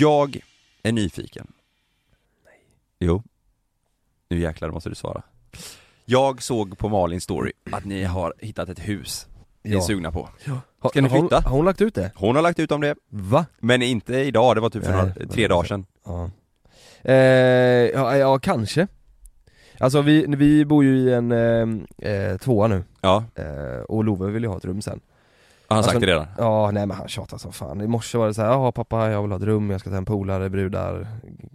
Jag 0.03 0.41
är 0.83 0.93
nyfiken. 0.93 1.53
Nej. 2.45 2.55
Jo. 2.99 3.23
Nu 4.29 4.38
jäklar 4.38 4.71
måste 4.71 4.88
du 4.88 4.95
svara. 4.95 5.23
Jag 6.05 6.43
såg 6.43 6.79
på 6.79 6.88
Malins 6.88 7.25
story 7.25 7.53
att 7.73 7.85
ni 7.85 8.05
har 8.05 8.35
hittat 8.38 8.69
ett 8.69 8.79
hus 8.88 9.27
ni 9.62 9.75
är 9.77 9.81
sugna 9.81 10.12
på. 10.12 10.29
Ha- 10.81 10.88
Ska 10.91 11.01
ni 11.01 11.09
har 11.09 11.19
hon- 11.19 11.29
flytta? 11.29 11.41
Har 11.49 11.57
hon 11.57 11.65
lagt 11.65 11.81
ut 11.81 11.95
det? 11.95 12.12
Hon 12.15 12.35
har 12.37 12.43
lagt 12.43 12.59
ut 12.59 12.73
om 12.73 12.81
det, 12.81 12.95
Va? 13.09 13.47
men 13.61 13.83
inte 13.83 14.15
idag, 14.17 14.57
det 14.57 14.61
var 14.61 14.71
typ 14.71 14.85
för 14.85 14.93
Nej, 14.93 15.01
några, 15.01 15.15
tre 15.15 15.43
men- 15.43 15.49
dagar 15.51 15.65
sedan. 15.69 15.87
Ja. 16.05 16.31
Eh, 17.03 17.15
ja, 17.95 18.17
ja, 18.17 18.38
kanske. 18.38 18.87
Alltså 19.79 20.03
vi, 20.03 20.27
vi 20.29 20.65
bor 20.65 20.85
ju 20.85 20.97
i 20.99 21.12
en 21.12 21.33
eh, 21.33 22.11
eh, 22.12 22.37
tvåa 22.38 22.67
nu, 22.67 22.85
Ja, 23.01 23.25
eh, 23.35 23.81
och 23.88 24.05
Love 24.05 24.31
vill 24.31 24.43
ju 24.43 24.49
ha 24.49 24.57
ett 24.57 24.65
rum 24.65 24.83
sen 24.83 25.01
har 25.73 25.83
han 25.83 25.85
Alltså, 25.85 25.91
sagt 25.93 26.01
det 26.01 26.07
redan? 26.07 26.27
Ja, 26.39 26.71
nej 26.71 26.87
men 26.87 26.97
han 26.97 27.09
tjatar 27.09 27.39
som 27.39 27.53
fan. 27.53 27.81
I 27.81 27.87
morse 27.87 28.19
var 28.19 28.27
det 28.27 28.35
så 28.35 28.43
här, 28.43 28.49
ja 28.49 28.73
pappa 28.73 29.11
jag 29.11 29.23
vill 29.23 29.31
ha 29.31 29.39
ett 29.39 29.45
rum, 29.45 29.71
jag 29.71 29.81
ska 29.81 29.91
ta 29.91 29.95
hem 29.95 30.05
polare, 30.05 30.51
brudar, 30.51 31.07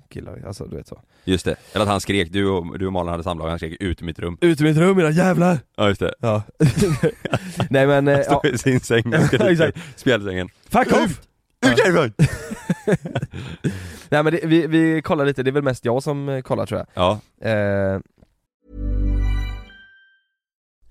killar, 0.10 0.44
alltså 0.48 0.66
du 0.66 0.76
vet 0.78 0.88
så. 0.88 1.00
Just 1.24 1.46
det, 1.46 1.56
eller 1.74 1.84
att 1.86 1.92
han 1.92 2.02
skrek, 2.02 2.32
du 2.32 2.50
och, 2.50 2.80
du 2.80 2.86
och 2.88 2.94
Malin 2.94 3.12
hade 3.12 3.24
samlag, 3.24 3.50
han 3.50 3.60
skrek 3.60 3.78
ut 3.80 4.02
ur 4.02 4.06
mitt 4.06 4.20
rum. 4.20 4.38
Ut 4.42 4.62
ur 4.62 4.66
mitt 4.66 4.78
rum 4.78 5.00
era 5.00 5.10
jävlar! 5.12 5.60
Ja 5.78 5.88
just 5.88 6.00
det, 6.00 6.14
Ja. 6.20 6.42
Nej 7.70 7.88
men, 7.88 8.08
eh, 8.08 8.14
han 8.14 8.24
ja, 8.30 8.40
står 8.40 8.48
i 8.54 8.58
sin 8.58 8.80
säng 8.80 9.14
och 9.16 9.22
skriker 9.24 9.68
i 9.78 9.82
spjälsängen. 9.96 10.50
Fuck 10.70 10.88
off! 10.94 11.22
Ut! 11.66 11.80
Härifrån! 11.80 12.14
Nej 14.10 14.24
men 14.24 14.34
det, 14.34 14.40
vi, 14.44 14.68
vi 14.68 15.02
kollar 15.02 15.26
lite, 15.26 15.44
det 15.44 15.50
är 15.50 15.52
väl 15.52 15.64
mest 15.64 15.86
jag 15.86 16.04
som 16.04 16.30
eh, 16.30 16.42
kollar 16.42 16.66
tror 16.66 16.86
Ja, 16.94 17.20
jag 17.42 17.94
eh, 17.94 18.00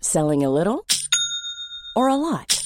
Selling 0.00 0.44
a 0.44 0.50
little 0.50 0.78
or 1.96 2.10
a 2.10 2.16
lot? 2.16 2.65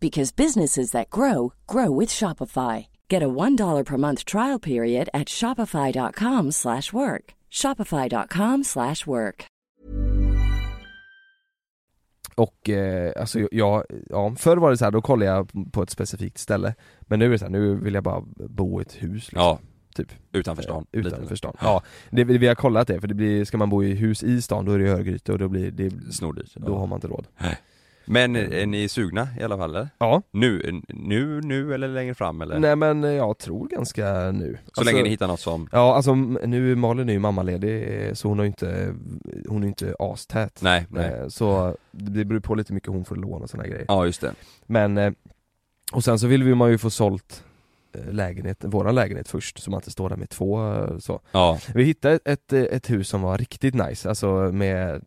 because 0.00 0.36
businesses 0.36 0.90
that 0.90 1.10
grow 1.10 1.52
grow 1.66 2.00
with 2.00 2.10
Shopify. 2.10 2.86
Get 3.08 3.22
a 3.22 3.28
$1 3.28 3.84
per 3.84 3.96
month 3.96 4.24
trial 4.24 4.58
period 4.58 5.08
at 5.14 5.28
shopify.com/work. 5.28 7.34
shopify.com/work. 7.50 9.46
Och 12.36 12.70
eh, 12.70 13.12
alltså 13.16 13.48
jag, 13.50 13.84
ja, 14.10 14.34
förr 14.38 14.56
var 14.56 14.70
det 14.70 14.76
så 14.76 14.84
här, 14.84 14.92
då 14.92 15.02
kollade 15.02 15.30
jag 15.30 15.72
på 15.72 15.82
ett 15.82 15.90
specifikt 15.90 16.38
ställe. 16.38 16.74
Men 17.00 17.18
nu 17.18 17.24
är 17.24 17.30
det 17.30 17.38
så 17.38 17.44
här, 17.44 17.52
nu 17.52 17.74
vill 17.74 17.94
jag 17.94 18.04
bara 18.04 18.22
bo 18.36 18.80
i 18.80 18.82
ett 18.82 19.02
hus 19.02 19.32
liksom, 19.32 19.40
ja, 19.42 19.58
typ. 19.94 20.12
Utanför 20.32 20.62
stan 20.62 20.86
Eh, 20.92 21.02
lite. 21.02 21.16
Utanför 21.16 21.36
stan, 21.36 21.56
ja. 21.60 21.82
Det, 22.10 22.24
Vi 22.24 22.46
har 22.46 22.54
kollat 22.54 22.88
det, 22.88 23.00
för 23.00 23.08
det 23.08 23.14
blir, 23.14 23.44
ska 23.44 23.58
man 23.58 23.70
bo 23.70 23.84
i 23.84 23.94
hus 23.94 24.22
i 24.22 24.42
stan 24.42 24.64
då 24.64 24.72
är 24.72 24.78
det 24.78 24.90
Örgryte 24.90 25.32
och 25.32 25.38
då 25.38 25.48
blir 25.48 25.70
det, 25.70 26.12
Snordyrt 26.12 26.54
då 26.54 26.76
har 26.76 26.86
man 26.86 26.96
inte 26.96 27.08
råd 27.08 27.26
Men 28.06 28.36
är 28.36 28.66
ni 28.66 28.88
sugna 28.88 29.28
i 29.40 29.42
alla 29.42 29.56
fall 29.56 29.70
eller? 29.70 29.88
Ja, 29.98 30.22
Nu, 30.30 30.80
nu, 30.88 31.40
nu 31.40 31.74
eller 31.74 31.88
längre 31.88 32.14
fram 32.14 32.40
eller? 32.42 32.58
nej 32.58 32.76
men 32.76 33.02
jag 33.02 33.38
tror 33.38 33.68
ganska 33.68 34.30
nu. 34.32 34.58
Så 34.72 34.84
länge 34.84 35.02
ni 35.02 35.08
hittar 35.08 35.26
något 35.26 35.40
som, 35.40 35.68
Ja 35.72 35.94
alltså 35.96 36.14
nu, 36.14 36.74
Malin 36.76 37.08
är 37.08 37.12
ju 37.12 37.18
mammaledig 37.18 38.10
så 38.16 38.28
hon 38.28 38.38
har 38.38 38.44
ju 38.44 38.48
inte, 38.48 38.94
hon 39.48 39.58
är 39.58 39.62
ju 39.62 39.68
inte 39.68 39.94
astät. 39.98 40.58
Nej, 40.62 40.86
nej. 40.90 41.12
Eh, 41.12 41.28
Så 41.28 41.76
det 41.90 42.24
beror 42.24 42.40
på 42.40 42.54
lite 42.54 42.72
mycket 42.72 42.88
hon 42.88 43.04
får 43.04 43.16
lån 43.16 43.42
och 43.42 43.50
såna 43.50 43.66
grejer. 43.66 43.84
Ja 43.88 44.06
just 44.06 44.20
det, 44.20 44.34
Men, 44.66 44.98
eh, 44.98 45.12
och 45.92 46.04
sen 46.04 46.18
så 46.18 46.26
vill 46.26 46.42
vi 46.42 46.54
man 46.54 46.70
ju 46.70 46.78
få 46.78 46.90
sålt 46.90 47.44
eh, 47.94 48.12
lägenhet, 48.12 48.64
våran 48.64 48.94
lägenhet 48.94 49.28
först 49.28 49.58
så 49.62 49.70
man 49.70 49.78
inte 49.78 49.90
står 49.90 50.08
där 50.08 50.16
med 50.16 50.30
två 50.30 50.58
så. 51.00 51.20
Ja, 51.32 51.58
Vi 51.74 51.84
hittade 51.84 52.14
ett, 52.14 52.22
ett, 52.24 52.52
ett 52.52 52.90
hus 52.90 53.08
som 53.08 53.22
var 53.22 53.38
riktigt 53.38 53.74
nice, 53.74 54.08
alltså 54.08 54.28
med, 54.52 55.04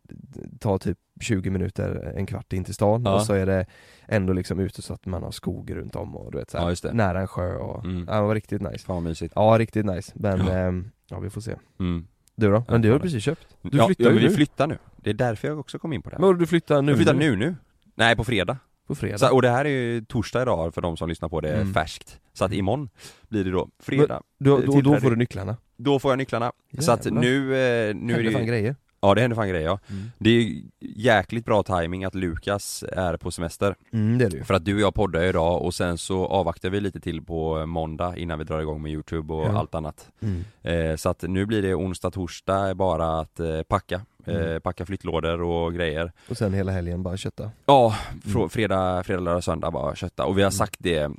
ta 0.60 0.78
typ 0.78 0.98
20 1.20 1.50
minuter, 1.50 2.12
en 2.16 2.26
kvart 2.26 2.52
in 2.52 2.64
till 2.64 2.74
stan 2.74 3.02
Ja. 3.04 3.14
och 3.14 3.22
så 3.22 3.32
är 3.34 3.46
det 3.46 3.66
ändå 4.06 4.32
liksom 4.32 4.58
ute 4.60 4.82
så 4.82 4.94
att 4.94 5.06
man 5.06 5.22
har 5.22 5.30
skog 5.30 5.76
runt 5.76 5.96
om 5.96 6.16
och 6.16 6.32
du 6.32 6.38
vet 6.38 6.50
så 6.50 6.58
här, 6.58 6.64
Ja, 6.64 6.70
just 6.70 6.82
det. 6.82 6.92
nära 6.92 7.20
en 7.20 7.28
sjö 7.28 7.54
och, 7.56 7.84
Mm. 7.84 8.04
ja 8.08 8.14
det 8.14 8.20
var 8.22 8.34
riktigt 8.34 8.62
nice 8.62 8.84
fan 8.86 9.02
mysigt 9.02 9.32
Ja 9.36 9.56
riktigt 9.58 9.86
nice, 9.86 10.12
men 10.14 10.38
Ja. 10.46 10.52
ehm, 10.52 10.90
ja 11.10 11.18
vi 11.18 11.30
får 11.30 11.40
se 11.40 11.54
mm. 11.80 12.06
Du 12.36 12.50
då? 12.50 12.64
Men 12.68 12.82
du 12.82 12.88
har 12.88 12.96
Ja, 12.96 13.02
precis 13.02 13.24
köpt? 13.24 13.46
Du 13.62 13.78
ja, 13.78 13.86
flyttar 13.86 14.04
ja, 14.04 14.10
men 14.10 14.18
vi 14.22 14.28
nu. 14.28 14.34
flyttar 14.34 14.66
nu, 14.66 14.78
det 14.96 15.10
är 15.10 15.14
därför 15.14 15.48
jag 15.48 15.58
också 15.60 15.78
kom 15.78 15.92
in 15.92 16.02
på 16.02 16.10
det 16.10 16.16
här 16.16 16.20
Men 16.26 16.38
du 16.38 16.46
flyttar 16.46 16.82
nu? 16.82 16.90
Jag 16.92 16.96
flyttar 16.98 17.14
nu 17.14 17.36
nu? 17.36 17.54
Nej 17.94 18.16
på 18.16 18.24
fredag 18.24 18.58
På 18.86 18.94
fredag. 18.94 19.18
Så, 19.18 19.34
och 19.34 19.42
det 19.42 19.48
här 19.50 19.64
är 19.64 19.68
ju 19.68 20.04
torsdag 20.04 20.42
idag 20.42 20.74
för 20.74 20.80
de 20.82 20.96
som 20.96 21.08
lyssnar 21.08 21.28
på 21.28 21.40
det 21.40 21.52
Mm. 21.54 21.74
färskt. 21.74 22.20
Så 22.32 22.44
att 22.44 22.52
imorgon 22.52 22.88
blir 23.28 23.44
det 23.44 23.50
då 23.50 23.68
fredag. 23.78 24.22
då, 24.38 24.56
då, 24.56 24.62
då 24.66 24.72
tillträde. 24.72 25.00
får 25.00 25.10
du 25.10 25.16
nycklarna. 25.16 25.56
Då 25.76 25.98
får 25.98 26.10
jag 26.12 26.18
nycklarna. 26.18 26.52
Så 26.78 26.92
att 26.92 27.04
Jävlar. 27.04 27.20
nu, 27.22 27.36
eh, 27.54 27.94
nu 27.94 28.14
är 28.14 28.22
det 28.22 28.30
ju, 28.30 28.44
grejer. 28.44 28.76
Ja 29.02 29.14
det 29.14 29.20
händer 29.20 29.34
fan 29.34 29.48
grejer 29.48 29.64
ja. 29.66 29.78
Mm. 29.90 30.10
Det 30.18 30.30
är 30.30 30.34
ju 30.42 30.62
jäkligt 30.80 31.44
bra 31.44 31.62
timing 31.62 32.04
att 32.04 32.14
Lukas 32.14 32.84
är 32.92 33.16
på 33.16 33.30
semester. 33.30 33.74
Mm, 33.92 34.18
det 34.18 34.24
är 34.24 34.30
det 34.30 34.36
ju. 34.36 34.44
För 34.44 34.54
att 34.54 34.64
du 34.64 34.74
och 34.74 34.80
jag 34.80 34.94
poddar 34.94 35.22
idag 35.22 35.62
och 35.62 35.74
sen 35.74 35.98
så 35.98 36.26
avvaktar 36.26 36.70
vi 36.70 36.80
lite 36.80 37.00
till 37.00 37.22
på 37.22 37.66
måndag 37.66 38.16
innan 38.16 38.38
vi 38.38 38.44
drar 38.44 38.60
igång 38.60 38.82
med 38.82 38.92
youtube 38.92 39.34
och 39.34 39.44
Ja. 39.46 39.58
allt 39.58 39.74
annat. 39.74 40.08
Mm. 40.22 40.44
Eh, 40.62 40.96
så 40.96 41.08
att 41.08 41.22
nu 41.22 41.46
blir 41.46 41.62
det 41.62 41.74
onsdag, 41.74 42.10
torsdag 42.10 42.74
bara 42.74 43.20
att 43.20 43.40
eh, 43.40 43.62
packa. 43.62 44.00
Eh, 44.24 44.34
Mm. 44.36 44.60
packa 44.60 44.86
flyttlådor 44.86 45.42
och 45.42 45.74
grejer. 45.74 46.12
Och 46.28 46.36
sen 46.36 46.54
hela 46.54 46.72
helgen 46.72 47.02
bara 47.02 47.16
kötta. 47.16 47.50
Ja, 47.66 47.94
fr- 48.24 48.36
Mm. 48.36 48.48
fredag, 48.48 49.02
fredag, 49.04 49.20
lördag, 49.20 49.44
söndag 49.44 49.70
bara 49.70 49.94
kötta. 49.94 50.24
Och 50.24 50.38
vi 50.38 50.42
har 50.42 50.50
sagt 50.50 50.76
det 50.78 51.10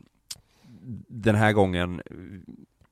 Den 1.08 1.36
här 1.36 1.52
gången 1.54 2.02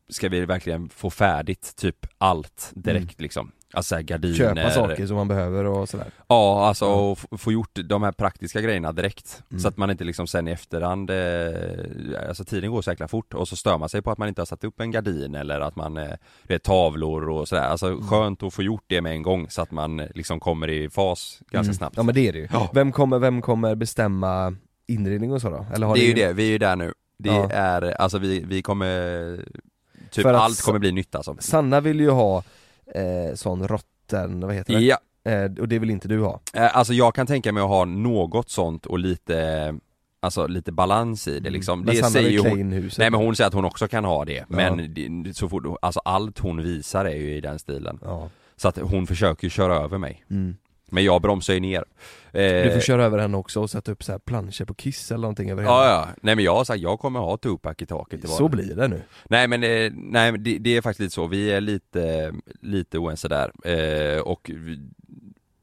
ska 0.09 0.29
vi 0.29 0.45
verkligen 0.45 0.89
få 0.89 1.09
färdigt 1.09 1.73
typ 1.77 2.05
allt 2.17 2.71
direkt 2.75 3.21
liksom. 3.21 3.51
Alltså 3.73 3.89
så 3.89 3.95
här 3.95 4.01
gardiner 4.01 4.35
Köpa 4.35 4.71
saker 4.71 5.07
som 5.07 5.15
man 5.15 5.27
behöver 5.27 5.65
och 5.65 5.89
sådär. 5.89 6.05
Ja, 6.27 6.67
alltså 6.67 6.85
och 6.85 7.17
f- 7.19 7.39
få 7.41 7.51
gjort 7.51 7.79
de 7.85 8.03
här 8.03 8.11
praktiska 8.11 8.61
grejerna 8.61 8.91
direkt. 8.91 9.43
Mm. 9.51 9.59
Så 9.59 9.67
att 9.67 9.77
man 9.77 9.89
inte 9.91 10.03
liksom 10.03 10.27
sen 10.27 10.47
i 10.47 10.51
efterhand, 10.51 11.09
eh, 11.09 12.27
alltså 12.29 12.43
tiden 12.45 12.71
går 12.71 12.81
så 12.81 12.89
jäkla 12.91 13.07
fort 13.07 13.33
och 13.33 13.47
så 13.47 13.55
stör 13.55 13.77
man 13.77 13.89
sig 13.89 14.01
på 14.01 14.11
att 14.11 14.17
man 14.17 14.27
inte 14.27 14.41
har 14.41 14.45
satt 14.45 14.63
upp 14.63 14.79
en 14.79 14.91
gardin 14.91 15.35
eller 15.35 15.59
att 15.59 15.75
man, 15.75 15.97
eh, 15.97 16.09
det 16.43 16.53
är 16.53 16.59
tavlor 16.59 17.29
och 17.29 17.47
sådär. 17.47 17.63
Alltså 17.63 17.87
Mm. 17.87 18.07
skönt 18.07 18.43
att 18.43 18.53
få 18.53 18.63
gjort 18.63 18.83
det 18.87 19.01
med 19.01 19.11
en 19.11 19.23
gång 19.23 19.49
så 19.49 19.61
att 19.61 19.71
man 19.71 19.99
eh, 19.99 20.07
liksom 20.15 20.39
kommer 20.39 20.69
i 20.69 20.89
fas 20.89 21.39
ganska 21.51 21.69
Mm. 21.69 21.73
snabbt. 21.73 21.97
Ja 21.97 22.03
men 22.03 22.15
det 22.15 22.27
är 22.27 22.33
det 22.33 22.39
ju. 22.39 22.47
Ja. 22.53 22.69
Vem, 22.73 22.91
kommer, 22.91 23.19
vem 23.19 23.41
kommer 23.41 23.75
bestämma 23.75 24.55
inredning 24.87 25.33
och 25.33 25.41
så 25.41 25.49
då? 25.49 25.65
Eller 25.73 25.87
har 25.87 25.95
det 25.95 26.01
är 26.01 26.03
ju 26.03 26.11
ingen- 26.11 26.27
det, 26.27 26.33
vi 26.33 26.43
är 26.47 26.51
ju 26.51 26.57
där 26.57 26.75
nu. 26.75 26.93
Det 27.19 27.29
Ja. 27.29 27.49
är, 27.51 28.01
alltså 28.01 28.17
vi, 28.17 28.43
vi 28.47 28.61
kommer, 28.61 29.45
typ 30.11 30.25
att 30.25 30.35
allt 30.35 30.61
kommer 30.61 30.79
bli 30.79 30.91
nytt 30.91 31.15
alltså. 31.15 31.35
Sanna 31.39 31.79
vill 31.81 31.99
ju 31.99 32.09
ha 32.09 32.43
eh, 32.95 33.35
sån 33.35 33.67
rotten, 33.67 34.39
vad 34.39 34.55
heter 34.55 34.73
det? 34.73 34.79
Ja, 34.79 34.97
Eh, 35.23 35.51
och 35.59 35.67
det 35.67 35.79
vill 35.79 35.89
inte 35.89 36.07
du 36.07 36.19
ha. 36.21 36.39
Eh, 36.53 36.77
Alltså 36.77 36.93
jag 36.93 37.15
kan 37.15 37.27
tänka 37.27 37.51
mig 37.51 37.63
att 37.63 37.69
ha 37.69 37.85
något 37.85 38.49
sånt 38.49 38.85
och 38.85 38.99
lite, 38.99 39.75
alltså 40.19 40.47
lite 40.47 40.71
balans 40.71 41.27
i 41.27 41.39
det 41.39 41.49
liksom. 41.49 41.79
Mm. 41.79 41.85
Men 41.85 41.95
Det 41.95 42.01
Sanna 42.01 42.11
säger 42.11 42.49
hon, 42.49 42.69
nej 42.97 43.09
men 43.11 43.13
hon 43.13 43.35
säger 43.35 43.47
att 43.47 43.53
hon 43.53 43.65
också 43.65 43.87
kan 43.87 44.05
ha 44.05 44.25
det, 44.25 44.45
men 44.49 44.93
det, 44.93 45.33
så 45.33 45.49
fort, 45.49 45.63
alltså 45.81 45.99
allt 46.05 46.39
hon 46.39 46.63
visar 46.63 47.05
är 47.05 47.15
ju 47.15 47.35
i 47.35 47.41
den 47.41 47.59
stilen. 47.59 47.99
Ja. 48.03 48.29
Så 48.55 48.67
att 48.67 48.77
hon 48.77 49.07
försöker 49.07 49.49
köra 49.49 49.75
över 49.75 49.97
mig. 49.97 50.25
Mm. 50.29 50.55
Men 50.91 51.03
jag 51.03 51.21
bromsar 51.21 51.53
ju 51.53 51.59
ner. 51.59 51.83
Du 52.31 52.39
Eh, 52.39 52.73
får 52.73 52.79
köra 52.81 53.05
över 53.05 53.17
henne 53.17 53.37
också 53.37 53.61
och 53.61 53.69
sätta 53.69 53.91
upp 53.91 54.03
så 54.03 54.11
här 54.11 54.19
planscher 54.19 54.65
på 54.65 54.73
Kiss 54.73 55.11
eller 55.11 55.21
någonting 55.21 55.51
över 55.51 55.61
hela. 55.63 55.73
Ja 55.73 55.85
ja, 55.89 56.07
nej 56.21 56.35
men 56.35 56.45
jag 56.45 56.55
har 56.55 56.63
sagt 56.63 56.79
jag 56.81 56.99
kommer 56.99 57.19
ha 57.19 57.37
Tupac 57.37 57.75
i 57.77 57.85
taket 57.85 58.23
i 58.23 58.27
Så 58.27 58.33
vardagen. 58.43 58.51
blir 58.51 58.75
det 58.75 58.87
nu. 58.87 59.01
Nej 59.29 59.47
men, 59.47 59.63
eh, 59.63 59.91
nej 59.95 60.31
det, 60.37 60.57
det 60.57 60.77
är 60.77 60.81
faktiskt 60.81 60.99
lite 60.99 61.13
så, 61.13 61.27
vi 61.27 61.51
är 61.51 61.61
lite, 61.61 62.33
lite 62.61 62.97
oense 62.97 63.27
där. 63.27 63.51
Eh, 64.15 64.21
och 64.21 64.51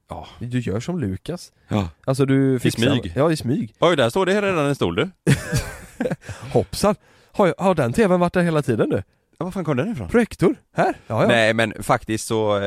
ja. 0.08 0.26
Du 0.38 0.58
gör 0.60 0.80
som 0.80 0.98
Lukas. 1.00 1.52
ja. 1.68 1.88
Alltså 2.04 2.26
du 2.26 2.58
fixar... 2.58 2.82
smyg. 2.82 3.12
Ja 3.16 3.32
i 3.32 3.36
smyg. 3.36 3.74
Oj 3.78 3.96
där 3.96 4.10
står 4.10 4.26
det 4.26 4.42
redan 4.42 4.66
en 4.66 4.74
stol 4.74 4.94
du. 4.96 5.10
Hoppsan! 6.52 6.94
Har, 7.32 7.54
har 7.58 7.74
den 7.74 7.92
tvn 7.92 8.20
varit 8.20 8.32
där 8.32 8.42
hela 8.42 8.62
tiden 8.62 8.88
nu? 8.88 9.02
Ja, 9.38 9.44
var 9.44 9.52
fan 9.52 9.64
kom 9.64 9.76
den 9.76 9.92
ifrån? 9.92 10.08
Projektor? 10.08 10.56
Här? 10.76 10.94
Ja, 11.06 11.22
ja. 11.22 11.28
Nej 11.28 11.54
men 11.54 11.74
faktiskt 11.82 12.26
så 12.26 12.58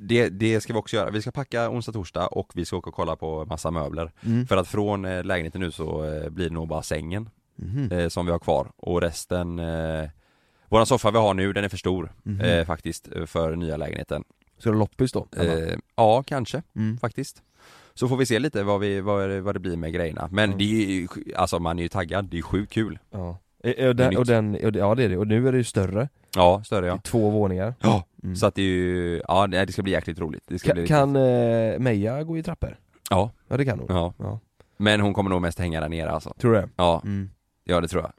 det, 0.00 0.28
det 0.28 0.60
ska 0.60 0.72
vi 0.72 0.78
också 0.78 0.96
göra, 0.96 1.10
vi 1.10 1.22
ska 1.22 1.30
packa 1.30 1.70
onsdag, 1.70 1.92
torsdag 1.92 2.26
och 2.26 2.52
vi 2.54 2.64
ska 2.64 2.76
åka 2.76 2.90
och 2.90 2.96
kolla 2.96 3.16
på 3.16 3.44
massa 3.44 3.70
möbler. 3.70 4.12
Mm. 4.26 4.46
För 4.46 4.56
att 4.56 4.68
från 4.68 5.04
eh, 5.04 5.24
lägenheten 5.24 5.60
nu 5.60 5.70
så 5.70 6.04
eh, 6.04 6.28
blir 6.30 6.48
det 6.48 6.54
nog 6.54 6.68
bara 6.68 6.82
sängen 6.82 7.30
Mhm. 7.56 7.92
eh, 7.92 8.08
som 8.08 8.26
vi 8.26 8.32
har 8.32 8.38
kvar 8.38 8.70
och 8.76 9.00
resten 9.00 9.58
eh, 9.58 10.08
Våran 10.68 10.86
soffa 10.86 11.10
vi 11.10 11.18
har 11.18 11.34
nu 11.34 11.52
den 11.52 11.64
är 11.64 11.68
för 11.68 11.76
stor 11.76 12.12
Mhm. 12.22 12.40
eh, 12.40 12.64
faktiskt 12.66 13.08
eh, 13.16 13.26
för 13.26 13.56
nya 13.56 13.76
lägenheten. 13.76 14.24
Är 14.64 14.72
det 14.72 14.78
loppis 14.78 15.12
då? 15.12 15.26
Eh, 15.36 15.76
ja 15.96 16.22
kanske 16.22 16.62
Mm. 16.76 16.98
faktiskt. 16.98 17.42
Så 17.94 18.08
får 18.08 18.16
vi 18.16 18.26
se 18.26 18.38
lite 18.38 18.62
vad, 18.62 18.80
vi, 18.80 19.00
vad, 19.00 19.30
vad 19.30 19.54
det 19.54 19.58
blir 19.60 19.76
med 19.76 19.92
grejerna. 19.92 20.28
Men 20.32 20.44
Mm. 20.44 20.58
det 20.58 20.64
är 20.64 20.90
ju, 20.90 21.08
alltså 21.36 21.58
man 21.58 21.78
är 21.78 21.82
ju 21.82 21.88
taggad, 21.88 22.24
det 22.24 22.38
är 22.38 22.42
sjukt 22.42 22.72
kul. 22.72 22.98
Ja. 23.10 23.38
Eh, 23.64 23.88
Och 23.88 23.96
Det 23.96 24.04
är 24.04 24.10
den, 24.10 24.16
och 24.16 24.26
den, 24.26 24.54
och 24.54 24.76
ja 24.76 24.94
det 24.94 25.04
är 25.04 25.08
det, 25.08 25.16
och 25.16 25.26
nu 25.26 25.48
är 25.48 25.52
det 25.52 25.58
ju 25.58 25.64
större. 25.64 26.08
Ja, 26.36 26.62
större 26.64 26.86
ja. 26.86 26.98
Två 27.04 27.30
våningar. 27.30 27.74
Ja, 27.80 28.04
Mm. 28.22 28.36
så 28.36 28.46
att 28.46 28.54
det 28.54 28.62
är 28.62 28.66
ju, 28.66 29.22
ja 29.28 29.46
det 29.46 29.72
ska 29.72 29.82
bli 29.82 29.92
jäkligt 29.92 30.18
roligt. 30.20 30.42
Det 30.46 30.58
ska 30.58 30.72
bli 30.74 30.86
Kan, 30.86 31.16
eh, 31.16 31.78
Meja 31.78 32.22
gå 32.22 32.38
i 32.38 32.42
trappor? 32.42 32.76
Ja, 33.10 33.30
Ja 33.48 33.56
det 33.56 33.64
kan 33.64 33.78
hon. 33.78 33.86
ja. 33.88 34.14
Ja. 34.18 34.38
Men 34.76 35.00
hon 35.00 35.14
kommer 35.14 35.30
nog 35.30 35.42
mest 35.42 35.58
hänga 35.58 35.80
där 35.80 35.88
nere 35.88 36.10
alltså. 36.10 36.34
Tror 36.40 36.52
du? 36.52 36.68
Ja, 36.76 37.00
Mm. 37.04 37.30
ja 37.64 37.80
det 37.80 37.88
tror 37.88 38.02
jag. 38.02 38.12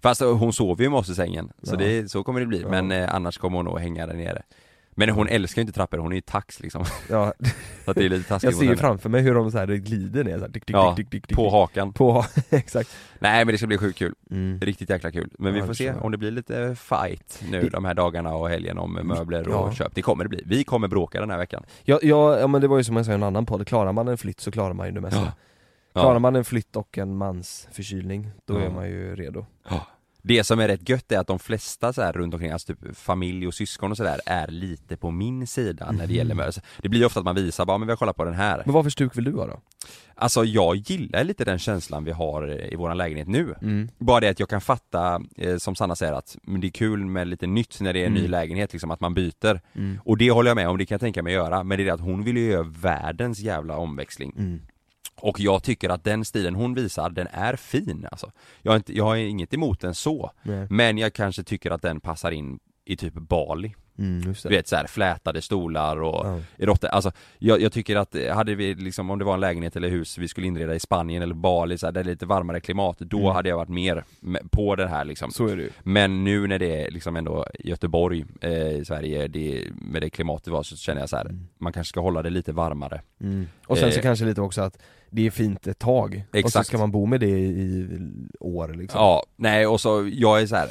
Fast 0.00 0.22
eh, 0.22 0.36
hon 0.36 0.52
sover 0.52 0.84
ju 0.84 0.90
med 0.90 0.98
oss 0.98 1.08
i 1.08 1.14
sängen, 1.14 1.52
så, 1.62 1.74
Ja. 1.74 1.78
det, 1.78 2.10
så 2.10 2.22
kommer 2.24 2.40
det 2.40 2.46
bli. 2.46 2.64
Men 2.64 2.92
eh, 2.92 3.14
annars 3.14 3.38
kommer 3.38 3.56
hon 3.56 3.64
nog 3.64 3.78
hänga 3.78 4.06
där 4.06 4.14
nere. 4.14 4.42
Men 4.98 5.10
hon 5.10 5.28
älskar 5.28 5.60
ju 5.60 5.62
inte 5.62 5.72
trappor, 5.72 5.98
hon 5.98 6.12
är 6.12 6.16
ju 6.16 6.20
tax 6.20 6.60
liksom. 6.60 6.84
Ja, 7.10 7.32
Så 7.84 7.90
att 7.90 7.96
det 7.96 8.04
är 8.04 8.08
lite 8.08 8.28
taskigt 8.28 8.50
jag 8.50 8.58
ser 8.60 8.66
ju 8.66 8.76
framför 8.76 9.08
mig 9.08 9.20
hur 9.22 9.34
de 9.34 9.50
så 9.50 9.58
här 9.58 9.66
glider 9.66 10.24
ner 10.24 10.34
så 10.34 10.40
här, 10.40 10.48
dick, 10.48 10.66
dick, 10.66 10.76
Ja, 10.76 10.94
dick, 10.96 11.10
dick, 11.10 11.28
dick, 11.28 11.36
På 11.36 11.50
hakan. 11.50 11.92
På, 11.92 12.24
exakt. 12.50 12.90
Nej 13.18 13.44
men 13.44 13.52
det 13.52 13.58
ska 13.58 13.66
bli 13.66 13.78
sjukt 13.78 13.98
kul. 13.98 14.14
Mm. 14.30 14.60
Riktigt 14.60 14.90
jäkla 14.90 15.10
kul. 15.10 15.30
Men 15.38 15.52
vi 15.52 15.58
Ja, 15.58 15.64
får 15.64 15.72
det 15.72 15.76
se 15.76 15.92
om 15.92 16.12
det 16.12 16.18
blir 16.18 16.30
lite 16.30 16.74
fight 16.76 17.42
nu 17.50 17.60
Det- 17.62 17.68
de 17.68 17.84
här 17.84 17.94
dagarna 17.94 18.34
och 18.34 18.48
helgen 18.48 18.78
om 18.78 18.92
möbler 18.92 19.48
och 19.48 19.68
Ja. 19.68 19.72
köp. 19.72 19.94
Det 19.94 20.02
kommer 20.02 20.24
det 20.24 20.28
bli. 20.28 20.42
Vi 20.46 20.64
kommer 20.64 20.88
bråka 20.88 21.20
den 21.20 21.30
här 21.30 21.38
veckan. 21.38 21.64
Ja, 21.84 21.98
ja, 22.02 22.38
ja 22.38 22.46
men 22.46 22.60
det 22.60 22.68
var 22.68 22.78
ju 22.78 22.84
som 22.84 22.96
jag 22.96 23.04
sa 23.06 23.12
i 23.12 23.14
en 23.14 23.22
annan 23.22 23.46
podd, 23.46 23.66
klarar 23.66 23.92
man 23.92 24.08
en 24.08 24.18
flytt 24.18 24.40
så 24.40 24.50
klarar 24.50 24.74
man 24.74 24.86
ju 24.86 24.92
det 24.92 25.00
mesta. 25.00 25.32
Ja. 25.92 26.00
Klarar 26.00 26.18
man 26.18 26.36
en 26.36 26.44
flytt 26.44 26.76
och 26.76 26.98
en 26.98 27.16
mans 27.16 27.68
förkylning, 27.72 28.30
då 28.44 28.56
är 28.56 28.70
man 28.70 28.88
ju 28.88 29.16
redo. 29.16 29.46
Ja. 29.70 29.86
Det 30.28 30.44
som 30.44 30.60
är 30.60 30.68
rätt 30.68 30.88
gött 30.88 31.12
är 31.12 31.18
att 31.18 31.26
de 31.26 31.38
flesta 31.38 31.92
så 31.92 32.02
här 32.02 32.12
runt 32.12 32.34
omkring, 32.34 32.50
alltså 32.50 32.74
typ 32.74 32.96
familj 32.96 33.46
och 33.46 33.54
syskon 33.54 33.90
och 33.90 33.96
sådär 33.96 34.20
är 34.26 34.46
lite 34.48 34.96
på 34.96 35.10
min 35.10 35.46
sida 35.46 35.92
när 35.92 36.06
det 36.06 36.12
gäller 36.12 36.34
möbler. 36.34 36.46
Alltså, 36.46 36.60
Det 36.82 36.88
blir 36.88 37.00
ju 37.00 37.06
ofta 37.06 37.20
att 37.20 37.24
man 37.24 37.34
visar 37.34 37.64
bara, 37.66 37.78
men 37.78 37.88
vi 37.88 37.92
har 37.92 37.96
kollat 37.96 38.16
på 38.16 38.24
den 38.24 38.34
här. 38.34 38.62
Men 38.66 38.74
vad 38.74 38.84
för 38.84 38.90
stuk 38.90 39.16
vill 39.16 39.24
du 39.24 39.32
ha 39.32 39.46
då? 39.46 39.60
Alltså 40.14 40.44
jag 40.44 40.76
gillar 40.76 41.24
lite 41.24 41.44
den 41.44 41.58
känslan 41.58 42.04
vi 42.04 42.10
har 42.12 42.48
eh, 42.48 42.72
i 42.72 42.76
våran 42.76 42.96
lägenhet 42.96 43.28
nu. 43.28 43.54
Mm. 43.62 43.88
Bara 43.98 44.20
det 44.20 44.28
att 44.28 44.40
jag 44.40 44.48
kan 44.48 44.60
fatta, 44.60 45.20
eh, 45.36 45.56
som 45.56 45.74
Sanna 45.74 45.96
säger 45.96 46.12
att 46.12 46.36
det 46.60 46.66
är 46.66 46.70
kul 46.70 47.04
med 47.06 47.28
lite 47.28 47.46
nytt 47.46 47.80
när 47.80 47.92
det 47.92 48.02
är 48.02 48.06
en 48.06 48.12
ny 48.12 48.18
Mm. 48.18 48.30
lägenhet 48.30 48.72
liksom, 48.72 48.90
att 48.90 49.00
man 49.00 49.14
byter. 49.14 49.60
Mm. 49.74 50.00
Och 50.04 50.16
det 50.18 50.30
håller 50.30 50.50
jag 50.50 50.56
med 50.56 50.68
om, 50.68 50.78
det 50.78 50.86
kan 50.86 50.94
jag 50.94 51.00
tänka 51.00 51.22
mig 51.22 51.36
att 51.36 51.44
göra. 51.44 51.64
Men 51.64 51.78
det 51.78 51.82
är 51.82 51.84
det 51.84 51.94
att 51.94 52.00
hon 52.00 52.24
vill 52.24 52.36
ju 52.36 52.50
göra 52.50 52.62
världens 52.62 53.38
jävla 53.38 53.76
omväxling. 53.76 54.60
Och 55.20 55.40
jag 55.40 55.62
tycker 55.62 55.88
att 55.88 56.04
den 56.04 56.24
stilen 56.24 56.54
hon 56.54 56.74
visar, 56.74 57.10
den 57.10 57.26
är 57.26 57.56
fin 57.56 58.06
alltså. 58.10 58.32
Jag 58.62 58.72
har, 58.72 58.76
inte, 58.76 58.96
jag 58.96 59.04
har 59.04 59.16
inget 59.16 59.54
emot 59.54 59.80
den 59.80 59.94
så. 59.94 60.30
Nej. 60.42 60.66
Men 60.70 60.98
jag 60.98 61.12
kanske 61.12 61.42
tycker 61.42 61.70
att 61.70 61.82
den 61.82 62.00
passar 62.00 62.30
in 62.30 62.58
i 62.88 62.96
typ 62.96 63.14
Bali. 63.14 63.74
Mm. 63.98 64.20
Du 64.42 64.48
vet 64.48 64.68
såhär 64.68 64.86
flätade 64.86 65.42
stolar 65.42 66.02
och 66.02 66.26
Ja. 66.26 66.40
råttor, 66.66 66.88
alltså 66.88 67.12
jag, 67.38 67.60
jag 67.60 67.72
tycker 67.72 67.96
att 67.96 68.16
hade 68.34 68.54
vi 68.54 68.74
liksom, 68.74 69.10
om 69.10 69.18
det 69.18 69.24
var 69.24 69.34
en 69.34 69.40
lägenhet 69.40 69.76
eller 69.76 69.88
hus 69.88 70.18
vi 70.18 70.28
skulle 70.28 70.46
inreda 70.46 70.74
i 70.74 70.80
Spanien 70.80 71.22
eller 71.22 71.34
Bali 71.34 71.78
så 71.78 71.86
här, 71.86 71.92
där 71.92 72.04
det 72.04 72.10
är 72.10 72.12
lite 72.12 72.26
varmare 72.26 72.60
klimat, 72.60 72.98
då 72.98 73.18
Mm. 73.18 73.30
hade 73.32 73.48
jag 73.48 73.56
varit 73.56 73.68
mer 73.68 74.04
på 74.50 74.76
det 74.76 74.88
här 74.88 75.04
liksom. 75.04 75.30
Så 75.30 75.46
är 75.48 75.56
det 75.56 75.62
ju. 75.62 75.70
Men 75.82 76.24
nu 76.24 76.46
när 76.46 76.58
det 76.58 76.84
är 76.86 76.90
liksom 76.90 77.16
ändå 77.16 77.46
Göteborg 77.58 78.24
eh, 78.40 78.52
i 78.52 78.84
Sverige, 78.84 79.28
det, 79.28 79.64
med 79.74 80.02
det 80.02 80.10
klimatet 80.10 80.48
var 80.52 80.62
så 80.62 80.76
känner 80.76 81.00
jag 81.00 81.08
så 81.08 81.16
här, 81.16 81.24
Mm. 81.24 81.46
man 81.58 81.72
kanske 81.72 81.88
ska 81.88 82.00
hålla 82.00 82.22
det 82.22 82.30
lite 82.30 82.52
varmare. 82.52 83.00
Mm. 83.20 83.46
Och 83.66 83.78
sen 83.78 83.92
så 83.92 83.98
Eh. 83.98 84.02
kanske 84.02 84.24
lite 84.24 84.40
också 84.40 84.60
att 84.62 84.78
det 85.10 85.26
är 85.26 85.30
fint 85.30 85.66
ett 85.66 85.78
tag, 85.78 86.22
och 86.28 86.32
så 86.32 86.38
Exakt. 86.38 86.66
ska 86.66 86.78
man 86.78 86.90
bo 86.90 87.06
med 87.06 87.20
det 87.20 87.26
i, 87.26 87.62
i 87.62 87.88
år 88.40 88.68
liksom. 88.68 89.00
Ja, 89.00 89.22
nej 89.36 89.66
och 89.66 89.80
så, 89.80 90.10
jag 90.12 90.42
är 90.42 90.46
så 90.46 90.56
här. 90.56 90.70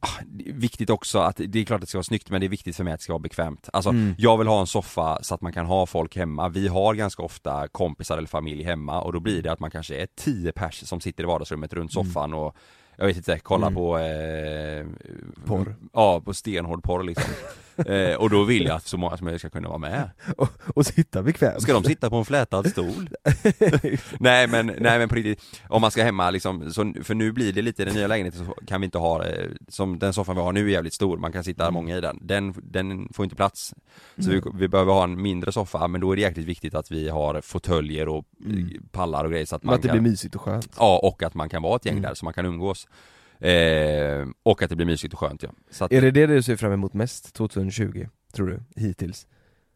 Ah, 0.00 0.08
Viktigt 0.46 0.90
också 0.90 1.18
att, 1.18 1.36
det 1.48 1.58
är 1.60 1.64
klart 1.64 1.76
att 1.76 1.80
det 1.80 1.86
ska 1.86 1.98
vara 1.98 2.04
snyggt 2.04 2.30
men 2.30 2.40
det 2.40 2.46
är 2.46 2.48
viktigt 2.48 2.76
för 2.76 2.84
mig 2.84 2.92
att 2.92 3.00
det 3.00 3.04
ska 3.04 3.12
vara 3.12 3.20
bekvämt. 3.22 3.68
Alltså 3.72 3.90
Mm. 3.90 4.14
jag 4.18 4.38
vill 4.38 4.46
ha 4.46 4.60
en 4.60 4.66
soffa 4.66 5.18
så 5.22 5.34
att 5.34 5.40
man 5.40 5.52
kan 5.52 5.66
ha 5.66 5.86
folk 5.86 6.16
hemma. 6.16 6.48
Vi 6.48 6.68
har 6.68 6.94
ganska 6.94 7.22
ofta 7.22 7.68
kompisar 7.68 8.18
eller 8.18 8.28
familj 8.28 8.62
hemma 8.64 9.00
och 9.00 9.12
då 9.12 9.20
blir 9.20 9.42
det 9.42 9.52
att 9.52 9.60
man 9.60 9.70
kanske 9.70 9.94
är 9.96 10.08
10 10.16 10.52
pers 10.52 10.86
som 10.88 11.00
sitter 11.00 11.22
i 11.22 11.26
vardagsrummet 11.26 11.72
runt 11.72 11.92
soffan 11.92 12.34
och 12.34 12.56
jag 12.96 13.06
vet 13.06 13.16
inte, 13.16 13.38
kolla 13.38 13.66
Mm. 13.66 13.74
på 13.76 13.98
eh, 13.98 14.86
Porr. 15.46 15.76
Ja, 15.92 16.20
på 16.24 16.34
stenhård 16.34 16.82
porr 16.82 17.02
liksom. 17.02 17.30
eh, 17.86 18.14
och 18.16 18.30
då 18.30 18.44
vill 18.44 18.64
jag 18.64 18.76
att 18.76 18.86
så 18.86 18.96
många 18.96 19.16
som 19.16 19.24
möjligt 19.24 19.40
ska 19.40 19.50
kunna 19.50 19.68
vara 19.68 19.78
med. 19.78 20.10
Och, 20.36 20.48
och 20.74 20.86
sitta 20.86 21.22
bekvämt. 21.22 21.62
Ska 21.62 21.72
de 21.72 21.84
sitta 21.84 22.10
på 22.10 22.16
en 22.16 22.24
flätad 22.24 22.66
stol? 22.70 23.08
nej 24.20 24.46
men, 24.48 24.66
nej 24.66 24.98
men 24.98 25.08
på 25.08 25.14
riktigt, 25.14 25.44
om 25.68 25.80
man 25.80 25.90
ska 25.90 26.04
hemma 26.04 26.30
liksom, 26.30 26.72
så, 26.72 26.92
för 27.02 27.14
nu 27.14 27.32
blir 27.32 27.52
det 27.52 27.62
lite, 27.62 27.82
i 27.82 27.84
den 27.84 27.94
nya 27.94 28.06
lägenheten 28.06 28.46
så 28.46 28.54
kan 28.66 28.80
vi 28.80 28.84
inte 28.84 28.98
ha, 28.98 29.24
eh, 29.26 29.48
som 29.68 29.98
den 29.98 30.12
soffan 30.12 30.36
vi 30.36 30.42
har 30.42 30.52
nu 30.52 30.66
är 30.66 30.70
jävligt 30.72 30.94
stor, 30.94 31.18
man 31.18 31.32
kan 31.32 31.44
sitta 31.44 31.62
Mm. 31.62 31.74
många 31.74 31.96
i 31.96 32.00
den, 32.00 32.18
den, 32.22 32.54
den 32.62 33.08
får 33.12 33.24
inte 33.24 33.36
plats. 33.36 33.74
Så 34.18 34.30
vi, 34.30 34.42
vi 34.54 34.68
behöver 34.68 34.92
ha 34.92 35.04
en 35.04 35.22
mindre 35.22 35.52
soffa, 35.52 35.88
men 35.88 36.00
då 36.00 36.12
är 36.12 36.16
det 36.16 36.22
jäkligt 36.22 36.46
viktigt 36.46 36.74
att 36.74 36.90
vi 36.90 37.08
har 37.08 37.40
fåtöljer 37.40 38.08
och 38.08 38.24
Mm. 38.46 38.82
pallar 38.92 39.24
och 39.24 39.30
grejer 39.30 39.46
så 39.46 39.56
att 39.56 39.62
Men 39.62 39.66
man 39.66 39.74
att 39.74 39.82
det 39.82 39.88
kan 39.88 39.98
blir 40.02 40.10
mysigt 40.10 40.34
och 40.34 40.40
skönt. 40.40 40.68
Ja, 40.78 41.00
och 41.02 41.22
att 41.22 41.34
man 41.34 41.48
kan 41.48 41.62
vara 41.62 41.76
ett 41.76 41.84
gäng 41.86 41.92
Mm. 41.92 42.02
där 42.02 42.14
så 42.14 42.24
man 42.24 42.34
kan 42.34 42.46
umgås. 42.46 42.88
Eh, 43.40 44.26
och 44.42 44.62
att 44.62 44.70
det 44.70 44.76
blir 44.76 44.86
mysigt 44.86 45.14
och 45.14 45.20
skönt 45.20 45.42
ja. 45.42 45.50
Så 45.70 45.84
att, 45.84 45.92
Är 45.92 46.00
det 46.00 46.10
det 46.10 46.26
du 46.26 46.42
ser 46.42 46.56
fram 46.56 46.72
emot 46.72 46.94
mest 46.94 47.34
2020, 47.34 48.06
tror 48.32 48.46
du, 48.46 48.82
hittills? 48.82 49.26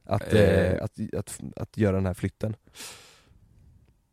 Att, 0.07 0.35
eh, 0.35 0.41
Eh. 0.41 0.83
att, 0.85 0.93
att, 1.19 1.41
att 1.57 1.77
göra 1.79 1.97
den 1.97 2.07
här 2.07 2.15
flytten? 2.15 2.57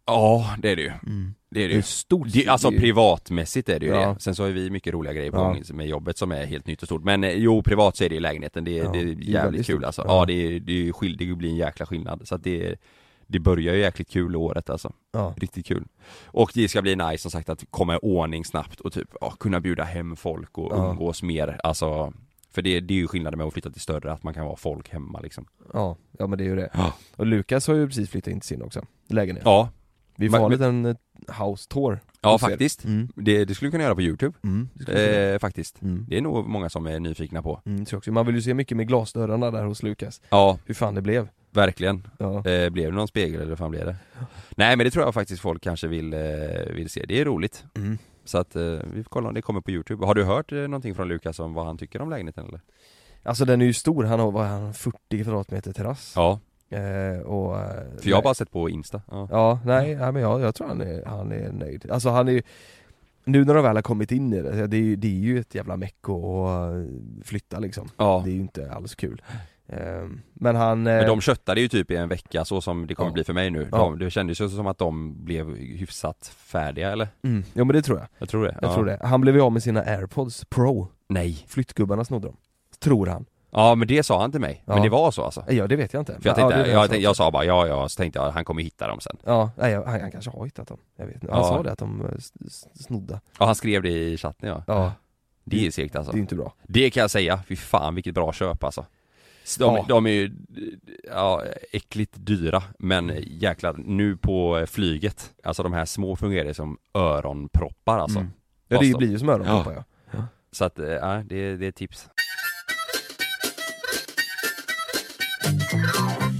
Ja, 0.05 0.55
det 0.59 0.69
är 0.71 0.75
det 0.75 0.81
ju. 0.81 0.87
Mm. 1.05 1.33
Det 1.51 1.63
är 1.63 1.67
det 1.67 1.73
Det 1.73 1.77
är 1.77 1.81
stort. 1.81 2.27
Det, 2.33 2.47
alltså 2.47 2.67
är 2.67 2.79
privatmässigt 2.79 3.69
är 3.69 3.79
det 3.79 3.85
ju 3.85 3.91
Ja. 3.91 4.13
det. 4.13 4.19
Sen 4.19 4.35
så 4.35 4.43
har 4.43 4.49
vi 4.49 4.69
mycket 4.69 4.93
roliga 4.93 5.13
grejer 5.13 5.31
på 5.31 5.37
Ja. 5.37 5.43
gång 5.43 5.63
med 5.73 5.87
jobbet 5.87 6.17
som 6.17 6.31
är 6.31 6.45
helt 6.45 6.67
nytt 6.67 6.81
och 6.81 6.87
stort. 6.87 7.03
Men 7.03 7.23
eh, 7.23 7.31
jo, 7.31 7.63
privat 7.63 7.97
så 7.97 8.03
är 8.03 8.09
det 8.09 8.15
i 8.15 8.19
lägenheten. 8.19 8.63
Det, 8.63 8.71
Ja, 8.71 8.91
det 8.91 8.99
är 8.99 9.05
det 9.05 9.11
är 9.11 9.15
jävligt 9.15 9.65
kul 9.67 9.85
alltså. 9.85 10.01
Ja. 10.01 10.19
Ja, 10.19 10.25
det, 10.25 10.33
är- 10.33 10.59
det, 10.59 10.71
är 10.71 10.75
ju 10.77 10.93
skill- 10.93 11.17
det 11.17 11.35
blir 11.35 11.49
en 11.49 11.55
jäkla 11.55 11.85
skillnad. 11.85 12.27
Så 12.27 12.35
att 12.35 12.43
det, 12.43 12.75
det 13.31 13.39
börjar 13.39 13.73
ju 13.73 13.79
jäkligt 13.79 14.09
kul 14.09 14.35
året 14.35 14.69
alltså. 14.69 14.93
Ja. 15.11 15.33
Riktigt 15.37 15.65
kul. 15.65 15.85
Och 16.25 16.51
det 16.53 16.67
ska 16.69 16.81
bli 16.81 16.95
nice 16.95 17.17
som 17.17 17.31
sagt 17.31 17.49
att 17.49 17.63
komma 17.69 17.95
i 17.95 17.99
ordning 18.01 18.45
snabbt 18.45 18.79
och 18.79 18.93
typ 18.93 19.09
ja, 19.21 19.31
kunna 19.39 19.59
bjuda 19.59 19.83
hem 19.83 20.15
folk 20.15 20.57
och 20.57 20.71
Ja. 20.77 20.89
umgås 20.91 21.23
mer. 21.23 21.59
Alltså, 21.63 22.13
för 22.51 22.61
det, 22.61 22.79
det 22.79 22.93
är 22.93 22.97
ju 22.97 23.07
skillnaden 23.07 23.37
med 23.37 23.47
att 23.47 23.53
flytta 23.53 23.69
till 23.71 23.81
större, 23.81 24.11
att 24.11 24.23
man 24.23 24.33
kan 24.33 24.45
vara 24.45 24.55
folk 24.55 24.89
hemma 24.89 25.19
liksom. 25.19 25.45
Ja, 25.73 25.97
ja 26.19 26.27
men 26.27 26.37
det 26.37 26.43
är 26.43 26.49
ju 26.49 26.55
det. 26.55 26.69
Ja. 26.73 26.93
Och 27.15 27.25
Lukas 27.25 27.67
har 27.67 27.75
ju 27.75 27.87
precis 27.87 28.09
flyttat 28.09 28.31
in 28.33 28.39
till 28.39 28.47
sin 28.47 28.61
också, 28.61 28.85
lägenhet. 29.07 29.45
Ja, 29.45 29.69
Vi 30.15 30.29
får 30.29 30.31
Men- 30.31 30.41
ha 30.41 30.45
en 30.45 30.51
liten 30.51 30.85
eh, 30.85 31.45
house 31.45 31.69
tour. 31.69 31.99
ja 32.21 32.37
faktiskt. 32.37 32.85
Mm. 32.85 33.09
Det, 33.15 33.45
det 33.45 33.55
skulle 33.55 33.67
vi 33.67 33.71
kunna 33.71 33.83
göra 33.83 33.95
på 33.95 34.01
youtube. 34.01 34.37
Mm. 34.43 34.69
Eh, 34.87 35.39
faktiskt. 35.39 35.81
Mm. 35.81 36.05
Det 36.09 36.17
är 36.17 36.21
nog 36.21 36.47
många 36.47 36.69
som 36.69 36.87
är 36.87 36.99
nyfikna 36.99 37.41
på. 37.41 37.61
Mm, 37.65 37.85
tror 37.85 37.97
också. 37.97 38.11
Man 38.11 38.25
vill 38.25 38.35
ju 38.35 38.41
se 38.41 38.53
mycket 38.53 38.77
med 38.77 38.87
glasdörrarna 38.87 39.51
där 39.51 39.63
hos 39.65 39.83
Lukas. 39.83 40.21
Ja, 40.29 40.57
Hur 40.65 40.73
fan 40.73 40.95
det 40.95 41.01
blev. 41.01 41.27
Verkligen. 41.51 42.07
Ja. 42.17 42.35
Eh, 42.47 42.69
blev 42.69 42.91
det 42.91 42.95
någon 42.97 43.07
spegel 43.07 43.35
eller 43.41 43.49
vad 43.49 43.57
fan 43.57 43.71
blev 43.71 43.85
det? 43.85 43.95
Nej 44.55 44.75
men 44.77 44.83
det 44.85 44.91
tror 44.91 45.05
jag 45.05 45.13
faktiskt 45.13 45.41
folk 45.41 45.63
kanske 45.63 45.87
vill, 45.87 46.13
eh, 46.13 46.19
vill 46.75 46.89
se, 46.89 47.05
det 47.07 47.19
är 47.21 47.25
roligt. 47.25 47.63
Mm. 47.75 47.97
Så 48.25 48.37
att 48.37 48.55
eh, 48.55 48.61
vi 48.93 49.03
får 49.03 49.09
kolla 49.09 49.27
om 49.27 49.33
det 49.33 49.41
kommer 49.41 49.61
på 49.61 49.71
youtube. 49.71 50.05
Har 50.05 50.15
du 50.15 50.23
hört 50.23 50.51
eh, 50.51 50.57
någonting 50.57 50.95
från 50.95 51.07
Lukas 51.07 51.39
om 51.39 51.53
vad 51.53 51.65
han 51.65 51.77
tycker 51.77 52.01
om 52.01 52.09
lägenheten 52.09 52.45
eller? 52.47 52.61
Alltså 53.23 53.45
den 53.45 53.61
är 53.61 53.65
ju 53.65 53.73
stor, 53.73 54.03
han 54.03 54.19
har, 54.19 54.31
vad 54.31 54.45
han, 54.45 54.73
40 54.73 55.23
kvadratmeter 55.23 55.73
terrass. 55.73 56.13
Ja, 56.15 56.39
Eh, 56.69 57.19
och, 57.21 57.59
eh, 57.59 57.65
för 58.01 58.09
jag 58.09 58.17
har 58.17 58.23
bara 58.23 58.33
sett 58.33 58.51
på 58.51 58.69
Insta. 58.69 59.01
Ja. 59.11 59.27
Ja, 59.31 59.59
nej, 59.65 59.95
nej 59.95 60.11
men 60.11 60.21
jag, 60.21 60.41
jag 60.41 60.55
tror 60.55 60.67
han 60.67 60.81
är, 60.81 61.05
han 61.05 61.31
är 61.31 61.51
nöjd. 61.51 61.91
Alltså 61.91 62.09
han 62.09 62.27
är 62.29 62.43
nu 63.23 63.45
när 63.45 63.53
de 63.53 63.63
väl 63.63 63.75
har 63.75 63.81
kommit 63.81 64.11
in 64.11 64.33
i 64.33 64.41
det, 64.41 64.67
det 64.67 64.77
är, 64.77 64.81
ju- 64.81 64.95
det 64.95 65.07
är 65.07 65.11
ju 65.11 65.39
ett 65.39 65.55
jävla 65.55 65.77
meck 65.77 65.95
att 66.09 67.25
flytta 67.27 67.59
liksom. 67.59 67.89
ja. 67.97 68.21
Det 68.25 68.31
är 68.31 68.33
ju 68.33 68.39
inte 68.39 68.71
alls 68.71 68.95
kul. 68.95 69.21
Eh, 69.71 70.07
Men 70.33 70.55
han... 70.55 70.83
Men 70.83 70.99
eh, 71.01 71.07
de 71.07 71.21
köttade 71.21 71.61
ju 71.61 71.67
typ 71.67 71.91
i 71.91 71.95
en 71.95 72.09
vecka 72.09 72.45
så 72.45 72.61
som 72.61 72.87
det 72.87 72.95
kommer 72.95 73.09
Ja. 73.09 73.13
bli 73.13 73.23
för 73.23 73.33
mig 73.33 73.49
nu. 73.51 73.67
Ja. 73.71 73.77
De, 73.77 73.99
det 73.99 74.09
kändes 74.11 74.41
ju 74.41 74.49
som 74.49 74.67
att 74.67 74.77
de 74.77 75.23
blev 75.25 75.55
hyfsat 75.55 76.31
färdiga 76.37 76.91
eller? 76.91 77.07
mm, 77.23 77.43
ja 77.53 77.63
men 77.63 77.75
det 77.75 77.81
tror 77.81 77.99
jag. 77.99 78.07
Jag 78.17 78.29
tror 78.29 78.43
det. 78.45 78.57
Jag 78.61 78.69
ja. 78.71 78.73
tror 78.75 78.85
det. 78.85 78.99
Han 79.03 79.21
blev 79.21 79.35
ju 79.35 79.41
av 79.41 79.51
med 79.51 79.63
sina 79.63 79.81
airpods 79.81 80.45
pro. 80.45 80.87
Nej. 81.09 81.45
Flyttgubbarna 81.47 82.05
snodde 82.05 82.27
dem. 82.27 82.37
Tror 82.79 83.07
han. 83.07 83.25
Ja 83.53 83.75
men 83.75 83.87
det 83.87 84.03
sa 84.03 84.21
han 84.21 84.31
till 84.31 84.41
mig. 84.41 84.63
Ja. 84.65 84.73
Men 84.73 84.83
det 84.83 84.89
var 84.89 85.11
så 85.11 85.23
alltså. 85.23 85.43
Ja 85.49 85.67
det 85.67 85.75
vet 85.75 85.93
jag 85.93 86.01
inte. 86.01 86.13
För 86.21 86.29
jag 86.29 86.37
Men, 86.37 86.49
tänkte, 86.51 86.69
ja, 86.71 86.75
jag, 86.81 86.89
tänkte, 86.89 87.03
jag 87.03 87.15
sa 87.15 87.31
bara 87.31 87.45
ja 87.45 87.67
ja, 87.67 87.89
så 87.89 87.97
tänkte 87.97 88.19
jag 88.19 88.31
han 88.31 88.45
kommer 88.45 88.61
hitta 88.63 88.87
dem 88.87 88.99
sen. 88.99 89.17
Ja, 89.25 89.51
nej, 89.57 89.73
han, 89.75 90.01
han 90.01 90.11
kanske 90.11 90.31
har 90.31 90.45
hittat 90.45 90.67
dem. 90.67 90.77
Jag 90.97 91.05
vet 91.05 91.15
inte. 91.15 91.27
Han 91.33 91.41
Ja. 91.41 91.47
sa 91.47 91.63
det 91.63 91.71
att 91.71 91.79
de 91.79 92.01
eh, 92.05 92.11
snodde. 92.75 93.19
Ja 93.39 93.45
han 93.45 93.55
skrev 93.55 93.81
det 93.83 93.89
i 93.89 94.17
chatten 94.17 94.49
ja. 94.49 94.63
Ja, 94.67 94.93
Det 95.43 95.67
är 95.67 95.71
segt 95.71 95.95
alltså. 95.95 96.11
det 96.11 96.17
är 96.17 96.21
inte 96.21 96.35
bra. 96.35 96.53
Det 96.63 96.89
kan 96.89 97.01
jag 97.01 97.11
säga, 97.11 97.39
fy 97.47 97.55
fan 97.55 97.95
vilket 97.95 98.13
bra 98.13 98.33
köp 98.33 98.63
alltså. 98.63 98.85
De, 99.59 99.75
Ja. 99.75 99.85
de 99.89 100.05
är 100.05 100.11
ju, 100.11 100.31
ja, 101.07 101.43
äckligt 101.71 102.13
dyra, 102.17 102.63
men 102.79 103.11
jäklar, 103.27 103.73
nu 103.77 104.17
på 104.17 104.65
flyget, 104.69 105.31
alltså 105.43 105.63
de 105.63 105.73
här 105.73 105.85
små 105.85 106.15
fungerar 106.15 106.47
ju 106.47 106.53
som 106.53 106.77
öronproppar 106.93 107.97
alltså. 107.99 108.19
Mm. 108.19 108.31
Ja 108.67 108.79
det 108.79 108.97
blir 108.97 109.09
ju 109.11 109.19
som 109.19 109.29
öronproppar 109.29 109.73
ja. 110.11 110.23
Så 110.51 110.65
att, 110.65 110.79
eh, 110.79 110.87
ja, 110.89 111.23
det, 111.25 111.55
det 111.57 111.67
är 111.67 111.71
tips. 111.71 112.09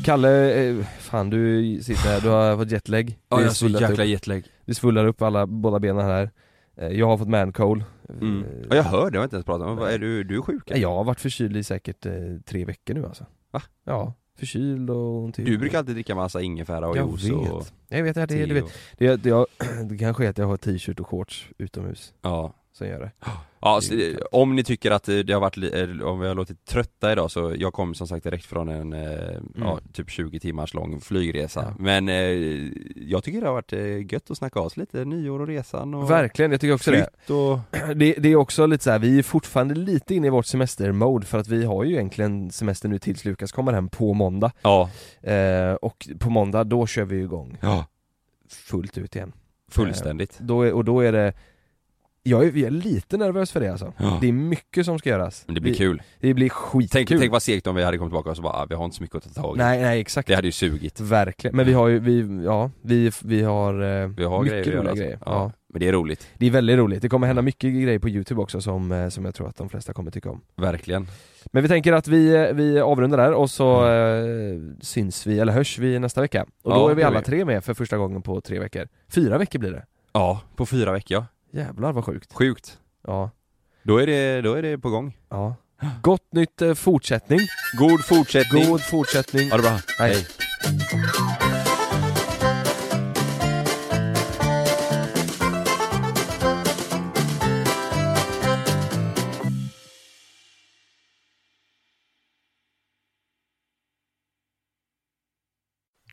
Kalle, 0.06 0.64
eh, 0.70 0.86
fan 0.99 1.30
du 1.30 1.80
sitter 1.84 2.02
här, 2.10 2.22
du 2.22 2.30
har 2.30 2.58
fått 2.58 2.72
jetlag. 2.72 3.18
Det 3.30 3.36
är 3.36 3.49
svullat 3.49 3.91
upp. 3.91 4.06
jetlag. 4.06 4.43
Det 4.66 4.74
svullar 4.76 5.06
upp 5.06 5.22
alla, 5.22 5.47
båda 5.47 5.80
benen 5.80 6.06
här. 6.06 6.30
Eh, 6.78 6.88
Jag 6.88 7.08
har 7.08 7.18
fått 7.18 7.28
mancold. 7.30 7.84
Mm. 8.22 8.43
Eh, 8.43 8.49
Ja, 8.70 8.76
jag 8.76 8.84
hör 8.84 9.12
det, 9.12 9.16
jag 9.16 9.22
har 9.22 9.24
inte 9.24 9.36
ens 9.36 9.45
pratat 9.45 9.68
om, 9.68 9.76
vad 9.78 9.91
är 9.91 9.99
du, 9.99 10.24
du 10.24 10.38
är 10.38 10.41
sjuk 10.41 10.64
Ja, 10.66 10.78
Jag 10.78 10.89
har 10.95 11.03
varit 11.03 11.20
förkyld 11.20 11.57
i 11.57 11.64
säkert 11.64 12.05
eh, 12.05 12.14
tre 12.45 12.66
veckor 12.66 12.93
nu 12.93 13.05
alltså. 13.05 13.26
Va? 13.51 13.62
Ja, 13.86 14.14
förkyld 14.39 14.89
och 14.89 15.24
ont 15.24 15.39
i 15.39 15.43
Du 15.43 15.57
brukar 15.57 15.78
alltid 15.80 15.95
dricka 15.95 16.16
massa 16.16 16.41
ingefära 16.41 16.88
och 16.89 16.97
Jag 16.97 17.09
juice 17.09 17.24
vet. 17.24 17.51
och 17.51 17.68
Jag 17.89 18.03
vet, 18.03 18.16
ja, 18.16 18.22
det, 18.22 18.28
te 18.28 18.45
det, 18.45 18.53
vet. 18.53 18.64
och, 18.64 18.72
Det, 18.97 19.16
det, 19.16 19.30
jag, 19.30 19.45
det 19.89 19.97
kanske 19.97 20.26
är 20.26 20.30
att 20.30 20.38
jag 20.38 20.45
har 20.47 20.57
t-shirt 20.57 20.99
och 20.99 21.07
shorts 21.07 21.49
utomhus 21.57 22.14
Ja, 22.22 22.53
som 22.82 22.89
gör 22.89 22.99
det. 22.99 23.11
ja 23.61 23.75
Det 23.75 23.82
så, 23.82 23.93
eh, 23.93 24.17
om 24.32 24.55
ni 24.55 24.63
tycker 24.63 24.91
att 24.91 25.09
eh, 25.09 25.17
det 25.17 25.34
har 25.34 25.39
varit, 25.41 25.57
eller 25.57 26.03
om 26.03 26.19
vi 26.19 26.27
har 26.27 26.36
låtit 26.36 26.65
trötta 26.65 27.11
idag 27.11 27.32
så 27.32 27.55
jag 27.57 27.73
kom 27.73 27.93
som 27.93 28.07
sagt 28.07 28.23
direkt 28.23 28.45
från 28.45 28.69
en, 28.69 28.93
eh, 28.93 29.39
ja, 29.55 29.79
typ 29.93 30.09
20 30.09 30.39
timmars 30.39 30.73
lång 30.73 31.01
flygresa 31.01 31.61
Mm. 31.61 31.73
Ja. 31.77 31.84
Men 31.84 32.09
eh, 32.09 32.71
jag 32.95 33.23
tycker 33.23 33.41
det 33.41 33.47
har 33.47 33.53
varit 33.53 33.73
eh, 33.73 34.13
gött 34.13 34.32
att 34.32 34.38
snacka 34.38 34.59
av 34.59 34.69
sig 34.69 34.82
lite, 34.82 35.05
nyår 35.05 35.39
och 35.41 35.47
resan 35.47 35.93
och 35.93 36.11
Verkligen, 36.11 36.51
jag 36.51 36.61
tycker 36.61 36.73
också 36.73 36.91
det. 36.91 37.34
och 37.34 37.59
det. 37.95 38.13
Det 38.13 38.29
är 38.29 38.36
också 38.36 38.65
lite 38.65 38.84
så 38.84 38.91
här, 38.91 38.99
vi 38.99 39.19
är 39.19 39.23
fortfarande 39.23 39.75
lite 39.75 40.15
inne 40.15 40.27
i 40.27 40.29
vårt 40.29 40.45
semestermode 40.45 41.25
för 41.25 41.38
att 41.38 41.47
vi 41.47 41.65
har 41.65 41.84
ju 41.84 41.93
egentligen 41.93 42.51
semester 42.51 42.89
nu 42.89 42.99
tills 42.99 43.25
Lukas 43.25 43.51
kommer 43.51 43.73
hem 43.73 43.89
på 43.89 44.13
måndag. 44.13 44.51
Ja, 44.61 44.89
Eh, 45.21 45.73
och 45.73 46.09
på 46.19 46.29
måndag, 46.29 46.63
då 46.63 46.88
kör 46.88 47.05
vi 47.05 47.19
igång 47.19 47.57
ja 47.61 47.86
fullt 48.49 48.97
ut 48.97 49.15
igen. 49.15 49.32
fullständigt 49.71 50.38
Då 50.39 50.61
är, 50.61 50.73
och 50.73 50.86
då 50.86 50.99
är 51.01 51.11
det 51.11 51.34
jag 52.24 52.41
är, 52.43 52.45
jag 52.47 52.57
är 52.57 52.69
lite 52.72 53.17
nervös 53.17 53.51
för 53.51 53.59
det 53.59 53.72
alltså. 53.72 53.93
Ja. 53.97 54.17
Det 54.22 54.28
är 54.28 54.32
mycket 54.34 54.86
som 54.86 54.99
ska 54.99 55.09
göras. 55.09 55.43
Men 55.47 55.55
det 55.55 55.61
blir 55.61 55.72
Vi- 55.72 55.78
kul 55.78 56.01
Det 56.19 56.34
blir 56.34 56.49
skitkul. 56.49 56.89
Tänk, 57.07 57.19
tänk 57.22 57.32
vad 57.32 57.43
segt 57.43 57.67
om 57.67 57.76
vi 57.76 57.84
hade 57.84 57.97
kommit 57.97 58.11
tillbaka 58.11 58.30
och 58.30 58.36
så 58.36 58.41
bara, 58.41 58.53
ah, 58.53 58.65
vi 58.69 58.76
har 58.76 58.86
inte 58.86 58.97
så 58.97 59.03
mycket 59.03 59.15
att 59.15 59.36
ta 59.36 59.41
tag 59.41 59.55
i 59.55 59.59
Nej, 59.59 59.82
nej 59.82 59.99
exakt. 60.01 60.28
Det 60.28 60.36
hade 60.36 60.47
ju 60.47 60.51
sugit 60.51 60.99
Verkligen, 60.99 61.55
men 61.55 61.65
vi 61.65 61.74
har 61.74 61.88
ju, 61.88 61.99
vi, 61.99 62.43
ja, 62.45 62.72
vi, 62.82 63.11
vi 63.24 63.41
har, 63.43 63.74
eh, 64.01 64.07
Vi 64.07 64.24
har 64.24 64.43
mycket 64.43 64.65
grejer 64.65 64.78
roliga 64.78 64.89
alltså. 64.89 65.03
grejer. 65.03 65.17
ja. 65.26 65.32
Ja. 65.32 65.51
Men 65.74 65.80
det 65.80 65.88
är 65.88 65.91
roligt, 65.93 66.28
Det 66.38 66.45
är 66.47 66.51
väldigt 66.51 66.78
roligt, 66.78 67.01
det 67.01 67.09
kommer 67.09 67.28
hända 67.28 67.41
mycket 67.41 67.74
grejer 67.74 67.99
på 67.99 68.09
youtube 68.09 68.41
också 68.41 68.61
som, 68.61 68.91
eh, 68.91 69.09
som 69.09 69.26
jag 69.26 69.36
tror 69.36 69.47
att 69.47 69.57
de 69.57 69.69
flesta 69.69 69.93
kommer 69.93 70.11
tycka 70.11 70.30
om. 70.30 70.41
verkligen 70.57 71.07
Men 71.51 71.63
vi 71.63 71.69
tänker 71.69 71.93
att 71.93 72.07
vi, 72.07 72.36
eh, 72.36 72.53
vi 72.53 72.80
avrundar 72.80 73.17
där 73.17 73.34
och 73.34 73.49
så 73.51 73.88
eh, 73.91 74.59
syns 74.82 75.28
vi, 75.28 75.39
eller 75.39 75.53
hörs 75.53 75.78
vi 75.80 75.99
nästa 75.99 76.22
vecka. 76.22 76.45
Och 76.63 76.72
då 76.72 76.78
Ja, 76.78 76.91
är 76.91 76.95
vi 76.95 77.01
det 77.01 77.07
alla 77.07 77.22
tre 77.22 77.45
med 77.45 77.63
för 77.63 77.74
första 77.74 77.97
gången 77.97 78.22
på 78.22 78.41
tre 78.41 78.59
veckor. 78.59 78.88
Fyra 79.09 79.38
veckor 79.38 79.59
blir 79.59 79.72
det. 79.72 79.86
Ja, 80.13 80.41
på 80.55 80.65
fyra 80.65 80.91
veckor 80.91 81.17
ja. 81.17 81.26
Jävlar 81.54 81.91
vad 81.93 82.06
sjukt. 82.06 82.34
Sjukt 82.34 82.78
Ja. 83.08 83.32
Då 83.84 83.97
är 83.97 84.08
det, 84.08 84.41
då 84.41 84.54
är 84.54 84.62
det 84.62 84.78
på 84.78 84.89
gång 84.89 85.18
ja. 85.30 85.56
Gott 86.02 86.34
nytt 86.34 86.62
eh, 86.62 86.74
fortsättning. 86.74 87.39
God 87.80 88.06
fortsättning 88.06 88.66
God 88.66 88.82
fortsättning. 88.82 89.49
Ha 89.49 89.58
det 89.58 89.64
bra, 89.64 89.80
Hej. 89.99 90.28